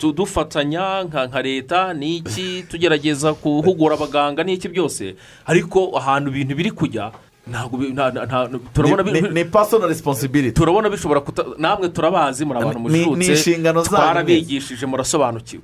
[0.00, 5.14] Dufatanya nka nka leta n'iki tugerageza guhugura abaganga n'iki byose?
[5.46, 7.12] Ariko ahantu ibintu biri kujya
[7.46, 10.52] ntabwo Ni- ni personal responsibility.
[10.54, 13.82] turabona bishobora kuta namwe turabazi muri abantu Ni- ni zanyu.
[13.86, 15.62] twarabigishije murasobanukiwe.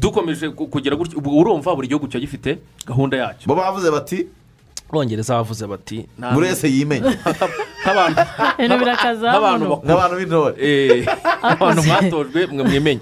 [0.00, 3.46] Dukomeje ku- kugira gutyo ubu urumva buri gihugu kiba gifite gahunda yacyo.
[3.46, 4.26] Bo bavuze bati
[4.96, 7.16] abongereza bavuze bati buri wese yimenye.
[7.82, 8.20] Nk'abantu
[10.16, 11.04] b'intore
[11.42, 13.00] abantu mwatojwe mwe mwimenye.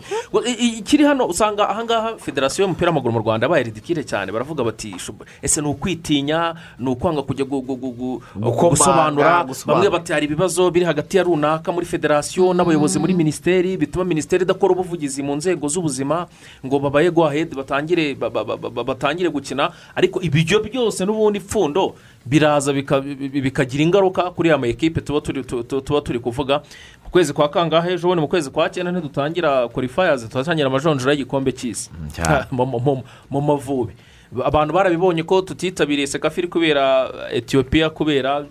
[0.78, 5.24] Ikiri hano usanga ahangaha federasiyo y'umupira w'amaguru mu rwanda baye ridikire cyane baravuga bati "Shubu,
[5.42, 9.44] ese ni ukwitinya ni ukwanga kujya gusobanura?
[9.66, 14.42] bamwe bati hari ibibazo biri hagati ya runaka muri federasiyo n'abayobozi muri minisiteri bituma minisiteri
[14.44, 16.26] idakora ubuvugizi mu nzego z'ubuzima
[16.66, 19.70] ngo babaye go ahead batangire ba- ba- ba- ba- batangire gukina.
[19.94, 21.40] Ariko ibyo byose n'ubundi
[21.84, 21.94] ipfundo
[22.26, 25.20] biraza bika- bi- bikagira ingaruka kuri ya ma ekipe tuba
[26.00, 26.62] turi kuvuga.
[27.04, 31.52] Mu kwezi kwa kangahe ejo bundi mu kwezi kwa cyenda ntidutangira qualifiers turatangira amajonjora y'igikombe
[31.52, 31.90] cy'isi.
[32.50, 33.02] Mu-
[33.40, 33.92] mavubi.
[34.44, 38.44] Abantu barabibonye ko tutitabiriye sekafiri kubera etiyopiya kubera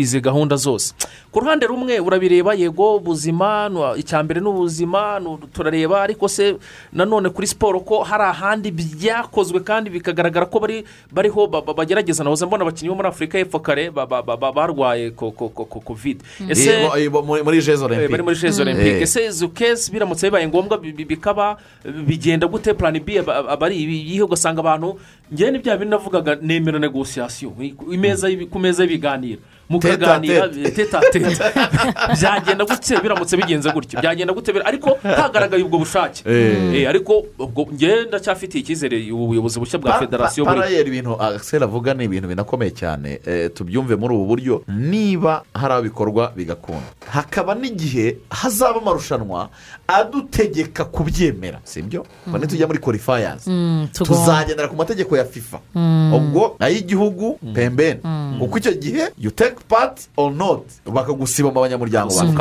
[0.00, 0.94] izi gahunda zose.
[1.36, 3.68] Ku ruhande rumwe urabireba yego ubuzima
[4.00, 5.20] icya mbere ni ubuzima
[5.52, 6.56] turareba ariko se
[6.92, 12.24] nanone kuri siporo ko hari ahandi byakozwe kandi bikagaragara ko bari bariho ba- ba- bagerageza
[12.24, 15.52] nahoze mbona abakinnyi bo muri afurika y'epfo kare ba- ba- ba- ba- barwaye ko- ko-
[15.52, 16.24] ko- ko- covid.
[16.48, 18.16] Ese Eh, mo- eh, bo- muri Eh, bari olympique
[18.56, 18.60] Eh.
[18.64, 22.72] olympique ese izo kesi biramutse bibaye ngombwa bi- bi- bikaba bigenda gute?
[22.72, 24.96] Plan b aba aba ari iyihe ugasanga abantu
[25.28, 27.52] ngewe n'ibya bindi navugaga nemera negosiyasiyo
[27.92, 29.40] imeza y'ibi- ku meza y'ibiganiro.
[29.68, 31.52] Mukaganira teta teta.
[32.20, 34.00] byagenda gutya biramutse bigenze gutya.
[34.00, 36.22] Byagenda gute ariko hagaragaye ubwo bushake.
[36.26, 36.82] Eh.
[36.82, 42.04] Eh, ariko ubwo ngewe ndacyafitiye icyizere ubuyobozi bushya bwa federasiyo parayeri ibintu akiseri avuga ni
[42.04, 43.20] ibintu binakomeye cyane.
[43.26, 44.62] Eh, tubyumve muri ubu buryo.
[44.68, 46.86] Niba hari aho bikorwa bigakunda.
[47.10, 49.48] Hakaba n'igihe hazaba amarushanwa
[49.88, 51.60] adutegeka kubyemera.
[51.64, 55.60] Si byo ngo nitujya muri korifayazi Mm, tuzagendera ku mategeko ya fifa.
[55.74, 56.12] Mm.
[56.14, 58.36] ubwo ay'igihugu pembeni Mm.
[58.38, 62.32] kuko icyo gihe you take part or not bakagusiba mu banyamuryango ba FIFA.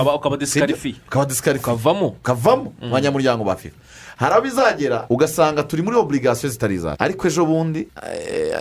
[1.07, 3.75] ukaba disikarifiye ukavamo ukavamo mu banyamuryango ba fifa
[4.17, 8.51] hari aho bizagera ugasanga turi muri oburigasiyo zitari izacu ariko ejo bundi eh,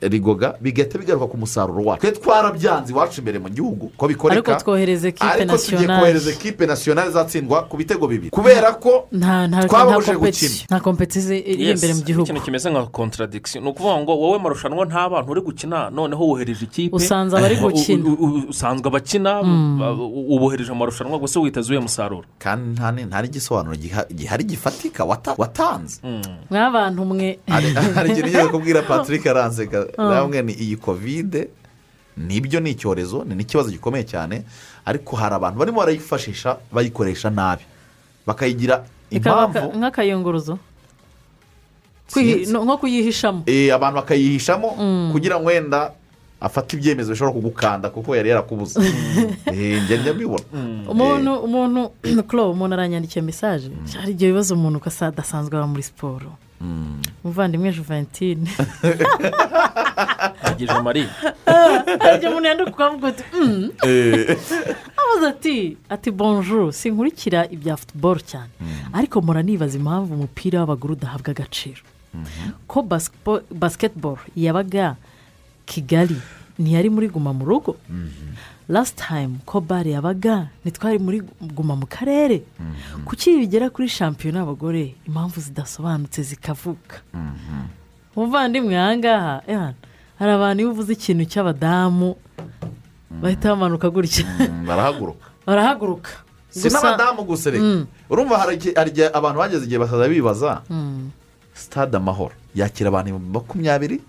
[0.00, 2.00] eh, rigoga bigahita bigaruka ku musaruro wacu.
[2.00, 4.52] Twe twarabyanze iwacu imbere mu gihugu ko bikoreka.
[4.52, 8.30] Ariko twohereza ekipe ariko tugiye nasiyonari kohereza ekipe nasiyonari izatsindwa ku bitego bibiri.
[8.30, 9.08] Kubera ko
[9.68, 10.64] kompetisiyo gukina.
[10.70, 12.24] nta kompetisiyo iri imbere mu gihugu.
[12.24, 13.64] ikintu kimeze nka contradiction.
[13.64, 17.60] Ni ukuvuga ngo wowe marushanwa nta bantu uri gukina noneho wohereje ikipe Usanze abari u-
[17.70, 18.04] gukina.
[18.48, 19.78] usanzwe abakina Mm.
[19.78, 24.44] ba- u- ubohereje amarushanwa gusa witeze uyu musaruro kandi nta ni- nta n'igisobanuro giha- gihari
[24.70, 26.00] gifatika wata- watanze.
[26.50, 27.38] Mw'abantu mwe.
[27.48, 27.68] Hari
[28.10, 30.08] ikintu ngiye kubwira patrick aranseka Mm.
[30.10, 31.48] namwe ni iyi kovide
[32.16, 34.42] ni byo ni icyorezo ni n'ikibazo gikomeye cyane
[34.84, 37.62] ariko hari abantu barimo barayifashisha bayikoresha nabi.
[38.26, 40.58] Bakayigira impamvu ka- nk'akayunguruzo
[42.64, 43.42] nko kuyihishamo.
[43.46, 45.08] Eh, abantu bakayihishamo Mm.
[45.12, 45.92] kugira ngo wenda
[46.40, 48.80] afate ibyemezo bishobora kugukanda kuko yari yarakubuze.
[49.52, 50.44] Eh, njya mbibona.
[50.88, 51.90] Umuntu umuntu
[52.28, 53.70] kuro umuntu aranyandikiye mesaje
[54.00, 56.30] hari igihe bibaza umuntu ko asa- adasanzwe aba muri siporo.
[57.24, 58.50] Umuvandimwe juventine
[60.42, 61.08] agije mariya
[62.02, 63.70] hari igihe umuntu yandika ukavuga uti "Mm."
[65.00, 68.50] abaza ati ati bonjour sinkurikira ibya futuboro cyane.
[68.92, 71.82] Ariko muranibaza impamvu umupira w'abagore udahabwa agaciro.
[72.66, 74.96] Ko basikebo- basiketiboro yabaga
[75.68, 76.16] kigali.
[76.58, 77.76] Ntiyari muri guma mu rugo.
[78.68, 82.42] Lasiti tayimu ko bare yabaga ntitwari muri guma mu karere.
[83.04, 87.00] Kuki iyo bigera kuri shampiyona y'abagore impamvu zidasobanutse zikavuka
[88.16, 89.34] umuvandimwe aha ngaha
[90.18, 92.16] hari abantu iyo uvuze ikintu cy'abadamu
[93.22, 94.26] bahita bamanuka gutya.
[94.66, 95.26] Barahaguruka.
[95.46, 96.10] Barahaguruka.
[96.50, 97.86] Si n'abadamu gusa reka Mm.
[98.10, 100.62] urumva hari igihe- abantu bageze igihe bakaza bibaza?
[100.70, 101.10] Mm.
[101.54, 102.34] sitade amahoro.
[102.54, 104.00] Yakira abantu makumyabiri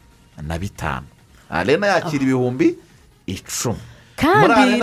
[0.42, 1.06] na bitanu.
[1.50, 2.76] Arena yakira ibihumbi
[3.28, 3.80] icumi
[4.20, 4.76] kandi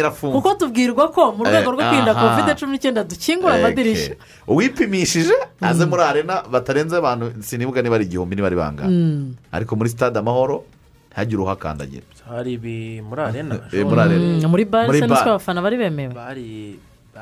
[0.00, 0.34] irafunze.
[0.38, 4.14] kuko tubwirwa ko mu rwego rwo kwirinda kovide cumi n'icyenda dukingura amadirishya
[4.46, 9.34] uwipimishije aze muri arena batarenze abantu sinibuka niba ari igihumbi niba ari bangahe Mm.
[9.52, 10.62] ariko muri sitade amahoro
[11.10, 14.48] ntihagire uhakandagira hari ibi muri arena muri arena.
[14.48, 15.30] Muri bare se n'utwo bare.
[15.36, 16.14] abafana bari bemewe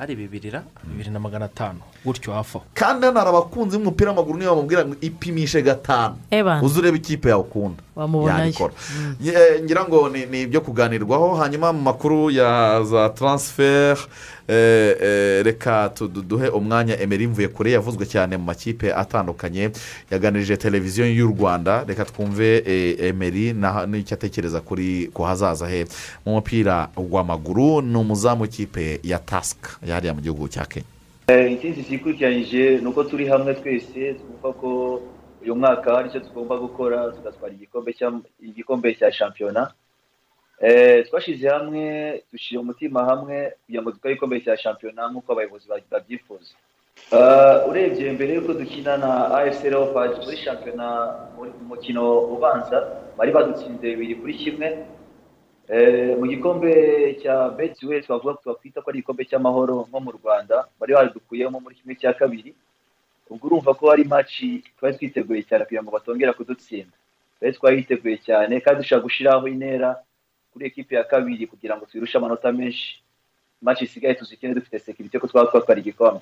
[0.00, 1.80] bari bari bibirira bibiri na magana atanu.
[2.04, 6.16] Gutyo hafi aho kandi hano hari abakunzi b'umupira w'amaguru niyo bamubwira ngo ipimishe gatanu.
[6.64, 7.82] Uze urebe ikipe yawe ukunda.
[8.40, 8.72] Yabikora
[9.20, 14.39] Ye- ngira ngo ni ibyo kuganirwaho hanyuma mu makuru ya za taransiferi Eh, eh,
[15.44, 19.70] reka tudu- duhe umwanya emeri mvuye kure yavuzwe cyane mu makipe atandukanye
[20.10, 21.84] yaganirije televiziyo y'u rwanda.
[21.88, 23.52] Reka twumve eh, emeri
[23.86, 25.84] n'icyo atekereza kuri ku hazaza he.
[26.26, 30.86] Mu mupira w'amaguru ni umuzamu w'ikipe ya tasika yariya mu gihugu cya kenya.
[31.28, 35.00] Eh, intsinzi zikurikiranyije ni uko turi hamwe twese twumva ko
[35.42, 37.54] uyu mwaka hari icyo tugomba gukora tugatwara
[38.42, 39.62] igikombe cya- shampiyona.
[39.62, 39.79] Eh,
[41.08, 41.82] twashyize hamwe
[42.32, 46.52] dushyira umutima hamwe kugira ngo dutware igikombe cya shampiyona nk'uko abayobozi ba- babyifuza.
[47.16, 49.10] Eh, urebye mbere y'uko dukina na
[49.40, 50.86] afc leopard muri shampiyona
[51.36, 52.02] muri- mu mukino
[52.34, 52.76] ubanza
[53.16, 54.68] bari badutsinze bibiri kuri kimwe.
[55.72, 56.72] Eh, mu gikombe
[57.22, 61.94] cya betiwe twavuga twakwita ko ari igikombe cy'amahoro nko mu rwanda bari badukuyemo muri kimwe
[62.00, 62.52] cya kabiri.
[63.32, 66.92] Ubwo urumva ko ari maci twari twiteguye cyane kugira ngo batongera kudutsinda.
[67.40, 69.90] Twari twayiteguye cyane kandi dushaka gushyiraho intera
[70.52, 73.02] kuri ekipe ya kabiri kugira ngo twirushe amanota menshi.
[73.62, 76.20] Maci isigaye tuzikine dufite sekirite ko twaba twatwara igikombe.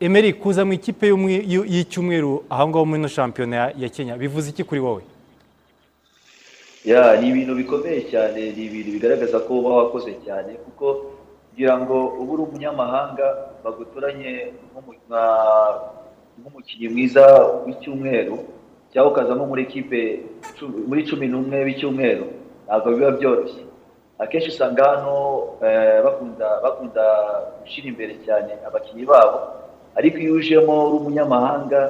[0.00, 4.16] Emeri kuza mu ikipe y'umwe- y'u- y'icyumweru aho ngaho muri ino shampiyona ya- ya kenya
[4.18, 5.02] bivuze iki kuri wowe?
[6.84, 11.14] Ya ni ibintu bikomeye cyane ni ibintu bigaragaza ko uba wakoze cyane kuko
[11.50, 13.26] kugira ngo ube uri umunyamahanga
[15.08, 15.78] nka-
[16.40, 17.22] nk'umukinnyi mwiza
[17.66, 18.36] w'icyumweru
[18.92, 20.00] cyangwa ukaza nko muri ekipe
[20.88, 22.26] muri cumi n'umwe w'icyumweru.
[22.66, 23.62] Ntabwo biba byoroshye.
[24.18, 25.14] Akenshi usanga hano
[25.66, 27.04] eh, bakunda bakunda
[27.62, 29.38] gushyira imbere cyane abakinnyi babo.
[29.98, 31.80] Ariko iyo ujemo uri umunyamahanga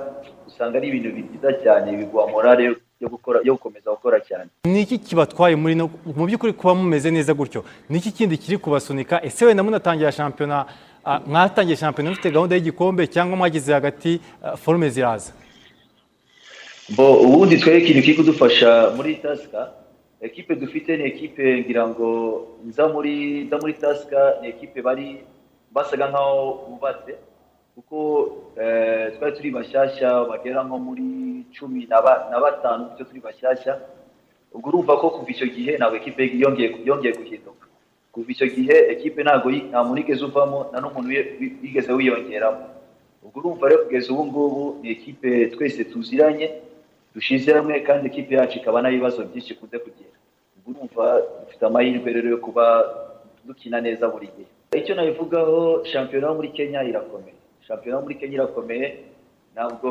[0.48, 4.48] usanga ari ibintu byiza cyane biguha morale yo- gukora yo gukomeza gukora cyane.
[4.64, 7.60] Ni iki kibatwaye muri no mu by'ukuri kuba mumeze neza gutyo?
[7.90, 9.20] Ni iki kindi kiri kubasunika?
[9.24, 10.64] Ese wenda munatangira shampiyona
[11.04, 15.32] ah, mwatangiye shampiyona mufite gahunda y'igikombe cyangwa mwagize hagati ah, forume ziraza?
[16.96, 19.60] Bo ubundi twari ikintu kiri kudufasha muri tasika
[20.28, 22.08] ekipe dufite ni ekipe ngira ngo
[22.66, 23.14] nza muri
[23.46, 25.08] nza muri tasika ni ekipe bari
[25.74, 26.36] basaga nkaho
[26.68, 27.12] bubatse
[27.74, 27.98] kuko
[28.60, 31.08] eh, twari turi bashyashya bagera nko muri
[31.54, 33.74] cumi na ba- na batanu bityo turi bashyashya.
[34.54, 36.22] Ubwo urumva ko kuva icyo gihe ntabwo ekipe
[36.86, 37.66] yongeye guhinduka.
[38.14, 42.62] Kuva icyo gihe ekipe ntabwo nta muntu wigeze uvamo nta n'umuntu wi- wi- wigeze wiyongeramo.
[43.26, 46.46] Ubwo urumva rero kugeza ubu ngubu ni ekipe twese tuziranye
[47.14, 50.14] dushyize hamwe kandi ekipe yacu ikaba nta bibazo byinshi ikunze kugira.
[50.56, 51.04] Ubwo urumva
[51.44, 52.64] dufite amahirwe rero yo kuba
[53.46, 54.50] dukina neza buri gihe.
[54.80, 57.36] Icyo nabivugaho shampiyona yo muri kenya irakomeye.
[57.66, 58.86] Shampiyona yo muri kenya irakomeye.
[59.54, 59.88] Ntabwo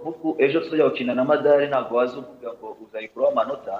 [0.00, 3.74] nk'uku ejo tuzajya gukina na madari ntabwo waza uvuga ngo uzayikuraho amanota.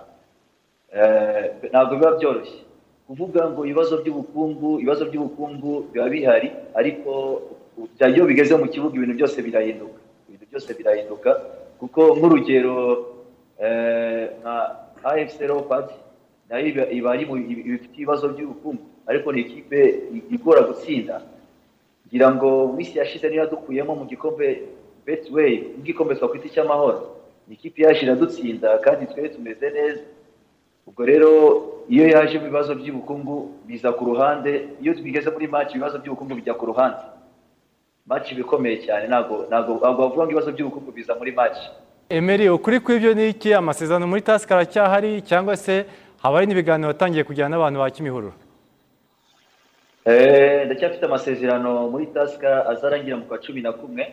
[0.97, 2.61] Eh, ntabwo biba byoroshye.
[3.07, 7.11] Kuvuga ngo ibibazo by'ubukungu ibibazo by'ubukungu biba bihari ariko
[8.13, 9.99] iyo bigeze mu kibuga ibintu byose birahinduka.
[10.29, 11.31] Ibintu byose birahinduka.
[11.83, 12.77] Kuko nk'urugero
[13.59, 14.55] eh, nka
[15.03, 15.91] afc leopard
[16.49, 18.83] na yo iba- ari mu iba ifite ibibazo by'ubukungu.
[19.07, 19.79] Ariko ni ikipe
[20.31, 21.23] igora gutsinda.
[22.07, 24.63] Ngira ngo minsi yashize niba dukuyemo mu gikombe
[25.07, 27.01] betway nk'igikombe twakwita icy'amahoro.
[27.49, 30.03] Ni ikipe yaje iradutsinda kandi twari tumeze neza.
[30.87, 31.31] Ubwo rero
[31.91, 34.53] iyo yaje mu bibazo by'ubukungu biza ku ruhande.
[34.83, 37.03] Iyo twigeze muri match ibibazo by'ubukungu bijya ku ruhande.
[38.07, 39.05] Match iba ikomeye cyane.
[39.09, 41.59] Ntabwo ntabwo ntabwo bavuga ngo ibibazo by'ubukungu biza muri match.
[42.09, 43.55] Emeri ukuri kw'ibyo ni iki?
[43.55, 45.85] Amasezerano muri tasika aracyahari cyangwa se
[46.23, 48.35] haba hari n'ibiganiro watangiye kujyana n'abantu ba kimihurura?
[50.05, 54.05] Eh, ndacyafite amasezerano muri tasika azarangira mu kwa cumi na kumwe.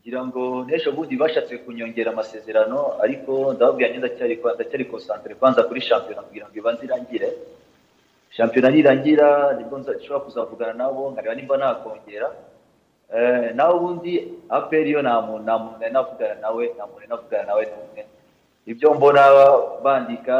[0.00, 5.80] Ngira ngo n'ejo bundi bashatse kunyongera amasezerano ariko ndababwira ngo ndacyari ndacyari konsantere kwanza kuri
[5.80, 7.28] shampiyona kugira ngo ibanze irangire.
[8.30, 12.28] Shampiyona nirangira ni bwo nshobora kuzavugana nabo nkareba nimba nakongera.
[13.12, 14.12] Eh, naho ubundi
[14.48, 18.02] aperi yo nta muntu nta muntu nari navugana nawe nta muntu nari navugana nawe n'umwe
[18.66, 19.22] ibyo mbona
[19.84, 20.36] bandika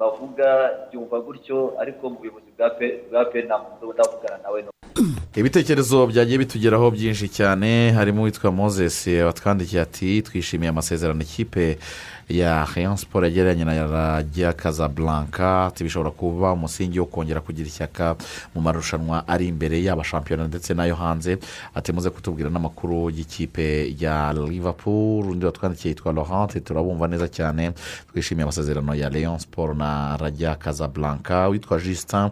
[0.00, 0.48] bavuga
[0.88, 4.58] byumva gutyo ariko mu buyobozi bwa pe nta muntu ndavugana nawe
[5.40, 11.78] ibitekerezo byagiye bitugeraho byinshi cyane harimo uwitwa moses watwandikiye ati twishimiye amasezerano ikipe
[12.28, 18.16] ya rayon siporo yagereranye na radiya kazablanka ati bishobora kuba umusingi wo kongera kugira ishyaka
[18.54, 21.38] mu marushanwa ari imbere yaba shampiyona ndetse n'ayo hanze.
[21.74, 25.30] Ati muze kutubwira n'amakuru y'ikipe ya liverpool.
[25.30, 27.72] Undi watwandikiye yitwa laurent turabumva neza cyane.
[28.12, 32.30] Twishimiye amasezerano ya rayon siporo na radiya kazablanka witwa justin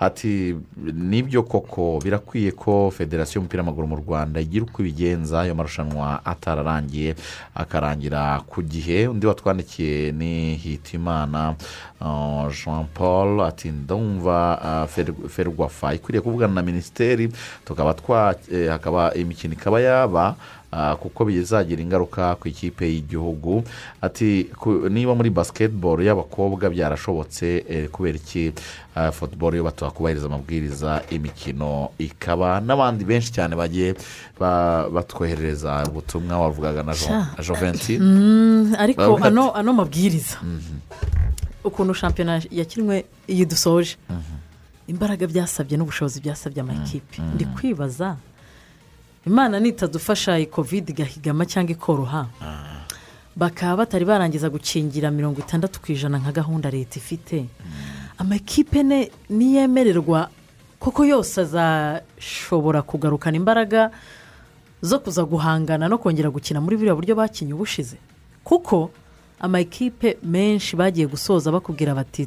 [0.00, 0.56] ati
[0.94, 6.24] ni byo koko birakwiye ko federasiyo y'umupira w'amaguru mu rwanda igira uko ibigenza ayo marushanwa
[6.24, 7.14] atararangiye
[7.54, 9.08] akarangira ku gihe.
[9.08, 11.54] Undi watwandikiye ni hitimana
[12.00, 17.32] uh, jean paul ati ndumva uh, Fer- ferwafa ikwiriye kuvugana na minisiteri
[17.64, 17.94] tukaba
[18.52, 20.34] eh, hakaba imikino ikaba yaba
[21.00, 23.62] kuko bizagira ingaruka ku ikipe y'igihugu.
[24.02, 24.46] Ati
[24.90, 28.52] niba muri basiketiboro y'abakobwa byarashobotse eh, kubera iki?
[28.94, 33.94] Ah, futuboro yo batakubahiriza amabwiriza imikino ikaba n'abandi benshi cyane bagiye
[34.38, 36.94] ba- batwoherereza ubutumwa wavugaga na
[37.42, 40.38] joventi Mm, ariko ano ano mabwiriza.
[41.64, 43.96] Ukuntu shampiyona yakinwe iyi dusoje.
[44.90, 47.22] Imbaraga byasabye n'ubushobozi byasabye amakipe.
[47.34, 48.16] Ndi kwibaza
[49.26, 52.26] imana nitadufasha iyi kovide igahigama cyangwa ikoroha.
[53.36, 57.46] Bakaba batari barangiza gukingira mirongo itandatu ku ijana nka gahunda leta ifite.
[58.18, 60.28] Amakipe ne niyemererwa
[60.78, 63.90] koko yose azashobora kugarukana imbaraga
[64.82, 67.96] zo kuza guhangana no kongera gukina muri buriya buryo bakinnye ubushize.
[68.44, 68.90] Kuko
[69.40, 72.26] amakipe menshi bagiye gusoza bakubwira bati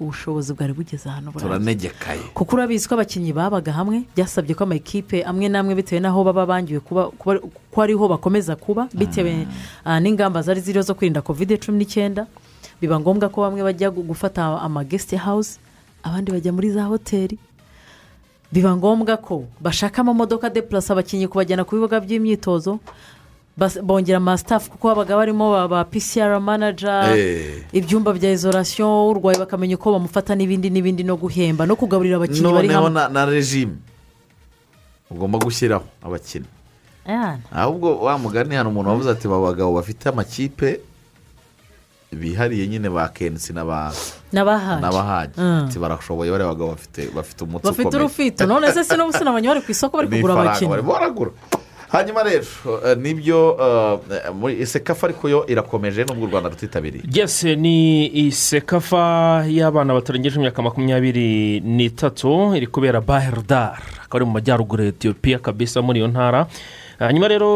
[0.00, 2.20] ubushobozi bwari bugeze ahantu turanegekaye.
[2.34, 6.80] Kuko urabizi ko abakinnyi babaga hamwe byasabye ko amakipe amwe n'amwe bitewe n'aho baba bangiwe
[6.80, 7.10] kuba
[7.70, 9.46] ko ariho bakomeza kuba bitewe
[9.84, 12.26] ah, n'ingamba zari ziriho zo kwirinda kovide cumi n'icyenda
[12.80, 15.58] biba ngombwa ko bamwe bajya gu- gufata amagesite hawuzi
[16.02, 17.38] abandi bajya muri za hoteli.
[18.52, 22.78] Biba ngombwa ko bashaka amamodoka depurasa abakinnyi kubajyana ku bibuga by'imyitozo
[23.82, 27.66] bongera amasitafu kuko habaga barimo ba- ba pcr manaja Eh.
[27.74, 32.68] ibyumba bya izorasiyo urwaye bakamenya uko bamufata n'ibindi n'ibindi no guhemba no kugaburira abakinnyi bari
[32.70, 32.94] noneho hamwe.
[32.94, 33.74] na na regime.
[35.10, 36.46] Ugomba gushyiraho abakinnyi.
[37.50, 40.80] Ahubwo wa mugani hano umuntu wavuze ati aba bagabo bafite amakipe
[42.12, 43.08] bihariye nyine ba
[44.80, 45.64] n'abahaji Mm.
[45.68, 48.04] ati barashoboye bariya bagabo bafite bafite umutsi bafite ukomeye.
[48.04, 48.46] urufito.
[48.46, 50.82] None se sin'ubu sinabonye bari ku isoko bari kugura abakinnyi.
[50.84, 51.30] baragura.
[51.88, 52.44] Hanyuma rero
[52.86, 58.06] eh, ni byo eh, muri sekafa ariko yo irakomeje nubwo u rwanda rutitabiriye yes ni
[58.26, 65.38] isekafa y'abana batarengeje imyaka makumyabiri n'itatu iri kubera baherodar akaba ari mu majyaruguru ya etiyopiya
[65.38, 66.46] kabisa muri iyo ntara
[66.98, 67.48] hanyuma rero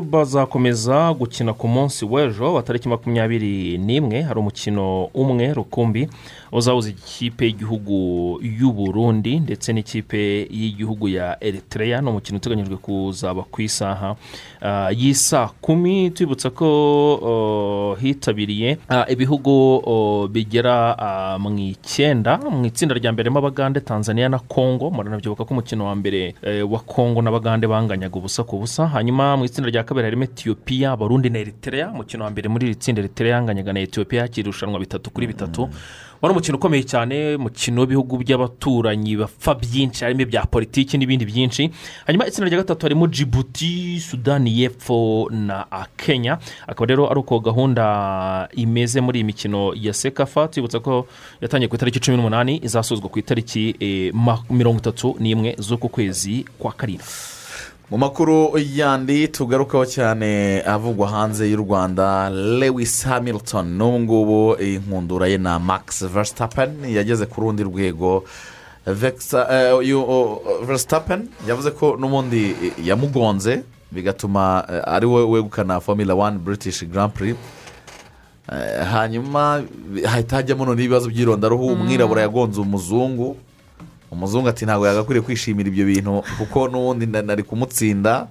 [0.00, 6.08] bazakomeza gukina ku munsi w'ejo wa tariki makumyabiri n'imwe hari umukino umwe rukumbi
[6.52, 7.94] uzahuza ikipe y'igihugu
[8.42, 12.00] y'u Burundi ndetse n'ikipe y'igihugu ya eritrea.
[12.00, 14.16] Ni umukino uteganyijwe kuzaba ku isaha
[14.60, 16.10] ah, y'isaa kumi.
[16.10, 16.66] Tubibutsa ko
[17.22, 20.96] oh, hitabiriye ah, ibihugu bigera
[21.40, 22.36] mu icyenda.
[22.38, 24.90] Mu itsinda rya mbere abagande tanzania na congo.
[24.90, 26.34] Muranabyibuka ko umukino wa mbere
[26.68, 28.86] wa congo n'abagande banganyaga ubusa ku busa.
[28.92, 31.90] Hanyuma mu itsinda rya kabiri harimo etiyopiya barundi na eritrea.
[31.90, 35.68] Umukino wa mbere muri iri tsinda eritrea yanganyaga na etiyopiya hakiri irushanwa bitatu kuri bitatu.
[36.22, 41.70] Wari umukino ukomeye cyane umukino w'ibihugu by'abaturanyi bapfa byinshi harimo ibya politiki n'ibindi byinshi.
[42.06, 45.66] Hanyuma itsinda rya gatatu harimo jibuti sudani y'epfo na
[45.96, 46.38] kenya.
[46.66, 50.48] Akaba rero ari uko gahunda imeze muri iyi mikino ya sekafa.
[50.48, 51.06] Tubibutsa ko
[51.40, 54.14] yatangiye ku itariki cumi n'umunani izasozwa ku itariki eh,
[54.50, 57.31] mirongo itatu n'imwe z'uku kwezi kwa karindwi.
[57.92, 63.66] Mu makuru yandi tugarukaho cyane avugwa hanze y'u rwanda lewis hamilton.
[63.76, 68.24] N'ubu ngubu inkundura ye na max verstappen yageze ku rundi rwego.
[68.86, 68.94] Eh,
[70.66, 73.62] verstappen yavuze ko n'ubundi yamugonze
[73.92, 77.36] bigatuma eh, ari we wegukana formula one british grand prix.
[78.52, 79.62] Eh, hanyuma
[80.04, 81.66] hahita hajyamo noneho ibibazo by'irondaruhu.
[81.66, 83.36] Umwirabura yagonze umuzungu.
[84.12, 88.28] Umuzungu ati ntabwo yagakwiriye kwishimira ibyo bintu kuko n'ubundi na- nari kumutsinda.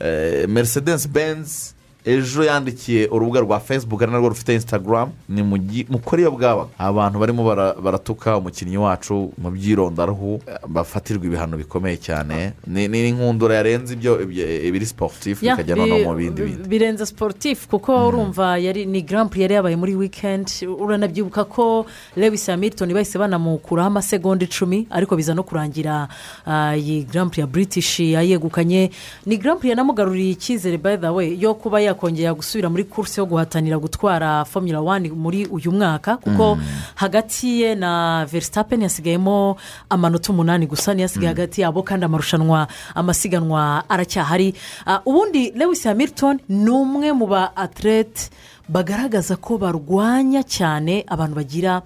[0.00, 1.73] Eh, mercedes benz
[2.04, 5.08] ejo yandikiye urubuga rwa facebook ari narwo rufite instagram.
[5.28, 11.56] Ni mugi- mukore iyo bwabaga abantu barimo bara- baratuka umukinnyi wacu mu by'irondaruhu bafatirwa ibihano
[11.56, 12.52] bikomeye cyane.
[12.66, 14.20] Ni inkundura yarenze ibyo
[14.68, 16.68] ibiri sportif Ya, bikajya noneho bi- mu bindi bindi.
[16.68, 21.86] birenze siporutifu kuko urumva yari ni garampu yari yabaye muri wikendi uranabyibuka ko
[22.16, 26.08] lewis hamilton bahise banamukuraho amasegonda icumi ariko biza no kurangira
[26.46, 28.90] ah, iyi garampu ya british yayegukanye.
[29.26, 33.78] Ni garampu yanamugaruriye icyizere by the way yo kuba yakongera gusubira muri kursi yo guhatanira
[33.78, 36.58] gutwara formula one muri uyu mwaka kuko
[36.94, 39.56] hagati ye na verstappen hasigayemo
[39.90, 44.54] amanota umunani gusa niyo asigaye hagati yabo kandi amarushanwa amasiganwa aracyahari.
[44.86, 48.30] Ah, ubundi lewis hamilton ni umwe mu ba atlete
[48.68, 51.82] bagaragaza ko barwanya cyane abantu bagira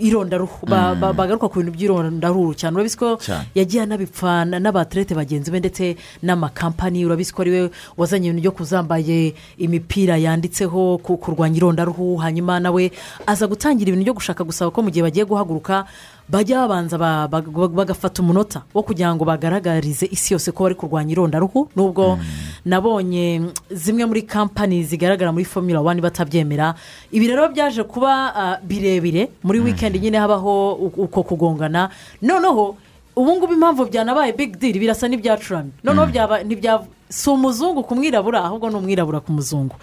[0.00, 2.74] irondaruhu ba- bagaruka ku bintu by'irondaruhu cyane.
[2.76, 3.18] Urabizi ko
[3.54, 7.04] yagiye anabipfa na- n'abaterete bagenzi be ndetse n'amakampani.
[7.06, 12.90] Urabizi ko ari we wazanye ibintu byo kuzambaye imipira yanditseho ku- kurwanya irondaruhu hanyuma nawe
[13.26, 15.84] aza gutangira ibintu byo gushaka gusaba ko mu gihe bagiye guhaguruka
[16.28, 20.74] bajya babanza ba- ba- ba- bagafata umunota wo kugira ngo bagaragarize isi yose ko bari
[20.74, 21.70] kurwanya irondaruhu.
[21.76, 22.18] Nubwo
[22.66, 26.74] nabonye mm, zimwe muri kampani zigaragara muri formula one batabyemera
[27.12, 29.30] ibi rero byaje kuba ah, birebire.
[29.42, 31.90] Muri wikendi nyine habaho uko kugongana.
[32.22, 32.76] Noneho
[33.16, 35.70] ubu ngubu impamvu byanabaye big deal birasa n'ibyacuramye.
[35.84, 36.06] Noneho
[36.44, 39.78] ntibya si umuzungu ku mwirabura ahubwo ni umwirabura ku muzungu.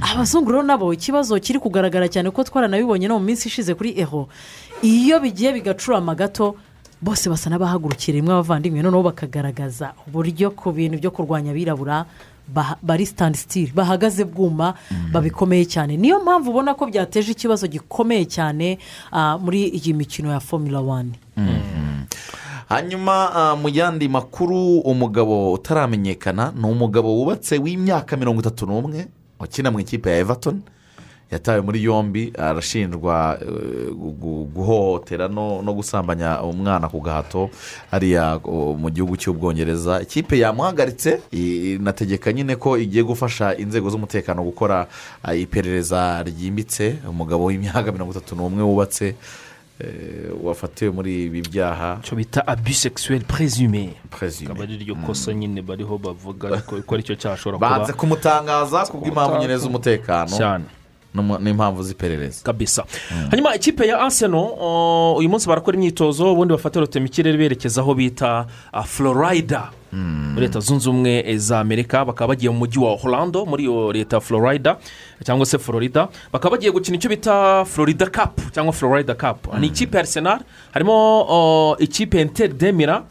[0.00, 4.24] Abazungu rero nabo ikibazo kiri kugaragara cyane ko twaranabibonye no mu minsi ishize kuri eho.
[4.82, 6.56] Iyo bigiye bigacurama gato
[7.02, 8.82] bose basa n'abahagurukira rimwe abavandimwe.
[8.82, 12.06] Noneho bakagaragaza uburyo ku bintu byo kurwanya abirabura
[12.82, 14.74] bari sitandi sitiri bahagaze bwuma
[15.12, 15.96] babikomeye cyane.
[15.96, 18.78] Niyo mpamvu ubona ko byateje ikibazo gikomeye cyane
[19.12, 21.14] ah, muri iyi mikino ya formula wani
[22.68, 29.06] hanyuma ah, mu yandi makuru umugabo utaramenyekana ni umugabo wubatse w'imyaka mirongo itatu n'umwe
[29.40, 30.62] ukina mu ikipe ya everton.
[31.32, 37.48] Yatawe muri yombi arashinjwa eh, gu- gu- guhohotera no no gusambanya umwana ku gahato
[37.90, 38.36] hariya
[38.76, 40.02] mu gihugu cy'ubwongereza.
[40.04, 44.86] Ikipe yamuhagaritse inategeka nyine ko igiye gufasha inzego z'umutekano gukora
[45.34, 47.00] iperereza ryimbitse.
[47.08, 49.14] Umugabo w'imyaka mirongo itatu n'umwe wubatse
[49.80, 51.98] eh, wafatiwe muri ibi byaha.
[52.04, 54.50] Icyo bita abisexuel presume Presume.
[54.50, 59.38] akaba ari ryo kosa nyine bariho bavuga ko ari cyo cyashobora banze kuba kumutangaza kubw'impamvu
[59.40, 60.28] nyine z'umutekano.
[60.36, 60.64] Cyane.
[61.14, 62.84] N'impamvu z'iperereza kabisa.
[63.30, 67.94] Hanyuma ikipe ya aseno uh, uyu munsi barakora imyitozo ubundi bafata rotema ikirere berekeza aho
[67.94, 69.70] bita uh, florida.
[69.92, 74.20] Muri leta zunze ubumwe za amerika bakaba bagiye mu mujyi wa orlando muri iyo leta
[74.20, 74.76] florida
[75.24, 76.08] cyangwa se florida.
[76.32, 79.54] Bakaba bagiye gukina icyo bita florida cup cyangwa florida cup.
[79.60, 80.40] Ni ikipe ya arsenal
[80.72, 81.22] harimo
[81.72, 83.02] uh, ikipe inter demira ah,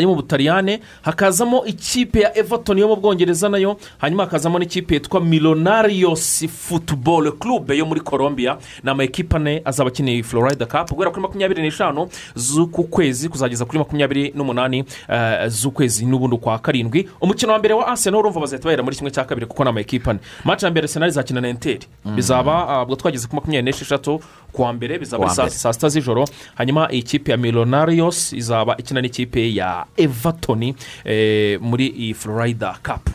[0.00, 4.94] yo mu butaliyane hakazamo ikipe ya everton yo mu bwongereza na yo hanyuma hakazamo n'ikipe
[4.94, 10.90] yitwa milonarios football club yo muri colombia ni ama ekipa ane azaba akeneye florida cup
[10.92, 17.08] guhera kuri makumyabiri n'eshanu z'uku kwezi kuzageza kuri makumyabiri n'umunani eh, z'ukwezi n'ubundi kwa karindwi.
[17.20, 19.80] Umukino wa mbere wa arsenal urumva bazahita bahera muri kimwe cya kabiri kuko ni ama
[19.80, 20.20] ekipa ane.
[20.44, 21.86] Match ya mbere arsenal izakina na enteri
[22.16, 24.20] bizaba ah, ubwo twageze kuri makumyabiri n'esheshatu
[24.52, 26.24] kuwa mbere bizaba saa sita z'ijoro.
[26.54, 29.63] Hanyuma ikipe ya milonarios izaba ikina n'ikipe ya
[29.96, 30.62] everton
[31.04, 33.10] eh, muri iyi florida cup.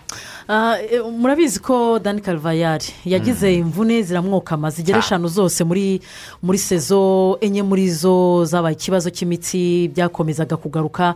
[1.22, 6.02] Murabizi ko dani karivayari yagize imvune ziramwokama zigera eshanu zose muri
[6.42, 11.16] muri sezo enye muri zo zabaye ikibazo cy'imitsi byakomezaga kugaruka.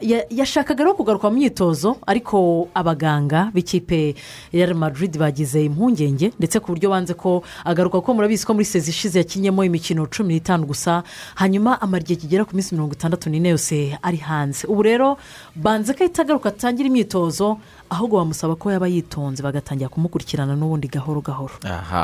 [0.00, 4.14] Ya- yashakaga rero kugaruka mu myitozo ariko abaganga b'ikipe
[4.52, 8.90] ya Madrid bagize impungenge ndetse ku buryo banze ko agaruka kuko murabizi ko muri sezo
[8.90, 11.02] ishize yakinyemo imikino cumi n'itanu gusa
[11.38, 14.66] hanyuma amara igihe kigera ku minsi mirongo itandatu n'ine yose ari hanze.
[14.66, 15.16] Ubu rero
[15.54, 17.58] banze ko ahita agaruka atangira imyitozo
[17.90, 21.54] ahubwo bamusaba ko yaba yitonze bagatangira kumukurikirana n'ubundi gahoro gahoro.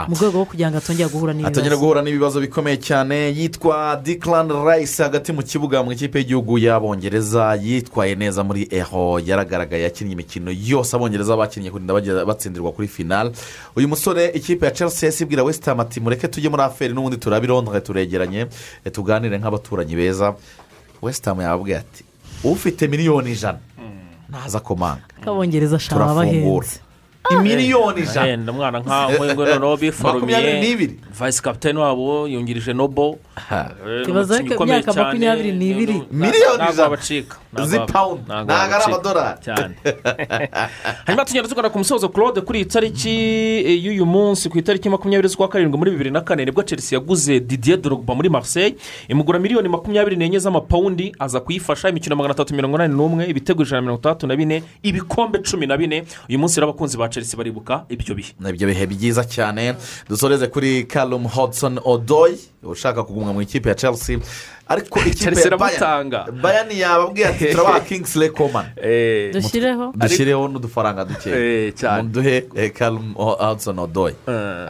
[0.09, 4.52] Mu rwego rwo kugira ngo atongere guhura atongera n'ibibazo guhura n'ibibazo bikomeye cyane yitwa dikarani
[4.65, 10.51] rayisi hagati mu kibuga mu ikipe y'igihugu y'abongereza yitwaye neza muri eho yaragaragaye yakinnye imikino
[10.55, 13.31] yose abongereza bakinnye kurinda batsindirwa kuri finale
[13.77, 17.19] uyu musore ikipe ya chelsea yahise ibwira wesitamu ati mureke tujye muri aferi n'ubundi
[17.51, 18.47] Londres turegeranye
[18.85, 20.35] eh, tuganire nk'abaturanyi beza.
[21.02, 22.05] Wesitamu yababwiye ati
[22.44, 23.59] ufite miliyoni ijana.
[24.31, 25.02] Ntaza komanga.
[25.24, 26.81] K'abongereza ashaka abahenze
[27.31, 30.94] imiliyoni ijana umwana nkawe ngo noneho makumyabiri biforumiye n'ibiri.
[31.19, 33.19] Vayisi kapitani wabo yungirije nobo.
[33.51, 36.02] Eh, umukinnyi ko imyaka makumyabiri n'ibiri.
[36.11, 36.97] Miliyoni ijana.
[37.66, 39.74] z'ipawundi ntabwo ari cyane
[41.07, 43.11] hanyuma tugenda tugana ku musozo claude kuri iyi tariki
[43.66, 46.98] eh, y'uyu munsi ku itariki makumyabiri z'ukwa karindwi muri bibiri na kane ni bwo chelsea
[46.98, 48.77] yaguze didier drogba muri marseille
[49.09, 53.77] imugura miliyoni makumyabiri n'enye z'amapawundi aza kuyifasha imikino magana atatu mirongo inani n'umwe ibitego ijana
[53.77, 56.05] na mirongo itandatu na bine ibikombe cumi na bine.
[56.28, 58.32] Uyu munsi rero abakunzi ba chelsea baribuka ibyo bihe.
[58.40, 59.74] Ni ibyo bihe byiza cyane.
[60.09, 64.19] Dusoreze kuri karum hodson odoy ushaka kuguma mu ikipe ya chelsea.
[64.69, 68.66] Ariko ikipe ya bayani bayani yababwiye ati turabaha kingsley coman.
[69.32, 71.31] Dushyireho dushyireho n'udufaranga duke.
[71.31, 72.02] Eh, cyane.
[72.02, 74.12] muduhe karum hodson odoy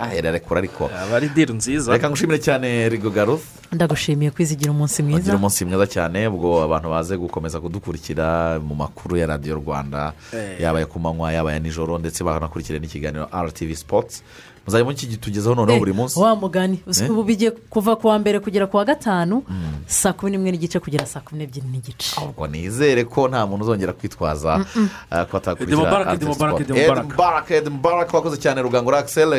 [0.01, 0.85] ahererekura ariko.
[0.87, 1.93] Aba ari diri nziza.
[1.93, 5.19] Reka ngushimire cyane rigo garuth ndagushimiye kwizigira umunsi mwiza.
[5.19, 10.13] Bagira umunsi mwiza cyane ubwo abantu baze gukomeza kudukurikira mu makuru ya radiyo rwanda.
[10.35, 10.61] Eh.
[10.61, 14.23] yaba ayo ku manywa yaba aya nijoro ndetse banakurikira n'ikiganiro rtv sports.
[14.67, 17.11] Muzajya mukitugezaho noneho buri munsi wa mugani Eh?
[17.11, 19.43] ubu bigiye kuva ku wa mbere kugera ku wa gatanu
[19.87, 23.93] saa kumi n'imwe n'igice kugera saa kumi n'ebyiri n'igice ubwo nizere ko nta muntu uzongera
[23.93, 26.61] kwitwaza uh, ko atakurikira Edi Mubarak, RTV Edi Mubarak, Sport.
[26.61, 27.05] Edi Mubarak.
[27.05, 29.37] Edi Mubarak Edi Mubarak wakoze cyane rugangura akisele